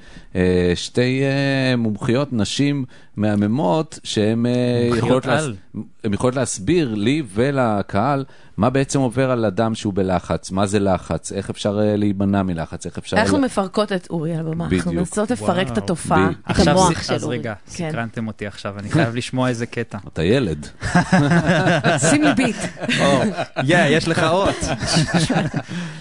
שתי 0.74 1.22
אה, 1.22 1.76
מומחיות, 1.76 2.28
נשים 2.32 2.84
מהממות, 3.16 3.98
שהן 4.04 4.46
אה, 4.46 4.52
יכולות, 4.96 5.26
להס... 5.26 5.44
יכולות 6.12 6.36
להסביר 6.36 6.94
לי 6.94 7.22
ולקהל 7.34 8.24
מה 8.56 8.70
בעצם 8.70 9.00
עובר 9.00 9.30
על 9.30 9.44
אדם 9.44 9.74
שהוא 9.74 9.92
בלחץ, 9.94 10.50
מה 10.50 10.66
זה 10.66 10.78
לחץ, 10.80 11.32
איך 11.32 11.50
אפשר 11.50 11.80
אה, 11.80 11.96
להימנע 11.96 12.42
מלחץ, 12.42 12.86
איך 12.86 12.98
אפשר... 12.98 13.16
אנחנו 13.16 13.38
ל- 13.38 13.40
מפרקות 13.40 13.92
את 13.92 14.06
אורי 14.10 14.34
על 14.36 14.46
הבמה, 14.46 14.68
אנחנו. 14.72 14.92
מנסות 14.92 15.30
לפרק 15.30 15.66
את 15.66 15.72
וואו. 15.72 15.84
התופעה. 15.84 16.28
ב- 16.30 16.32
עכשיו, 16.50 16.68
המוח 16.80 17.02
של 17.02 17.14
אז 17.14 17.24
אורי. 17.24 17.38
רגע, 17.38 17.54
כן. 17.74 17.90
סקרנתם 17.90 18.26
אותי 18.26 18.46
עכשיו, 18.46 18.78
אני 18.78 18.90
חייב 18.90 19.14
לשמוע 19.16 19.48
איזה 19.48 19.66
קטע. 19.66 19.98
אתה 20.12 20.22
ילד. 20.22 20.66
שים 22.10 22.22
לי 22.22 22.34
ביט. 22.36 22.56
יא, 23.64 23.78
יש 23.86 24.08
לך 24.08 24.22
אות. 24.22 24.54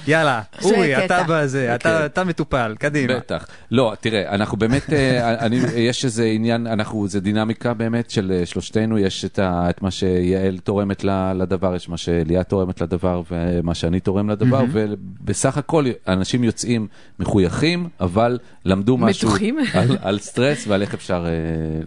יאללה, 0.08 0.42
אורי. 0.62 1.06
אתה 1.06 1.24
בזה, 1.28 1.76
כן. 1.80 1.90
אתה 2.06 2.24
מטופל, 2.24 2.76
קדימה. 2.80 3.14
בטח. 3.16 3.46
לא, 3.72 3.94
תראה, 4.02 4.19
אנחנו 4.28 4.58
באמת, 4.58 4.94
אה, 4.94 5.40
אני, 5.46 5.56
יש 5.76 6.06
איזה 6.06 6.26
עניין, 6.26 6.68
אנחנו, 6.68 7.08
זה 7.08 7.20
דינמיקה 7.20 7.74
באמת 7.74 8.10
של 8.10 8.32
אה, 8.40 8.46
שלושתנו, 8.46 8.98
יש 8.98 9.26
את, 9.26 9.40
ה, 9.40 9.70
את 9.70 9.82
מה 9.82 9.92
שיעל 9.92 10.58
תורמת 10.58 11.04
לדבר, 11.36 11.76
יש 11.76 11.90
מה 11.90 11.98
שליאת 11.98 12.50
תורמת 12.50 12.82
לדבר 12.82 13.22
ומה 13.32 13.74
שאני 13.76 14.00
תורם 14.00 14.30
לדבר, 14.30 14.64
ובסך 14.72 15.58
הכל 15.58 15.86
אנשים 16.08 16.44
יוצאים 16.44 16.88
מחויכים, 17.20 17.88
אבל 18.00 18.40
למדו 18.66 18.98
משהו. 18.98 19.30
על, 19.74 19.98
על 20.02 20.20
סטרס 20.20 20.68
ועל 20.68 20.82
איך 20.82 20.94
אפשר 20.94 21.26
אה, 21.28 21.32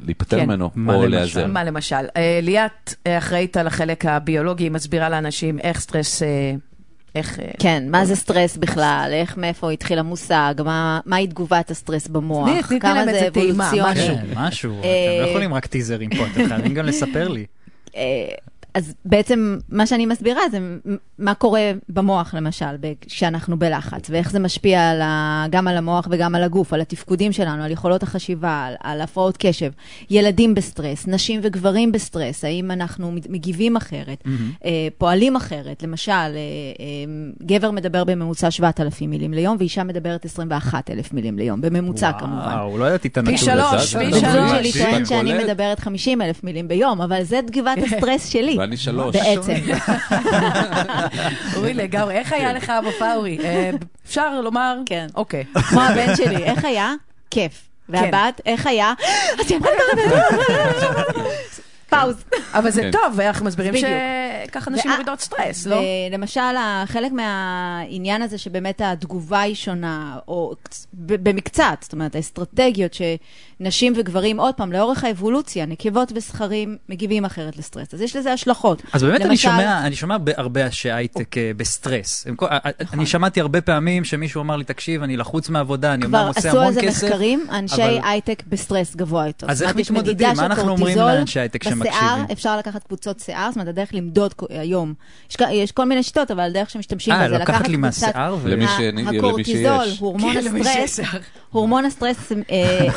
להיפטר 0.07 0.39
כן. 0.39 0.45
ממנו, 0.45 0.65
או 0.65 0.71
למשל? 0.77 1.09
להיעזר. 1.09 1.47
מה 1.47 1.65
למשל? 1.65 2.05
ליאת 2.43 2.95
אחראית 3.09 3.57
על 3.57 3.67
החלק 3.67 4.05
הביולוגי, 4.07 4.69
מסבירה 4.69 5.09
לאנשים 5.09 5.59
איך 5.59 5.81
סטרס, 5.81 6.23
איך... 7.15 7.39
אה, 7.41 7.45
כן, 7.59 7.85
מה 7.89 8.05
זה 8.05 8.17
סטרס 8.17 8.57
בכלל? 8.57 9.11
איך, 9.13 9.37
מאיפה 9.37 9.71
התחיל 9.71 9.99
המושג? 9.99 10.55
מה- 10.65 11.01
מהי 11.07 11.27
תגובת 11.27 11.71
הסטרס 11.71 12.09
במוח? 12.09 12.49
כמה 12.81 13.05
זה 13.05 13.29
אבולוציוני? 13.29 13.91
משהו. 13.93 14.17
כן, 14.17 14.25
משהו, 14.37 14.73
אתם 14.81 14.87
אה, 14.89 15.23
לא 15.23 15.31
יכולים 15.31 15.55
רק 15.55 15.67
טיזרים 15.67 16.11
פה, 16.11 16.25
אתם 16.33 16.49
חייבים 16.49 16.75
גם 16.75 16.85
לספר 16.87 17.29
לי. 17.29 17.47
אז 18.75 18.95
בעצם 19.05 19.59
מה 19.69 19.87
שאני 19.87 20.07
מסבירה 20.07 20.41
זה 20.51 20.59
מה 21.19 21.35
קורה 21.35 21.73
במוח 21.89 22.35
למשל, 22.35 22.77
כשאנחנו 23.01 23.59
בלחץ, 23.59 24.11
ואיך 24.11 24.31
זה 24.31 24.39
משפיע 24.39 24.91
על 24.91 25.01
ה, 25.01 25.47
גם 25.51 25.69
על 25.69 25.77
המוח 25.77 26.09
וגם 26.11 26.35
על 26.35 26.43
הגוף, 26.43 26.73
על 26.73 26.81
התפקודים 26.81 27.33
שלנו, 27.33 27.63
על 27.63 27.71
יכולות 27.71 28.03
החשיבה, 28.03 28.65
על, 28.67 28.75
על 28.81 29.01
הפרעות 29.01 29.37
קשב. 29.39 29.71
ילדים 30.11 30.55
בסטרס, 30.55 31.07
נשים 31.07 31.41
וגברים 31.43 31.93
בסטרס, 31.93 32.45
האם 32.45 32.71
אנחנו 32.71 33.13
מגיבים 33.29 33.77
אחרת, 33.77 34.25
אה, 34.65 34.89
פועלים 34.99 35.37
אחרת. 35.37 35.83
למשל, 35.83 36.13
אה, 36.13 36.27
אה, 36.31 36.35
גבר 37.43 37.71
מדבר 37.71 38.05
בממוצע 38.05 38.51
7,000 38.51 39.11
מילים 39.11 39.35
ליום, 39.35 39.57
ואישה 39.59 39.85
מדברת 39.85 40.25
21,000 40.25 41.13
מילים 41.13 41.39
ליום, 41.39 41.61
בממוצע 41.61 42.13
כמובן. 42.13 42.55
וואו, 42.55 42.79
לא 42.79 42.85
ידעתי 42.85 43.09
את 43.09 43.19
הנתון 43.19 43.37
פי 43.37 43.45
שלוש, 43.45 43.95
הזה. 43.95 43.99
פי 43.99 44.21
שלוש. 44.21 44.67
שלי. 44.67 44.85
טוען 44.85 45.05
שאני. 45.05 45.45
מדברת 45.45 45.81
50 45.81 46.23
אלף 46.23 46.45
מילים 46.45 46.69
ביום, 46.69 47.01
אבל 47.01 47.23
זה 47.23 47.41
תגובת 47.47 47.79
הסטרס 47.87 48.29
שלי. 48.29 48.59
ואני 48.63 48.77
שלוש. 48.77 49.17
בעצם. 49.17 49.53
אורי 51.57 51.75
לגמרי, 51.75 52.15
איך 52.15 52.33
היה 52.33 52.53
לך 52.53 52.71
המופע, 52.71 53.15
אורי? 53.15 53.39
אה, 53.45 53.71
אפשר 54.07 54.41
לומר? 54.41 54.77
כן. 54.87 55.07
אוקיי. 55.15 55.45
כמו 55.69 55.81
הבן 55.81 56.17
שלי, 56.17 56.45
איך 56.45 56.65
היה? 56.65 56.93
כיף. 57.31 57.63
והבת, 57.89 58.41
איך 58.47 58.67
היה? 58.67 58.93
pause. 62.01 62.25
אבל 62.53 62.71
זה 62.71 62.83
כן. 62.83 62.91
טוב, 62.91 63.21
אנחנו 63.21 63.47
מסבירים. 63.47 63.75
שככה 64.49 64.71
נשים 64.71 64.91
מורידות 64.91 65.21
סטרס, 65.21 65.67
לא? 65.67 65.77
למשל, 66.11 66.41
חלק 66.87 67.13
מהעניין 67.13 68.23
הזה 68.23 68.39
שבאמת 68.39 68.81
התגובה 68.85 69.41
היא 69.41 69.55
שונה, 69.55 70.19
או 70.29 70.55
במקצת, 70.95 71.79
זאת 71.81 71.93
אומרת, 71.93 72.15
האסטרטגיות 72.15 72.93
שנשים 72.95 73.93
וגברים, 73.97 74.41
עוד 74.41 74.55
פעם, 74.55 74.73
לאורך 74.73 75.05
האבולוציה, 75.05 75.67
נקבות 75.67 76.13
וזכרים 76.15 76.77
מגיבים 76.89 77.25
אחרת 77.25 77.57
לסטרס. 77.57 77.95
אז 77.95 78.01
יש 78.01 78.17
לזה 78.17 78.33
השלכות. 78.33 78.83
אז 78.93 79.03
באמת 79.05 79.21
אני 79.21 79.37
שומע, 79.37 79.87
אני 79.87 79.97
שומע 79.97 80.17
הרבה 80.37 80.71
שהייטק 80.71 81.39
אה, 81.39 81.51
בסטרס. 81.57 82.27
אה, 82.43 82.59
אני 82.93 83.07
שמעתי 83.07 83.41
הרבה 83.41 83.61
פעמים 83.61 84.05
שמישהו 84.05 84.41
אמר 84.43 84.57
לי, 84.57 84.65
תקשיב, 84.65 85.03
אני 85.03 85.17
לחוץ 85.17 85.49
מעבודה, 85.49 85.95
אני 85.95 86.03
כבר 86.03 86.19
אומנם 86.19 86.29
עושה 86.29 86.49
עשו 86.49 86.59
על 86.59 86.63
המון 86.63 86.73
זה 86.75 86.81
כסף. 86.83 87.05
מחקרים, 87.07 87.47
אנשי 87.53 87.75
אבל- 87.85 87.99
הייטק 88.05 88.43
בסטרס 88.49 88.97
גבוה 88.97 89.27
יותר. 89.27 89.47
אז 89.51 89.63
איך 89.63 89.77
מתמודדים? 89.77 90.29
מה 90.37 90.47
אנחנו 90.47 90.69
אומרים 90.71 90.99
לאנשי 90.99 91.41
הייטק 91.41 91.67
בשיער 91.83 91.99
אפשר 92.33 92.57
לקחת 92.59 92.83
קבוצות 92.85 93.21
שיער, 93.21 93.49
זאת 93.49 93.57
אומרת, 93.57 93.69
הדרך 93.69 93.89
למדוד 93.95 94.35
היום. 94.51 94.95
יש 95.31 95.37
יש 95.51 95.73
כל 95.73 95.85
מיני 95.85 96.03
שיטות, 96.03 96.31
אבל 96.31 96.41
הדרך 96.41 96.71
שמשתמשים 96.71 97.15
אה, 97.15 97.27
בזה, 97.29 97.39
לקחת 97.39 97.69
לי 97.69 97.77
קבוצת- 97.77 97.79
מהשיער 97.79 98.37
ו... 98.43 98.49
למי 98.49 98.65
ה- 98.65 98.69
ש- 98.69 98.81
למי 98.81 99.19
הקורטיזול, 99.19 99.85
שיש. 99.85 99.99
הורמון 99.99 100.33
כן, 100.35 100.45
למי 100.45 100.61
הסטרס, 100.61 100.97
שיער. 100.97 101.21
הורמון 101.51 101.85
הסטרס 101.85 102.33
אה, 102.33 102.37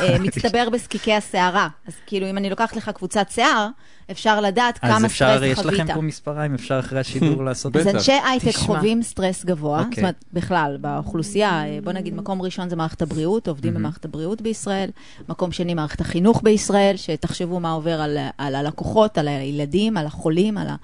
אה, 0.00 0.18
מצטבר 0.18 0.70
בזקיקי 0.70 1.12
השערה. 1.12 1.68
אז 1.88 1.94
כאילו, 2.06 2.30
אם 2.30 2.38
אני 2.38 2.50
לוקחת 2.50 2.76
לך 2.76 2.90
קבוצת 2.94 3.26
שיער, 3.30 3.68
אפשר 4.10 4.40
לדעת 4.40 4.78
אז 4.82 4.90
כמה 4.90 5.06
אפשר, 5.06 5.36
סטרס 5.36 5.50
יש 5.52 5.66
לכם 5.66 5.76
חווית. 5.82 5.90
פה 5.94 6.00
מספריים, 6.00 6.54
אפשר 6.54 6.78
אחרי 6.78 7.00
השידור 7.00 7.44
לעשות 7.44 7.72
את 7.72 7.76
אז 7.76 7.82
זה. 7.84 7.88
בטח. 7.90 7.98
אנשי 7.98 8.12
הייטק. 8.30 8.56
חווים 8.56 9.02
סטרס 9.02 9.44
גבוה, 9.44 9.78
אוקיי. 9.78 9.90
זאת 9.90 9.98
אומרת, 9.98 10.24
בכלל, 10.32 10.76
באוכלוסייה, 10.80 11.62
בוא 11.84 11.92
נגיד, 11.92 12.14
מקום 12.14 12.42
ראשון 12.42 12.68
זה 12.68 12.76
מערכת 12.76 13.02
הבריאות, 13.02 13.48
עובדים 13.48 13.74
במערכת 13.74 14.04
הבריאות 14.04 14.42
בישראל, 14.42 14.90
מקום 15.28 15.52
שני, 15.52 15.74
מערכת 15.74 16.00
החינוך 16.00 16.40
בישראל, 16.44 16.96
שתחשבו 16.96 17.60
מה 17.60 17.70
עובר 17.72 18.00
על, 18.00 18.16
על 18.38 18.54
הלקוחות, 18.54 19.18
על 19.18 19.28
הילדים, 19.28 19.96
על 19.96 20.06
החולים, 20.06 20.58
על 20.58 20.68
ה... 20.68 20.74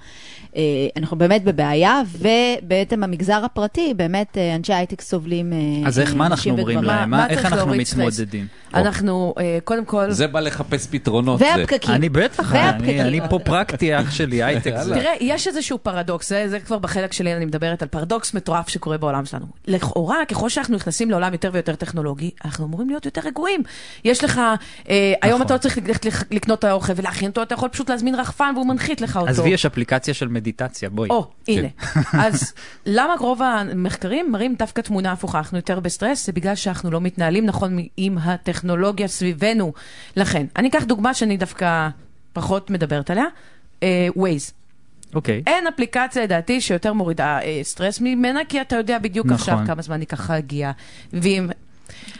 אה, 0.56 0.62
אנחנו 0.96 1.18
באמת 1.18 1.44
בבעיה, 1.44 2.00
ובעצם 2.18 3.04
המגזר 3.04 3.44
הפרטי, 3.44 3.94
באמת, 3.96 4.38
אה, 4.38 4.54
אנשי 4.54 4.72
הייטק 4.72 5.00
סובלים 5.00 5.52
אה, 5.52 5.58
אז 5.88 5.98
איך, 6.00 6.14
מה 6.14 6.26
אנחנו 6.26 6.50
אומרים. 6.50 6.82
להם? 6.82 7.10
מה 7.10 7.16
מה- 7.16 7.28
איך 7.28 7.44
אנחנו? 7.46 7.74
מתמודדים? 7.74 8.46
אנחנו, 8.74 9.34
קודם 9.64 9.84
כל, 9.84 10.10
זה 10.10 10.26
בא 10.26 10.40
לחפש 10.40 10.86
פתרונות. 10.90 11.40
והפקקים. 11.42 11.94
אני 11.94 12.08
בטח, 12.08 12.54
אני- 12.54 13.11
אני 13.20 13.30
פה 13.30 13.38
פרקטי, 13.38 13.98
אח 13.98 14.10
שלי, 14.10 14.42
הייטק. 14.42 14.74
תראה, 14.94 15.12
יש 15.20 15.48
איזשהו 15.48 15.78
פרדוקס, 15.78 16.28
זה, 16.28 16.60
כבר 16.60 16.78
בחלק 16.78 17.12
שלי, 17.12 17.34
אני 17.34 17.44
מדברת 17.44 17.82
על 17.82 17.88
פרדוקס 17.88 18.34
מטורף 18.34 18.68
שקורה 18.68 18.98
בעולם 18.98 19.24
שלנו. 19.24 19.46
לכאורה, 19.66 20.16
ככל 20.28 20.48
שאנחנו 20.48 20.76
נכנסים 20.76 21.10
לעולם 21.10 21.32
יותר 21.32 21.50
ויותר 21.52 21.74
טכנולוגי, 21.74 22.30
אנחנו 22.44 22.66
אמורים 22.66 22.88
להיות 22.88 23.04
יותר 23.04 23.20
רגועים. 23.24 23.62
יש 24.04 24.24
לך, 24.24 24.40
אה, 24.88 25.12
היום 25.22 25.34
נכון. 25.34 25.46
אתה 25.46 25.54
לא 25.54 25.58
צריך 25.58 25.78
ללכת 25.78 26.06
לקנות 26.30 26.58
את 26.58 26.64
האוכל 26.64 26.92
ולהכין 26.96 27.28
אותו, 27.28 27.42
אתה 27.42 27.54
יכול 27.54 27.68
פשוט 27.68 27.90
להזמין 27.90 28.14
רחפן 28.14 28.52
והוא 28.54 28.66
מנחית 28.66 29.00
לך 29.00 29.16
אותו. 29.16 29.30
עזבי, 29.30 29.50
יש 29.50 29.66
אפליקציה 29.66 30.14
של 30.14 30.28
מדיטציה, 30.28 30.90
בואי. 30.90 31.08
או, 31.10 31.30
הנה. 31.48 31.68
אז 32.12 32.52
למה 32.86 33.14
רוב 33.18 33.42
המחקרים 33.42 34.32
מראים 34.32 34.54
דווקא 34.58 34.80
תמונה 34.80 35.12
הפוכה? 35.12 35.38
אנחנו 35.38 35.58
יותר 35.58 35.80
בסטרס, 35.80 36.26
זה 36.26 36.32
בגלל 36.32 36.54
שאנחנו 36.54 36.90
לא 36.90 37.00
מתנהלים 37.00 37.46
נכון 37.46 37.78
עם 37.96 38.18
הטכנולוגיה 38.18 39.08
סביבנו. 39.08 39.72
לכן, 40.16 40.46
אני 40.56 40.68
אקח 40.68 40.84
דוגמה 40.84 41.14
שאני 41.14 41.36
דווקא 41.36 41.88
פחות 42.32 42.70
מדברת 42.70 43.10
עליה, 43.10 43.24
אה, 43.82 44.08
Waze. 44.16 44.52
אוקיי. 45.14 45.42
אין 45.46 45.66
אפליקציה, 45.66 46.22
לדעתי, 46.22 46.60
שיותר 46.60 46.92
מורידה 46.92 47.38
אה, 47.42 47.60
סטרס 47.62 48.00
ממנה, 48.00 48.40
כי 48.48 48.60
אתה 48.60 48.76
יודע 48.76 48.98
בדיוק 48.98 49.26
נכון. 49.26 49.36
עכשיו 49.36 49.58
כמה 49.66 49.82
זמן 49.82 50.00
ייקח 50.00 50.30
להגיע. 50.30 50.70
ואם... 51.12 51.48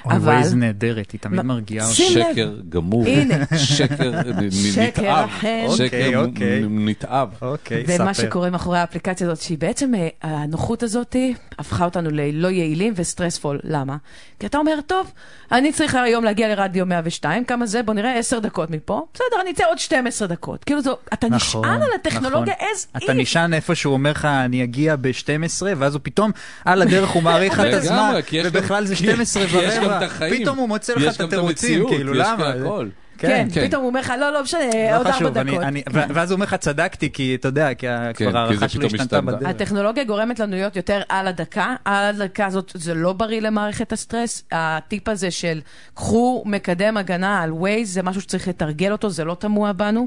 אוי, 0.04 0.14
אבל... 0.16 0.24
Waze 0.32 0.54
נהדרת, 0.54 1.10
היא 1.10 1.20
תמיד 1.20 1.36
לא, 1.36 1.42
מרגיעה. 1.42 1.86
שקר 1.92 2.54
גמור. 2.68 3.04
הנה. 3.06 3.34
שקר 3.56 4.10
נ- 4.40 4.50
שקר 4.50 5.02
נתעב. 5.02 5.24
אחר. 5.28 5.66
שקר 5.70 5.84
אוקיי, 5.84 6.16
אוקיי. 6.16 6.62
נתעב. 6.68 7.28
אוקיי, 7.42 7.84
ומה 7.88 8.14
ספר. 8.14 8.26
שקורה 8.26 8.50
מאחורי 8.50 8.78
האפליקציה 8.78 9.26
הזאת, 9.30 9.42
שהיא 9.42 9.58
בעצם, 9.58 9.94
אה, 9.94 10.08
הנוחות 10.22 10.82
הזאת 10.82 11.16
הפכה 11.58 11.84
אותנו 11.84 12.10
ללא 12.12 12.48
יעילים 12.48 12.92
ו 12.96 13.02
stressful. 13.02 13.58
למה? 13.64 13.96
כי 14.40 14.46
אתה 14.46 14.58
אומר, 14.58 14.72
טוב, 14.86 15.12
אני 15.52 15.72
צריך 15.72 15.94
היום 15.94 16.24
להגיע 16.24 16.48
לרדיו 16.48 16.86
102, 16.86 17.44
כמה 17.44 17.66
זה? 17.66 17.82
בוא 17.82 17.94
נראה, 17.94 18.18
10 18.18 18.38
דקות 18.38 18.70
מפה. 18.70 19.06
בסדר, 19.14 19.24
אני 19.42 19.50
אצא 19.50 19.64
עוד 19.68 19.78
12 19.78 20.28
דקות. 20.28 20.64
כאילו, 20.64 20.80
אתה 21.12 21.28
נכון, 21.28 21.36
נשען 21.66 21.82
על 21.82 21.88
הטכנולוגיה 21.94 22.54
נכון. 22.54 22.66
as 22.94 23.04
אתה 23.04 23.12
if. 23.12 23.14
נשען 23.14 23.54
איפה 23.54 23.74
שהוא 23.74 23.92
אומר 23.92 24.10
לך, 24.10 24.24
אני 24.24 24.64
אגיע 24.64 24.96
ב-12, 24.96 25.30
ואז 25.76 25.94
הוא 25.94 26.00
פתאום, 26.02 26.30
על 26.64 26.82
הדרך 26.82 27.08
הוא 27.10 27.22
מאריך 27.22 27.60
את 27.60 27.74
הזמן, 27.74 28.12
ובכלל 28.44 28.84
זה 28.86 28.96
כי- 28.96 29.04
12 29.04 29.46
כי 29.46 29.56
יש 29.72 29.88
גם. 29.88 29.96
את 29.96 30.02
החיים. 30.02 30.42
פתאום 30.42 30.58
הוא 30.58 30.68
מוצא 30.68 30.94
לך 30.94 31.02
יש 31.02 31.16
את 31.16 31.20
התירוצים, 31.20 31.88
כאילו, 31.88 32.12
למה? 32.14 32.48
הכל. 32.48 32.88
כן, 33.18 33.48
כן. 33.54 33.68
פתאום 33.68 33.82
הוא 33.82 33.88
אומר 33.88 34.00
לך, 34.00 34.12
לא, 34.20 34.30
לא 34.32 34.42
משנה, 34.42 34.60
לא 34.92 34.98
עוד 34.98 35.06
ארבע 35.06 35.30
דקות. 35.30 35.62
אני- 35.62 35.82
ו- 35.92 36.00
ואז 36.14 36.30
הוא 36.30 36.36
אומר 36.36 36.46
לך, 36.46 36.54
צדקתי, 36.54 37.12
כי 37.12 37.34
אתה 37.34 37.48
יודע, 37.48 37.74
כי 37.74 37.86
כן, 37.86 38.12
כבר 38.14 38.30
כי 38.32 38.36
ההערכה 38.36 38.68
פתאום 38.68 38.84
השתנתה 38.84 39.02
השתנתה. 39.02 39.20
בדרך. 39.20 39.48
הטכנולוגיה 39.48 40.04
גורמת 40.04 40.40
לנו 40.40 40.52
להיות 40.52 40.76
יותר 40.76 41.02
על 41.08 41.26
הדקה, 41.26 41.74
על 41.84 42.04
הדקה 42.22 42.46
הזאת 42.46 42.72
זה 42.74 42.94
לא 42.94 43.12
בריא 43.12 43.40
למערכת 43.40 43.92
הסטרס. 43.92 44.44
הטיפ 44.52 45.08
הזה 45.08 45.30
של 45.30 45.60
קחו 45.94 46.42
מקדם 46.46 46.96
הגנה 46.96 47.42
על 47.42 47.50
Waze 47.50 47.84
זה 47.84 48.02
משהו 48.02 48.20
שצריך 48.20 48.48
לתרגל 48.48 48.92
אותו, 48.92 49.10
זה 49.10 49.24
לא 49.24 49.34
טמוע 49.34 49.72
בנו. 49.72 50.06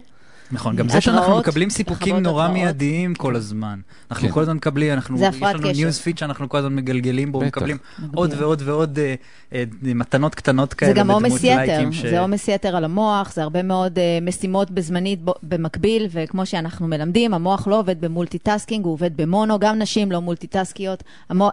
נכון, 0.51 0.75
גם 0.75 0.89
זה 0.89 1.01
שאנחנו 1.01 1.37
מקבלים 1.39 1.69
סיפוקים 1.69 2.17
נורא. 2.17 2.47
מיידיים 2.47 3.15
כל 3.15 3.35
הזמן. 3.35 3.79
אנחנו 4.11 4.27
כן. 4.27 4.33
כל 4.33 4.41
הזמן 4.41 4.55
מקבלים, 4.55 4.93
אנחנו, 4.93 5.17
יש 5.21 5.41
לנו. 5.41 5.71
news 5.71 5.99
feed 5.99 6.17
שאנחנו 6.17 6.49
כל 6.49 6.57
הזמן 6.57 6.75
מגלגלים 6.75 7.31
בו. 7.31 7.41
מקבלים. 7.41 7.77
עוד 8.15 8.33
ועוד 8.37 8.61
ועוד 8.65 8.99
אה, 8.99 9.15
אה, 9.53 9.63
מתנות 9.81 10.35
קטנות 10.35 10.73
כאלה. 10.73 10.93
זה 10.93 10.99
גם 10.99 11.11
עומס 11.11 11.43
יתר, 11.43 11.89
זה 12.09 12.19
עומס 12.19 12.47
יתר 12.47 12.75
על 12.75 12.83
המוח, 12.83 13.33
זה 13.33 13.43
הרבה 13.43 13.63
מאוד 13.63 13.97
uh, 13.97 14.25
משימות 14.25 14.71
בזמנית 14.71 15.19
במקביל, 15.43 16.07
וכמו 16.11 16.45
שאנחנו 16.45 16.87
מלמדים, 16.87 17.33
המוח 17.33 17.67
לא 17.67 17.79
עובד 17.79 18.01
ב 18.01 18.07
multitasking, 18.07 18.85
הוא 18.85 18.93
עובד 18.93 19.17
במונו, 19.17 19.59
גם 19.59 19.79
נשים 19.79 20.11
לא 20.11 20.21
מולטיטאסקיות, 20.21 21.03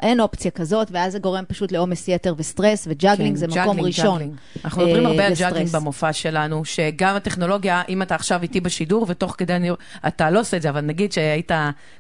אין 0.03 0.20
אופציה 0.20 0.51
כזאת, 0.51 0.88
ואז 0.90 1.12
זה 1.12 1.18
גורם 1.18 1.45
פשוט 1.49 1.72
לעומס 1.72 2.09
יתר 2.09 2.34
וסטרס, 2.38 2.86
ו 2.91 2.96
juggling 2.96 3.39
כן, 3.38 3.40
זה 3.40 3.47
מקום 3.47 3.80
ראשון. 3.80 4.22
אנחנו 4.64 4.82
מדברים 4.82 5.07
אה, 5.07 5.11
הרבה 5.11 5.26
על. 5.26 5.32
juggling 5.39 5.68
במופע 5.68 6.12
שלנו, 6.12 6.64
שגם 6.64 7.16
הטכנולוגיה, 7.16 7.82
אם 7.88 8.03
אתה 8.03 8.14
עכשיו 8.14 8.43
איתי 8.43 8.61
בשידור, 8.61 8.82
ותוך 9.09 9.35
כדי 9.39 9.57
אני, 9.57 9.70
אתה 10.07 10.30
לא 10.30 10.41
עושה 10.41 10.57
את 10.57 10.62
זה, 10.62 10.70
אבל 10.70 10.80
נגיד 10.80 11.12
שהיית 11.12 11.51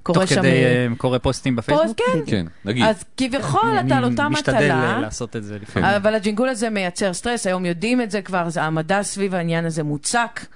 קורא 0.02 0.18
תוך 0.20 0.28
שם... 0.28 0.36
כדי 0.40 0.48
אה, 0.64 0.86
אה, 0.90 0.96
קורא 0.96 1.18
פוסטים 1.18 1.56
בפייסבוק. 1.56 1.86
פוסט, 1.86 2.00
כן. 2.12 2.18
כן, 2.26 2.46
נגיד. 2.64 2.84
אז 2.84 3.04
כביכול 3.16 3.60
אני- 3.78 3.86
אתה 3.88 3.96
על 3.96 4.04
אותה 4.04 4.26
אני 4.26 4.32
משתדל 4.34 4.54
מטלה. 4.56 4.94
אה, 4.94 5.00
לעשות 5.00 5.36
את 5.36 5.44
זה 5.44 5.58
לפעמים. 5.62 5.88
אבל 5.88 6.14
הג'ינגול 6.14 6.48
הזה 6.48 6.70
מייצר 6.70 7.12
סטרס, 7.12 7.46
היום 7.46 7.64
יודעים 7.66 8.00
את 8.00 8.10
זה 8.10 8.22
כבר, 8.22 8.48
זה 8.48 8.62
המדע 8.62 9.02
סביב 9.02 9.34
העניין 9.34 9.64
הזה 9.64 9.82
מוצק. 9.82 10.46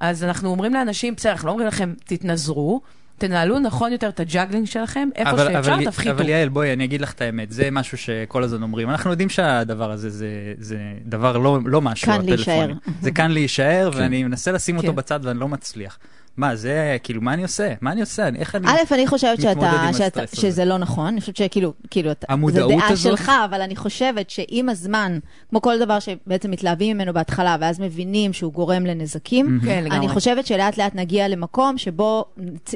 אז 0.00 0.24
אנחנו 0.24 0.48
אומרים 0.48 0.74
לאנשים, 0.74 1.14
בסדר, 1.14 1.32
אנחנו 1.32 1.46
לא 1.46 1.52
אומרים 1.52 1.68
לכם, 1.68 1.92
תתנזרו, 2.04 2.80
תנהלו 3.18 3.58
נכון 3.58 3.92
יותר 3.92 4.08
את 4.08 4.20
ה 4.20 4.25
juggling 4.25 4.66
שלכם, 4.66 5.08
איפה 5.14 5.30
אבל- 5.30 5.52
שאפשר, 5.52 5.74
אבל- 5.74 5.84
תפחיתו. 5.84 6.10
אבל 6.10 6.28
יעל, 6.28 6.48
בואי, 6.48 6.72
אני 6.72 6.84
אגיד 6.84 7.00
לך 7.00 7.12
את 7.12 7.20
האמת, 7.20 7.52
זה 7.52 7.68
משהו 7.72 7.98
שכל 7.98 8.42
הזמן 8.42 8.62
אומרים. 8.62 8.90
אנחנו 8.90 9.10
יודעים 9.10 9.28
שהדבר 9.28 9.90
הזה 9.90 10.10
זה- 10.10 10.26
זה 10.58 10.76
דבר 11.06 11.38
לא 11.38 11.58
לא 11.64 11.80
משהו, 11.82 12.06
כאן 12.12 12.24
להישאר. 12.26 12.52
הטלפונים. 12.54 12.76
זה 13.02 13.10
כאן 13.10 13.30
להישאר, 13.30 13.90
כן. 13.92 13.98
ואני 13.98 14.24
מנסה 14.24 14.52
לשים 14.52 14.76
אותו 14.76 14.88
כן. 14.88 14.96
בצד 14.96 15.20
ואני 15.22 15.38
לא 15.38 15.48
מצליח. 15.48 15.98
מה, 16.36 16.56
זה, 16.56 16.96
כאילו, 17.02 17.22
מה 17.22 17.34
אני 17.34 17.42
עושה? 17.42 17.74
מה 17.80 17.92
אני 17.92 18.00
עושה? 18.00 18.28
אני- 18.28 18.38
איך 18.38 18.54
אני... 18.54 18.66
א', 18.68 18.94
אני 18.94 19.06
חושבת 19.06 19.38
מתמודד 19.38 19.54
שאתה, 19.70 19.70
עם 19.82 19.92
שאתה, 19.92 20.04
הסטרס 20.06 20.32
הזה. 20.32 20.42
שזה 20.42 20.64
לא 20.64 20.78
נכון, 20.78 21.06
אני 21.06 21.20
חושבת 21.20 21.36
שכאילו, 21.36 21.72
כאילו, 21.90 22.10
אתה- 22.10 22.26
המודעות 22.32 22.70
זה 22.70 22.76
דעה 22.76 22.88
הזאת? 22.88 23.18
שלך, 23.18 23.32
אבל 23.44 23.62
אני 23.62 23.76
חושבת 23.76 24.30
שעם 24.30 24.68
הזמן, 24.68 25.18
כמו 25.50 25.62
כל 25.62 25.78
דבר 25.78 25.98
שבעצם 26.00 26.50
מתלהבים 26.50 26.96
ממנו 26.96 27.12
בהתחלה, 27.12 27.56
ואז 27.60 27.80
מבינים 27.80 28.32
שהוא 28.32 28.52
גורם 28.52 28.86
לנזקים, 28.86 29.60
כן, 29.64 29.84
לגמרי. 29.84 29.98
אני 29.98 30.08
חושבת 30.08 30.46
שלאט 30.46 30.78
לאט 30.78 30.94
נגיע 30.94 31.28
למקום 31.28 31.78
שבו 31.78 32.24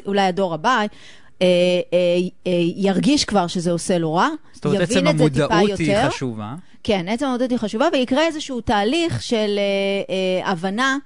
אולי 0.05 0.21
הדור 0.21 0.53
הבא 0.53 0.79
אה, 0.79 0.85
אה, 1.41 1.47
אה, 2.47 2.51
ירגיש 2.75 3.25
כבר 3.25 3.47
שזה 3.47 3.71
עושה 3.71 3.97
לו 3.97 4.13
רע, 4.13 4.27
זאת 4.53 4.65
אומרת, 4.65 4.81
עצם 4.81 4.99
יבין 4.99 5.07
את 5.09 5.17
זה 5.17 5.29
טיפה 5.29 5.55
המודעות 5.55 5.79
היא 5.79 5.93
יותר. 5.95 6.09
חשובה. 6.09 6.53
כן, 6.83 7.05
עצם 7.09 7.25
המודעות 7.25 7.51
היא 7.51 7.59
חשובה, 7.59 7.85
ויקרה 7.93 8.25
איזשהו 8.27 8.61
תהליך 8.61 9.21
של 9.23 9.35
אה, 9.37 9.63
אה, 10.43 10.51
הבנה, 10.51 10.97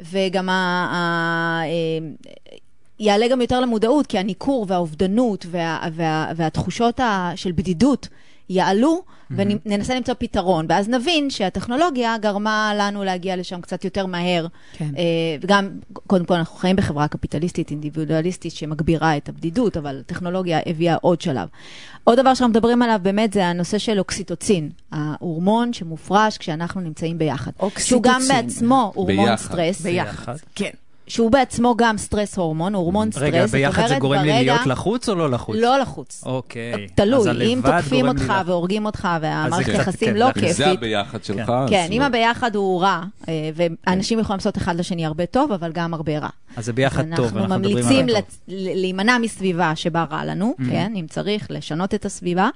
וגם 0.00 0.48
ה... 0.48 0.52
ה 0.92 1.62
יעלה 3.00 3.28
גם 3.28 3.40
יותר 3.40 3.60
למודעות, 3.60 4.06
כי 4.06 4.18
הניכור 4.18 4.64
והאובדנות 4.68 5.46
וה, 5.50 5.80
וה, 5.92 6.32
והתחושות 6.36 7.00
ה, 7.00 7.32
של 7.36 7.52
בדידות 7.52 8.08
יעלו, 8.50 9.02
וננסה 9.30 9.94
למצוא 9.94 10.14
פתרון. 10.18 10.66
ואז 10.68 10.88
נבין 10.88 11.30
שהטכנולוגיה 11.30 12.18
גרמה 12.18 12.72
לנו 12.76 13.04
להגיע 13.04 13.36
לשם 13.36 13.60
קצת 13.60 13.84
יותר 13.84 14.06
מהר. 14.06 14.46
כן. 14.72 14.90
אה, 14.96 15.02
וגם, 15.40 15.68
קודם 15.92 16.24
כל, 16.24 16.34
אנחנו 16.34 16.56
חיים 16.56 16.76
בחברה 16.76 17.08
קפיטליסטית, 17.08 17.70
אינדיבידואליסטית, 17.70 18.52
שמגבירה 18.52 19.16
את 19.16 19.28
הבדידות, 19.28 19.76
אבל 19.76 20.00
הטכנולוגיה 20.00 20.60
הביאה 20.66 20.96
עוד 21.00 21.20
שלב. 21.20 21.48
עוד 22.04 22.20
דבר 22.20 22.34
שאנחנו 22.34 22.48
מדברים 22.48 22.82
עליו 22.82 23.00
באמת 23.02 23.32
זה 23.32 23.46
הנושא 23.46 23.78
של 23.78 23.98
אוקסיטוצין, 23.98 24.70
ההורמון 24.92 25.72
שמופרש 25.72 26.38
כשאנחנו 26.38 26.80
נמצאים 26.80 27.18
ביחד. 27.18 27.52
שהוא 27.78 28.02
גם 28.02 28.14
אוקסיטוצין. 28.14 28.46
בעצמו 28.46 28.92
הורמון 28.94 29.24
ביחד. 29.24 29.36
סטרס. 29.36 29.80
ביחד. 29.80 30.36
כן. 30.54 30.70
שהוא 31.08 31.30
בעצמו 31.30 31.74
גם 31.78 31.98
סטרס 31.98 32.38
הורמון, 32.38 32.74
הורמון 32.74 33.10
סטרס. 33.10 33.22
רגע, 33.22 33.46
ביחד 33.46 33.86
זה 33.88 33.98
גורם 33.98 34.20
לי 34.22 34.28
ברגע- 34.32 34.42
להיות 34.52 34.66
לחוץ 34.66 35.08
או 35.08 35.14
לא 35.14 35.30
לחוץ? 35.30 35.56
לא 35.60 35.78
לחוץ. 35.78 36.22
אוקיי. 36.26 36.74
אז 36.74 36.80
תלוי, 36.94 37.52
אם 37.52 37.60
תוקפים 37.64 38.04
לי 38.04 38.10
אותך 38.10 38.22
לחוץ. 38.22 38.46
והורגים 38.46 38.86
אותך 38.86 39.08
והמערכת 39.20 39.72
יחסים 39.74 40.08
כן, 40.08 40.16
לא 40.16 40.26
אם 40.28 40.32
זה 40.34 40.40
כיפית. 40.46 40.66
הביחד 40.78 41.24
שלך, 41.24 41.46
כן. 41.46 41.66
כן, 41.70 41.86
לא. 41.90 41.94
אם 41.94 42.02
הביחד 42.02 42.54
הוא 42.56 42.80
רע, 42.82 43.02
אה, 43.28 43.50
ואנשים 43.86 44.18
יכולים 44.18 44.38
לעשות 44.38 44.56
אחד 44.58 44.76
לשני 44.76 45.06
הרבה 45.06 45.26
טוב, 45.26 45.52
אבל 45.52 45.72
גם 45.72 45.94
הרבה 45.94 46.18
רע. 46.18 46.28
אז 46.56 46.64
זה 46.64 46.72
ביחד 46.72 47.04
אז 47.04 47.16
טוב, 47.16 47.24
אנחנו 47.24 47.40
אנחנו 47.40 47.58
מדברים 47.58 47.76
ממליצים 47.76 48.08
על. 48.08 48.16
לצ- 48.16 48.38
ל- 48.48 48.80
להימנע 48.80 49.18
מסביבה 49.18 49.72
שבה 49.76 50.04
רע 50.10 50.24
לנו, 50.24 50.54
כן, 50.70 50.92
אם 50.96 51.06
צריך, 51.10 51.46
לשנות 51.50 51.94
את 51.94 52.04
הסביבה, 52.04 52.48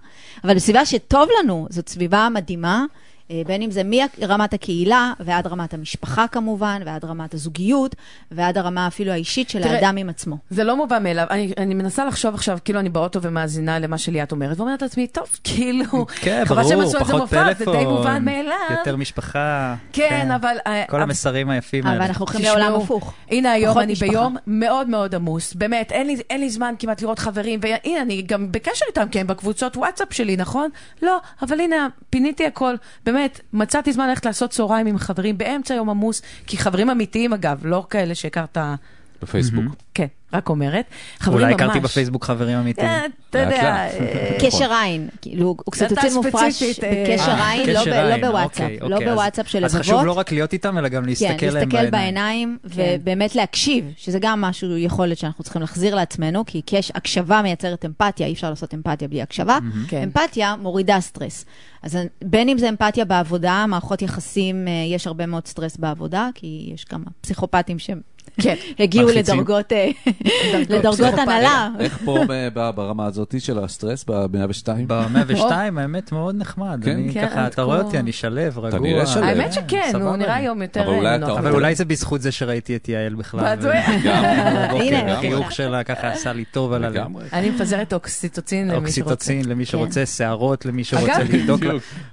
אבל 0.44 0.55
בסביבה 0.55 0.86
שטוב 0.86 1.28
לנו, 1.42 1.66
זאת 1.70 1.88
סביבה 1.88 2.28
מדהימה. 2.34 2.84
אה, 3.32 3.42
בין 3.46 3.62
אם 3.62 3.70
זה 3.70 3.82
מרמת 3.84 4.54
הקהילה 4.54 5.12
ועד 5.20 5.46
רמת 5.46 5.74
המשפחה 5.74 6.28
כמובן, 6.28 6.82
ועד 6.86 7.04
רמת 7.04 7.34
הזוגיות, 7.34 7.94
ועד 8.30 8.58
הרמה 8.58 8.86
אפילו 8.86 9.12
האישית 9.12 9.50
של 9.50 9.62
תראה, 9.62 9.74
האדם 9.74 9.96
עם 9.96 10.08
עצמו. 10.08 10.36
זה 10.50 10.64
לא 10.64 10.76
מובן 10.76 11.02
מאליו. 11.02 11.26
אני, 11.30 11.52
אני 11.58 11.74
מנסה 11.74 12.04
לחשוב 12.04 12.34
עכשיו, 12.34 12.58
כאילו 12.64 12.80
אני 12.80 12.88
באוטו 12.88 13.22
ומאזינה 13.22 13.78
למה 13.78 13.98
שליאת 13.98 14.32
אומרת, 14.32 14.60
ואומרת 14.60 14.82
לעצמי, 14.82 15.06
טוב, 15.06 15.26
כאילו, 15.44 16.06
כן, 16.20 16.42
חבל 16.48 16.64
שהם 16.64 16.80
עשו 16.80 16.98
את 16.98 17.06
זה 17.06 17.12
מופע, 17.16 17.44
זה 17.44 17.64
די 17.64 17.64
טלפון, 17.64 17.84
מובן 17.86 18.24
מאליו. 18.24 18.52
יותר 18.70 18.96
משפחה. 18.96 19.74
כן, 19.92 20.30
אבל... 20.30 20.56
אה, 20.66 20.84
כל 20.88 20.96
אבל- 20.96 21.02
המסרים 21.02 21.50
היפים 21.50 21.84
אבל 21.86 21.92
האלה. 21.92 22.06
אנחנו 22.06 22.24
הולכים 22.26 22.42
לעולם 22.44 22.74
הפוך. 22.74 23.12
הנה 23.30 23.52
היום 23.52 23.78
אני 23.78 23.92
משפחה. 23.92 24.10
ביום 24.10 24.36
מאוד 24.46 24.88
מאוד 24.88 25.14
עמוס, 25.14 25.54
באמת, 25.54 25.92
אין 25.92 26.06
לי, 26.06 26.16
אין 26.30 26.40
לי 26.40 26.50
זמן 26.50 26.74
כמעט 26.78 27.02
לראות 27.02 27.18
חברים, 27.18 27.60
והנה, 27.62 28.02
אני 28.02 28.22
גם 28.22 28.52
בקשר 28.52 28.84
איתם, 28.88 29.08
כי 29.10 29.20
הם 29.20 29.26
בקבוצות 29.26 29.76
וואטסאפ 29.76 30.12
שלי, 30.12 30.36
נכון? 30.36 30.70
לא, 31.02 31.18
אבל 31.42 31.60
הנה, 31.60 31.88
פיניתי 32.10 32.46
הכל, 32.46 32.74
באמת, 33.04 33.21
מצאתי 33.52 33.92
זמן 33.92 34.08
ללכת 34.08 34.26
לעשות 34.26 34.50
צהריים 34.50 34.86
עם 34.86 34.98
חברים 34.98 35.38
באמצע 35.38 35.74
יום 35.74 35.90
עמוס, 35.90 36.22
כי 36.46 36.58
חברים 36.58 36.90
אמיתיים 36.90 37.32
אגב, 37.32 37.60
לא 37.64 37.86
כאלה 37.90 38.14
שהכרת, 38.14 38.58
בפייסבוק. 39.22 39.64
כן, 39.94 40.06
רק 40.32 40.48
אומרת, 40.48 40.84
חברים 41.18 41.42
אולי. 41.42 41.54
הכרתי 41.54 41.80
בפייסבוק 41.80 42.24
חברים 42.24 42.58
אמיתיים. 42.58 42.88
אה, 42.88 43.06
אתה 43.30 43.44
לאט 43.44 43.52
יודע. 43.52 43.62
אה, 43.64 44.38
קשר 44.40 44.72
עין, 44.72 45.08
כאילו, 45.22 45.56
אוקסיטוצין 45.66 46.14
מופרש 46.14 46.62
אה, 46.62 47.04
בקשר 47.04 47.42
עין, 47.42 47.70
לא 47.70 48.08
לא 48.08 48.16
בוואטסאפ, 48.28 48.62
אוקיי, 48.62 48.88
לא 48.88 48.96
אוקיי, 48.96 49.10
בוואטסאפ 49.10 49.48
של 49.48 49.64
אז 49.64 49.74
חשוב 49.74 49.94
לא 49.94 50.00
לבבות. 50.00 50.16
רק 50.16 50.32
להיות 50.32 50.52
איתם, 50.52 50.78
אלא 50.78 50.88
גם 50.88 51.06
להסתכל 51.06 51.34
כן, 51.38 51.46
להם 51.46 51.54
להסתכל 51.54 51.90
בעיניים. 51.90 52.58
בעיניים, 52.64 52.98
ובאמת 53.00 53.34
להקשיב, 53.34 53.92
שזה 53.96 54.18
גם 54.20 54.40
משהו, 54.40 54.76
יכולת 54.76 55.18
שאנחנו 55.18 55.44
צריכים 55.44 55.62
להחזיר 55.62 55.94
לעצמנו, 55.94 56.46
כי 56.46 56.62
קש, 56.66 56.92
הקשבה 56.94 57.42
מייצרת 57.42 57.84
אמפתיה, 57.84 58.26
אי 58.26 58.32
אפשר 58.32 58.50
לעשות 58.50 58.74
אמפתיה 58.74 59.08
בלי 59.08 59.22
הקשבה. 59.22 59.58
כן. 59.88 60.02
אמפתיה 60.02 60.56
מורידה 60.56 61.00
סטרס. 61.00 61.44
אז 61.82 61.98
בין 62.24 62.48
אם 62.48 62.58
זה 62.58 62.68
אמפתיה 62.68 63.04
בעבודה, 63.04 63.64
מערכות 63.68 64.02
יחסים, 64.02 64.68
יש 64.94 65.06
הרבה 65.06 65.26
מאוד 65.26 65.46
סטרס 65.46 65.76
בעבודה, 65.76 66.28
כי 66.34 66.70
יש 66.74 66.84
כמה 66.84 67.04
פסיכופטים 67.20 67.78
שהם 67.78 68.00
כן. 68.40 68.54
הגיעו. 68.78 69.08
לדרגות, 69.08 69.72
אה, 69.72 69.90
לדרגות. 70.68 71.00
הנהלה. 71.18 71.68
איך 71.80 71.98
פה 72.04 72.18
ברמה 72.74 73.06
הזאת 73.06 73.34
של 73.38 73.58
הסטרס, 73.58 74.04
ב-102? 74.08 74.68
ב-102 74.86 75.42
האמת 75.52 76.12
מאוד 76.12 76.34
נחמד. 76.38 76.80
כן? 76.84 76.90
אני 76.90 77.12
כן, 77.14 77.28
ככה, 77.28 77.46
את 77.46 77.52
אתה 77.54 77.62
רואה 77.62 77.78
אותי, 77.80 77.98
אני 77.98 78.12
שלב, 78.12 78.58
רגוע. 78.58 78.78
נראה 78.80 79.06
שלו. 79.06 79.24
האמת 79.24 79.52
שכן, 79.52 79.90
הוא 80.00 80.16
נראה 80.16 80.38
לי. 80.38 80.42
היום 80.44 80.62
יותר 80.62 80.90
נוח. 80.90 81.04
אתה- 81.24 81.38
אבל 81.38 81.52
אולי 81.52 81.74
זה 81.74 81.84
בזכות 81.84 82.20
זה 82.22 82.32
שראיתי 82.32 82.76
את 82.76 82.88
יעל 82.88 83.14
בכלל. 83.14 83.56
הנה, 84.70 85.12
החיוך 85.18 85.52
שלה 85.52 85.84
ככה 85.84 86.08
עשה 86.08 86.32
לי 86.32 86.44
טוב 86.44 86.72
על 86.72 86.84
הלב. 86.84 87.06
אני 87.32 87.50
מפזרת 87.50 87.92
אוקסיטוצין 87.92 88.68
למי 88.68 88.74
שרוצה. 88.92 89.10
אוקסיטוצין 89.12 89.48
למי 89.48 89.64
שרוצה, 89.66 90.06
שערות 90.06 90.66
למי 90.66 90.84
שרוצה 90.84 91.18
לבדוק. 91.22 91.60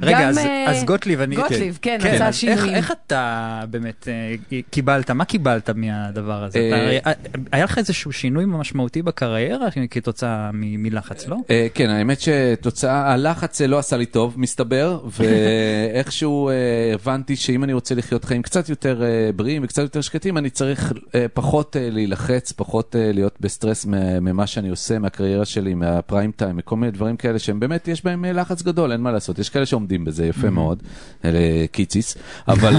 רגע, 0.02 0.30
אז- 0.30 0.38
אה, 0.38 0.66
אז 0.70 0.84
גוטליב, 0.84 1.22
אני... 1.22 1.36
גוטליב, 1.36 1.80
כן, 1.82 1.98
כן, 2.04 2.16
עשה 2.16 2.34
שינויים. 2.34 2.76
איך 2.76 2.94
אתה 3.08 3.62
באמת 3.70 4.08
אה, 4.08 4.36
קיבלת, 4.70 5.12
מה 5.12 5.26
קיבלת 5.26 5.70
מה- 5.70 5.99
מהדבר 6.06 6.44
הזה. 6.44 6.60
אה, 6.60 6.98
אתה- 6.98 7.12
היה 7.52 7.64
לך 7.64 7.78
איזשהו 7.78 8.12
שינוי 8.12 8.46
משמעותי 8.48 9.02
בקריירה 9.02 9.68
כתוצאה 9.92 10.50
מלחץ, 10.54 11.28
לא? 11.28 11.36
אה, 11.50 11.68
כן, 11.74 11.90
האמת 11.90 12.18
שתוצאה, 12.22 13.14
הלחץ 13.14 13.62
אה, 13.62 13.68
לא 13.68 13.80
עשה 13.80 13.98
לי 13.98 14.06
טוב, 14.06 14.34
מסתבר, 14.38 15.00
ואיכשהו 15.20 16.50
אה, 16.50 16.54
הבנתי 16.94 17.36
שאם 17.36 17.64
אני 17.64 17.74
רוצה 17.74 17.96
לחיות 17.96 18.26
חיים 18.26 18.42
קצת 18.42 18.70
יותר 18.70 19.04
אה, 19.04 19.30
בריאים 19.36 19.64
וקצת 19.64 19.82
יותר 19.82 20.02
שקטים, 20.02 20.38
אני 20.38 20.50
צריך 20.50 20.94
אה, 21.16 21.26
פחות 21.34 21.76
אה, 21.78 21.90
להילחץ, 21.92 22.52
פחות 22.52 22.96
אה, 22.96 23.12
להיות 23.14 23.36
בסטרס 23.42 23.86
ממה 24.22 24.48
שאני 24.48 24.70
עושה, 24.70 25.00
מהקריירה 25.00 25.46
שלי, 25.46 25.74
מהפריים 25.74 26.32
טיים, 26.32 26.58
מכל 26.58 26.76
מיני 26.76 26.92
דברים 26.92 27.18
כאלה 27.18 27.40
שהם 27.40 27.60
באמת, 27.60 27.88
יש 27.88 28.04
בהם 28.06 28.26
אה, 28.26 28.32
לחץ 28.32 28.62
גדול, 28.62 28.92
אין 28.92 29.02
מה 29.02 29.12
לעשות. 29.12 29.40
יש 29.40 29.50
כאלה 29.50 29.66
שעומדים 29.66 30.06
בזה 30.06 30.26
יפה 30.26 30.50
מאוד, 30.50 30.84
אלה 31.26 31.40
קיציס, 31.72 32.18
אה, 32.18 32.54
אבל 32.54 32.74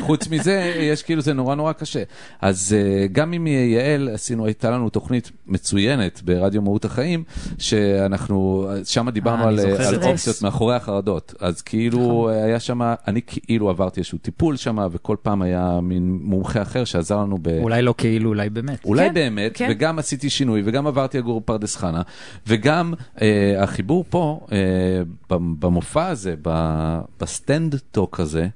חוץ 0.00 0.28
מזה, 0.28 0.72
יש 0.80 1.02
כאילו, 1.02 1.22
זה 1.22 1.32
נורא 1.32 1.54
נורא 1.54 1.72
קשה. 1.72 2.02
אז 2.50 2.76
אה, 2.78 3.06
גם 3.12 3.32
עם 3.32 3.46
יעל 3.46 4.08
עשינו, 4.14 4.46
הייתה 4.46 4.70
לנו 4.70 4.88
תוכנית 4.90 5.30
מצוינת 5.46 6.22
ברדיו 6.22 6.62
מהות 6.62 6.84
החיים, 6.84 7.24
שאנחנו, 7.58 8.66
שם 8.84 9.10
דיברנו 9.10 9.42
אה, 9.42 9.48
על, 9.48 9.56
זוכר 9.60 9.88
על. 9.88 10.02
אופציות 10.02 10.42
מאחורי 10.42 10.74
החרדות. 10.74 11.34
אז 11.40 11.62
כאילו 11.62 12.30
היה 12.30 12.60
שם, 12.60 12.80
אני 13.08 13.20
כאילו 13.26 13.70
עברתי 13.70 14.00
איזשהו 14.00 14.18
טיפול 14.18 14.56
שם, 14.56 14.78
וכל 14.92 15.16
פעם 15.22 15.42
היה 15.42 15.78
מין 15.82 16.18
מומחה 16.22 16.62
אחר 16.62 16.84
שעזר 16.84 17.16
לנו 17.18 17.38
ב... 17.42 17.48
אולי 17.48 17.82
לא 17.82 17.94
כאילו, 17.98 18.28
אולי 18.30 18.50
באמת. 18.50 18.84
אולי 18.84 19.08
כן, 19.08 19.14
באמת, 19.14 19.52
כן. 19.54 19.68
וגם 19.70 19.98
עשיתי 19.98 20.30
שינוי, 20.30 20.62
וגם 20.64 20.86
עברתי 20.86 21.18
לגור 21.18 21.40
בפרדס 21.40 21.76
חנה, 21.76 22.02
וגם 22.46 22.94
אה, 23.22 23.54
החיבור 23.62 24.04
פה, 24.10 24.40
אה, 24.52 24.58
במ- 25.30 25.54
במופע 25.58 26.06
הזה, 26.06 26.34
ב 27.20 27.29
stand 27.29 27.76
talk 27.90 28.20
הזה, 28.20 28.48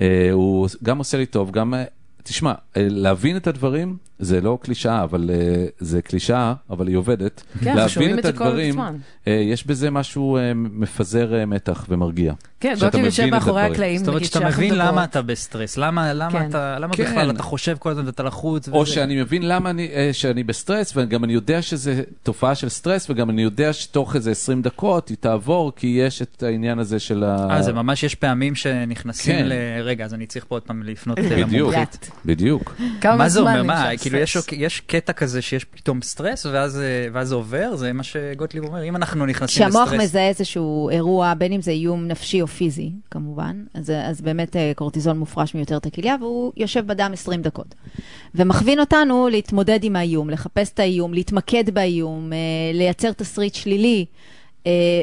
אה, 0.00 0.28
הוא 0.32 0.68
גם 0.82 0.98
עושה 0.98 1.18
לי 1.18 1.26
טוב, 1.26 1.50
גם, 1.50 1.74
אה, 1.74 1.84
תשמע, 2.22 2.52
אה, 2.76 2.86
להבין 2.90 3.36
את 3.36 3.46
הדברים 3.46 3.96
זה 4.20 4.40
לא 4.40 4.58
קלישאה, 4.62 5.02
אבל 5.02 5.30
אה, 5.32 5.36
זה 5.78 6.02
קלישאה, 6.02 6.54
אבל 6.70 6.88
היא 6.88 6.96
עובדת. 6.96 7.42
כן, 7.64 7.88
שומעים 7.88 8.10
להבין 8.10 8.18
את 8.18 8.32
זה 8.32 8.38
כל 8.38 8.44
הדברים, 8.44 8.70
הזמן. 8.70 8.96
אה, 9.28 9.32
יש 9.32 9.66
בזה 9.66 9.90
משהו 9.90 10.36
אה, 10.36 10.52
מפזר 10.54 11.44
מתח 11.46 11.86
ומרגיע. 11.88 12.32
כן, 12.60 12.74
גוטליב 12.80 13.04
יושב 13.04 13.26
מאחורי. 13.30 13.62
הקלעים, 13.62 13.98
זאת 13.98 14.08
אומרת 14.08 14.24
שאתה 14.24 14.40
מבין. 14.48 14.74
למה 14.74 15.04
אתה 15.04 15.22
בסטרס, 15.22 15.76
למה 15.76 16.12
למה 16.12 16.30
כן. 16.30 16.48
אתה- 16.50 16.78
למה 16.78 16.94
כן. 16.94 17.04
בכלל 17.04 17.30
אתה 17.30 17.42
חושב 17.42 17.76
כל 17.78 17.90
הזמן 17.90 18.06
ואתה 18.06 18.22
לחוץ. 18.22 18.68
או 18.68 18.80
וזה. 18.80 18.92
שאני 18.92 19.20
מבין 19.22 19.48
למה 19.48 19.70
אני, 19.70 19.88
שאני 20.12 20.42
בסטרס, 20.44 20.92
וגם 20.96 21.24
אני 21.24 21.32
יודע 21.32 21.62
שזה 21.62 22.02
תופעה 22.22 22.54
של 22.54 22.68
סטרס, 22.68 23.10
וגם 23.10 23.30
אני 23.30 23.42
יודע 23.42 23.72
שתוך 23.72 24.16
איזה 24.16 24.30
20 24.30 24.62
דקות 24.62 25.08
היא 25.08 25.16
תעבור, 25.20 25.72
כי 25.76 25.86
יש 25.86 26.22
את 26.22 26.42
העניין 26.42 26.78
הזה 26.78 26.98
של 26.98 27.24
ה... 27.24 27.46
אה, 27.50 27.62
זה 27.62 27.72
ממש, 27.72 28.02
יש 28.02 28.14
פעמים 28.14 28.54
שנכנסים 28.54 29.36
כן. 29.38 29.46
ל... 29.46 29.52
רגע, 29.82 30.04
אז 30.04 30.14
אני 30.14 30.26
צריך 30.26 30.44
פה 30.48 30.54
עוד 30.54 30.62
פעם 30.62 30.82
לפנות 30.82 31.18
בדיוק, 31.40 31.74
למומחית. 31.74 32.10
בדיוק. 32.24 32.74
כמה 33.00 33.16
מה 33.16 33.28
זה 33.28 33.40
זמן 33.40 33.50
אומר? 33.58 33.62
מה, 33.62 33.94
כאילו 34.10 34.22
יש, 34.22 34.36
סטרס? 34.36 34.58
יש 34.58 34.80
קטע 34.80 35.12
כזה 35.12 35.42
שיש 35.42 35.64
פתאום 35.64 36.02
סטרס 36.02 36.46
ואז, 36.46 36.80
אה, 36.80 37.06
ואז 37.12 37.28
זה 37.28 37.34
עובר? 37.34 37.76
זה 37.76 37.92
מה 37.92 38.02
שגוטליב 38.02 38.64
אומר? 38.64 38.84
אם 38.84 38.96
אנחנו 38.96 39.26
נכנסים 39.26 39.66
לסטרס... 39.66 39.82
כשהמוח 39.82 40.02
מזהה 40.02 40.28
איזשהו 40.28 40.90
אירוע, 40.90 41.34
בין 41.34 41.52
אם 41.52 41.62
זה 41.62 41.70
איום 41.70 42.06
נפשי 42.06 42.42
או 42.42 42.46
פיזי, 42.46 42.92
כמובן, 43.10 43.64
אז, 43.74 43.92
אז 44.04 44.20
באמת 44.20 44.56
אה, 44.56 44.72
קורטיזול 44.76 45.12
מופרש 45.12 45.54
מיותרת 45.54 45.86
הכליה, 45.86 46.16
והוא 46.20 46.52
יושב 46.56 46.86
בדם 46.86 47.10
20 47.12 47.42
דקות. 47.42 47.74
ומכווין 48.34 48.80
אותנו 48.80 49.28
להתמודד 49.28 49.84
עם 49.84 49.96
האיום, 49.96 50.30
לחפש 50.30 50.72
את 50.72 50.78
האיום, 50.78 51.14
להתמקד 51.14 51.70
באיום, 51.70 52.32
אה, 52.32 52.38
לייצר 52.74 53.12
תסריט 53.12 53.54
שלילי. 53.54 54.04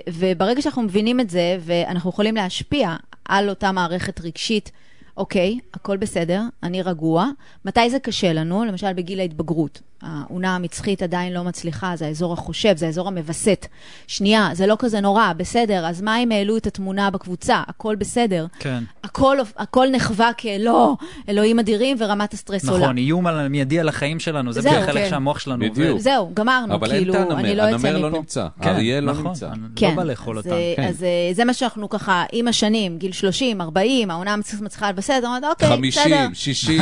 וברגע 0.09 0.61
שאנחנו 0.61 0.81
מבינים 0.81 1.19
את 1.19 1.29
זה, 1.29 1.57
ואנחנו 1.61 2.09
יכולים 2.09 2.35
להשפיע 2.35 2.95
על 3.25 3.49
אותה 3.49 3.71
מערכת 3.71 4.21
רגשית, 4.21 4.71
אוקיי, 5.17 5.59
הכל 5.73 5.97
בסדר, 5.97 6.41
אני 6.63 6.81
רגוע. 6.81 7.27
מתי 7.65 7.89
זה 7.89 7.99
קשה 7.99 8.33
לנו? 8.33 8.65
למשל 8.65 8.93
בגיל 8.93 9.19
ההתבגרות. 9.19 9.81
האונה 10.01 10.55
המצחית 10.55 11.03
עדיין 11.03 11.33
לא 11.33 11.43
מצליחה, 11.43 11.95
זה 11.95 12.05
האזור 12.05 12.33
החושב, 12.33 12.77
זה 12.77 12.85
האזור 12.85 13.07
המווסת. 13.07 13.67
שנייה, 14.07 14.49
זה 14.53 14.67
לא 14.67 14.75
כזה 14.79 14.99
נורא, 14.99 15.33
בסדר, 15.37 15.85
אז 15.87 16.01
מה 16.01 16.17
אם 16.17 16.31
העלו 16.31 16.57
את 16.57 16.67
התמונה 16.67 17.09
בקבוצה? 17.09 17.63
הכל 17.67 17.95
בסדר. 17.95 18.45
כן. 18.59 18.83
הכל, 19.03 19.37
הכל 19.57 19.87
נחווה 19.91 20.33
כלא, 20.33 20.95
אלוהים 21.29 21.59
אדירים 21.59 21.97
ורמת 21.99 22.33
הסטרס 22.33 22.69
עולה. 22.69 22.83
נכון, 22.83 22.97
איום 22.97 23.27
על 23.27 23.47
מיידי 23.47 23.79
על 23.79 23.89
החיים 23.89 24.19
שלנו, 24.19 24.51
זה 24.53 24.61
בדרך 24.61 24.85
כלל 24.85 24.93
כן. 24.93 24.97
איך 24.97 25.09
שהמוח 25.09 25.39
שלנו 25.39 25.65
בדיוק. 25.65 25.89
עובד. 25.89 26.01
זהו, 26.01 26.31
גמרנו, 26.33 26.75
אבל 26.75 26.91
אין 26.91 26.97
כאילו, 26.97 27.13
את 27.13 27.19
אני 27.31 27.55
לא 27.55 27.63
הנמר, 27.63 27.73
יוצא 27.73 27.87
הנמר 27.87 27.99
מפה. 27.99 28.09
לא 28.09 28.19
נמצא, 28.19 28.47
כן, 28.61 28.69
האריה 28.69 29.01
לא 29.01 29.11
נכון, 29.11 29.27
נמצא. 29.27 29.47
אני 29.47 29.57
כן, 29.75 29.89
לא 29.89 29.95
בא 29.95 30.03
לאכול 30.03 30.37
אותם. 30.37 30.49
אה, 30.49 30.73
כן. 30.75 30.83
אז 30.87 31.03
אה, 31.03 31.33
זה 31.33 31.45
מה 31.45 31.53
שאנחנו 31.53 31.89
ככה, 31.89 32.23
עם 32.31 32.47
השנים, 32.47 32.97
גיל 32.97 33.11
30, 33.11 33.61
40, 33.61 34.11
העונה 34.11 34.35
מצליחה 34.35 34.91
בסדר, 34.91 35.27
אומרת, 35.27 35.43
אוקיי, 35.43 35.69
50, 35.69 36.03
בסדר, 36.03 36.27
60, 36.33 36.81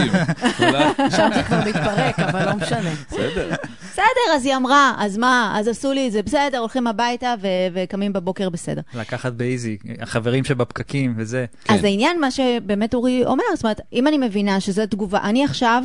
אולי, 0.59 0.83
שם 1.17 1.29
זה 1.35 1.43
כבר 1.43 1.59
מתפרק, 1.65 2.19
אבל 2.19 2.45
לא 2.45 2.55
משנה. 2.55 2.89
בסדר. 3.15 3.49
בסדר, 3.91 4.35
אז 4.35 4.45
היא 4.45 4.55
אמרה, 4.55 4.93
אז 4.97 5.17
מה, 5.17 5.55
אז 5.59 5.67
עשו 5.67 5.93
לי 5.93 6.07
את 6.07 6.11
זה, 6.11 6.21
בסדר, 6.23 6.57
הולכים 6.57 6.87
הביתה 6.87 7.33
ו- 7.41 7.47
וקמים 7.73 8.13
בבוקר 8.13 8.49
בסדר. 8.49 8.81
לקחת 8.93 9.33
באיזי, 9.33 9.77
החברים 10.01 10.43
שבפקקים 10.43 11.13
וזה. 11.17 11.45
כן. 11.63 11.73
אז 11.73 11.83
העניין, 11.83 12.21
מה 12.21 12.31
שבאמת 12.31 12.93
אורי 12.93 13.25
אומר, 13.25 13.43
זאת 13.55 13.63
אומרת, 13.63 13.81
אם 13.93 14.07
אני 14.07 14.17
מבינה 14.17 14.59
שזו 14.59 14.85
תגובה, 14.85 15.19
אני 15.23 15.43
עכשיו 15.43 15.83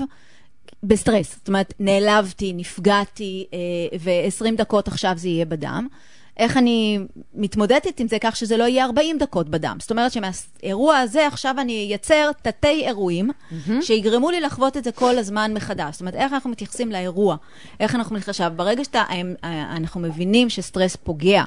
בסטרס, 0.82 1.36
זאת 1.38 1.48
אומרת, 1.48 1.74
נעלבתי, 1.80 2.52
נפגעתי, 2.52 3.46
אה, 3.54 3.58
ו-20 4.00 4.56
דקות 4.56 4.88
עכשיו 4.88 5.12
זה 5.16 5.28
יהיה 5.28 5.44
בדם. 5.44 5.86
איך 6.40 6.56
אני 6.56 6.98
מתמודדת 7.34 8.00
עם 8.00 8.08
זה 8.08 8.16
כך 8.20 8.36
שזה 8.36 8.56
לא 8.56 8.64
יהיה 8.64 8.84
40 8.84 9.18
דקות 9.18 9.48
בדם. 9.48 9.76
זאת 9.80 9.90
אומרת 9.90 10.12
שמהאירוע 10.12 10.96
הזה 10.96 11.26
עכשיו 11.26 11.54
אני 11.58 11.72
אייצר 11.72 12.30
תתי 12.42 12.86
אירועים 12.86 13.30
שיגרמו 13.80 14.30
לי 14.30 14.40
לחוות 14.40 14.76
את 14.76 14.84
זה 14.84 14.92
כל 14.92 15.18
הזמן 15.18 15.54
מחדש. 15.54 15.92
זאת 15.92 16.00
אומרת, 16.00 16.14
איך 16.14 16.32
אנחנו 16.32 16.50
מתייחסים 16.50 16.92
לאירוע, 16.92 17.36
איך 17.80 17.94
אנחנו. 17.94 18.16
עכשיו, 18.16 18.52
ברגע 18.56 18.82
שאנחנו 18.84 20.00
מבינים 20.00 20.48
שסטרס 20.48 20.96
פוגע, 20.96 21.44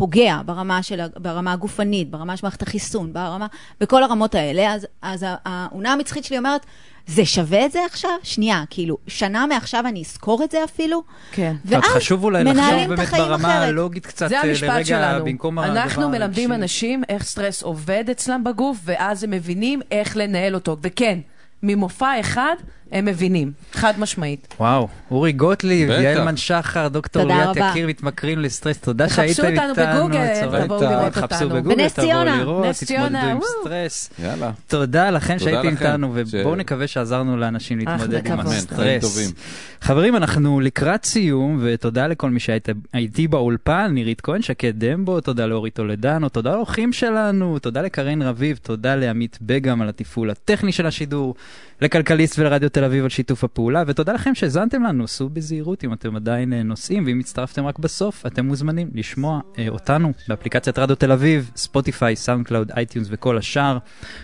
פוגע 0.00 0.40
ברמה, 0.46 0.82
של, 0.82 1.00
ברמה 1.16 1.52
הגופנית, 1.52 2.10
ברמה 2.10 2.36
של 2.36 2.46
מערכת 2.46 2.62
החיסון, 2.62 3.12
ברמה, 3.12 3.46
בכל 3.80 4.02
הרמות 4.02 4.34
האלה, 4.34 4.72
אז, 4.74 4.86
אז 5.02 5.26
האונה 5.44 5.92
המצחית 5.92 6.24
שלי 6.24 6.38
אומרת, 6.38 6.66
זה 7.06 7.24
שווה 7.24 7.66
את 7.66 7.72
זה 7.72 7.84
עכשיו? 7.86 8.10
שנייה, 8.22 8.64
כאילו, 8.70 8.98
שנה 9.06 9.46
מעכשיו 9.46 9.84
אני 9.86 10.02
אזכור 10.02 10.44
את 10.44 10.50
זה 10.50 10.64
אפילו? 10.64 11.02
כן. 11.32 11.56
ואז 11.64 11.84
אז 11.84 11.90
חשוב 11.90 12.24
אולי 12.24 12.44
לחשוב 12.44 12.94
באמת 12.94 13.10
ברמה 13.10 13.48
אחרת. 13.48 13.68
הלוגית 13.68 14.06
קצת 14.06 14.28
זה 14.28 14.36
אה, 14.36 14.42
המשפט 14.42 14.68
לרגע 14.68 14.84
שלנו. 14.84 15.24
במקום 15.24 15.58
הדבר 15.58 15.82
אנחנו 15.82 16.08
מלמדים. 16.08 16.52
אנשים 16.52 17.02
איך 17.08 17.22
סטרס 17.22 17.62
עובד 17.62 18.04
אצלם 18.10 18.44
בגוף, 18.44 18.78
ואז 18.84 19.24
הם 19.24 19.30
מבינים 19.30 19.80
איך 19.90 20.16
לנהל 20.16 20.54
אותו. 20.54 20.76
וכן, 20.82 21.18
ממופע 21.62 22.20
אחד 22.20 22.54
הם 22.92 23.04
מבינים, 23.04 23.52
חד 23.72 23.92
משמעית. 23.98 24.54
וואו, 24.60 24.88
אורי 25.10 25.32
גוטליב. 25.32 25.90
יעלמן 25.90 26.36
שחר, 26.36 26.88
דוקטור 26.88 27.24
ליאת. 27.24 27.56
יקיר, 27.56 27.86
מתמכרים 27.86 28.38
לסטרס, 28.38 28.78
תודה 28.78 29.08
שהייתם 29.08 29.44
איתנו. 29.44 29.68
אותנו 29.70 29.94
בגוגל, 29.94 30.26
תבואו. 30.42 30.82
לראות 30.82 31.18
אותנו. 31.18 31.48
בגוגל, 31.48 31.74
בנס 31.74 31.92
תבואו 31.92 32.06
ציונה. 32.08 32.38
לראות, 32.38 32.66
נס 32.66 32.84
ציונה, 32.84 33.06
תתמודדו 33.06 33.30
עם 33.30 33.36
וואו. 33.38 33.48
סטרס. 33.60 34.10
יאללה. 34.18 34.50
תודה 34.66 35.10
לכם 35.10 35.38
שהייתם. 35.38 35.68
איתנו, 35.68 36.12
ובואו 36.14 36.54
נקווה 36.54 36.86
שעזרנו 36.86 37.36
לאנשים 37.36 37.78
להתמודד 37.78 38.26
עם. 38.26 38.40
הסטרס. 38.40 39.32
חברים, 39.80 40.16
אנחנו 40.16 40.60
לקראת 40.60 41.04
סיום, 41.04 41.60
ותודה 41.62 42.06
לכל 42.06 42.30
מי 42.30 42.40
שהייתם 42.40 42.72
איתי 42.94 43.28
באולפן, 43.28 43.90
נירית 43.94 44.20
כהן, 44.20 44.42
שקד 44.42 44.72
דמבו, 44.84 45.20
תודה 45.20 45.46
לאורי 45.46 45.70
טולדנו, 45.70 46.28
תודה 46.28 46.52
לאורחים 46.52 46.92
שלנו, 46.92 47.58
תודה 47.58 47.82
לקרן 47.82 48.22
רביב, 48.22 48.58
תודה 48.62 48.96
לעמית 48.96 49.38
בגם 49.42 49.82
על 49.82 49.88
התפעול 49.88 50.30
הטכני 50.30 50.72
של 50.72 50.86
השידור, 50.86 51.34
לכלכליסט 51.80 52.38
ולרדיו 52.38 52.68
תל 52.80 52.84
אביב 52.84 53.04
על 53.04 53.10
שיתוף 53.10 53.44
הפעולה, 53.44 53.82
ותודה 53.86 54.12
לכם 54.12 54.34
שהאזנתם 54.34 54.82
לנו, 54.82 55.08
סעו 55.08 55.28
בזהירות 55.28 55.84
אם 55.84 55.92
אתם 55.92 56.16
עדיין 56.16 56.52
אה, 56.52 56.62
נוסעים, 56.62 57.04
ואם 57.06 57.18
הצטרפתם 57.18 57.66
רק 57.66 57.78
בסוף, 57.78 58.26
אתם 58.26 58.46
מוזמנים 58.46 58.90
לשמוע 58.94 59.40
אה, 59.58 59.68
אותנו 59.68 60.12
באפליקציית 60.28 60.78
רדיו 60.78 60.96
תל 60.96 61.12
אביב, 61.12 61.50
ספוטיפיי, 61.56 62.16
SoundCloud, 62.16 62.70
iTunes 62.76 63.08
וכל 63.10 63.38
השאר. 63.38 63.78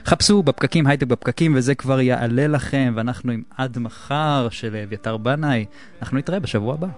חפשו 0.05 0.43
בפקקים, 0.43 0.87
הייטק 0.87 1.07
בפקקים, 1.07 1.53
וזה 1.57 1.75
כבר 1.75 2.01
יעלה 2.01 2.47
לכם, 2.47 2.93
ואנחנו 2.97 3.33
עם 3.33 3.43
עד 3.57 3.79
מחר 3.79 4.49
של 4.51 4.77
אביתר 4.77 5.17
בנאי. 5.17 5.65
אנחנו 6.03 6.19
נתראה 6.19 6.41
בשבוע 6.41 6.75
הבא. 6.75 6.89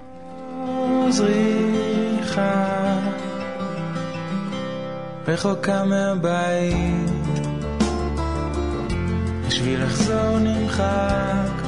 רחוקה 5.29 5.85
מהבית 5.85 7.58
בשביל 9.49 9.85
לחזור 9.85 10.39
נמחק. 10.39 11.63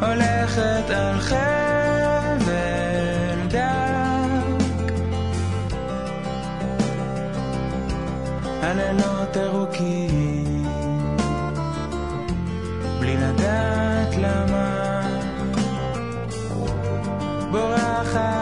הולכת 0.00 0.90
על 0.90 1.20
חבל 1.20 2.50
דק. 3.48 3.60
הלילות 8.62 9.36
ארוכים. 9.36 10.64
בלי 13.00 13.16
לדעת 13.16 14.16
למה. 14.16 15.00
בורחת 17.50 18.39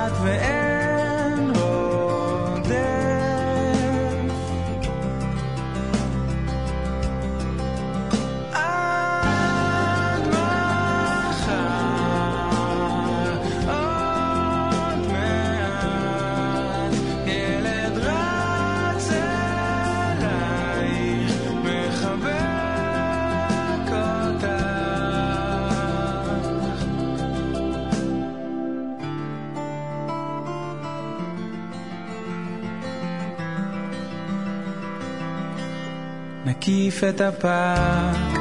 נקיף 36.68 37.04
את 37.04 37.20
הפארק, 37.20 38.38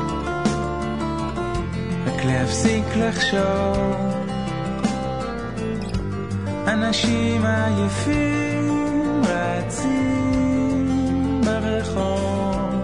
רק 2.06 2.26
להפסיק 2.26 2.84
לחשוב. 2.96 3.96
אנשים 6.68 7.46
עייפים 7.46 9.22
רצים 9.24 10.92
ברחוב, 11.46 12.82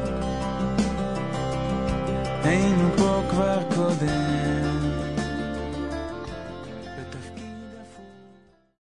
היינו 2.44 2.90
פה 2.98 3.22
כבר 3.30 3.60
קודם. 3.76 4.63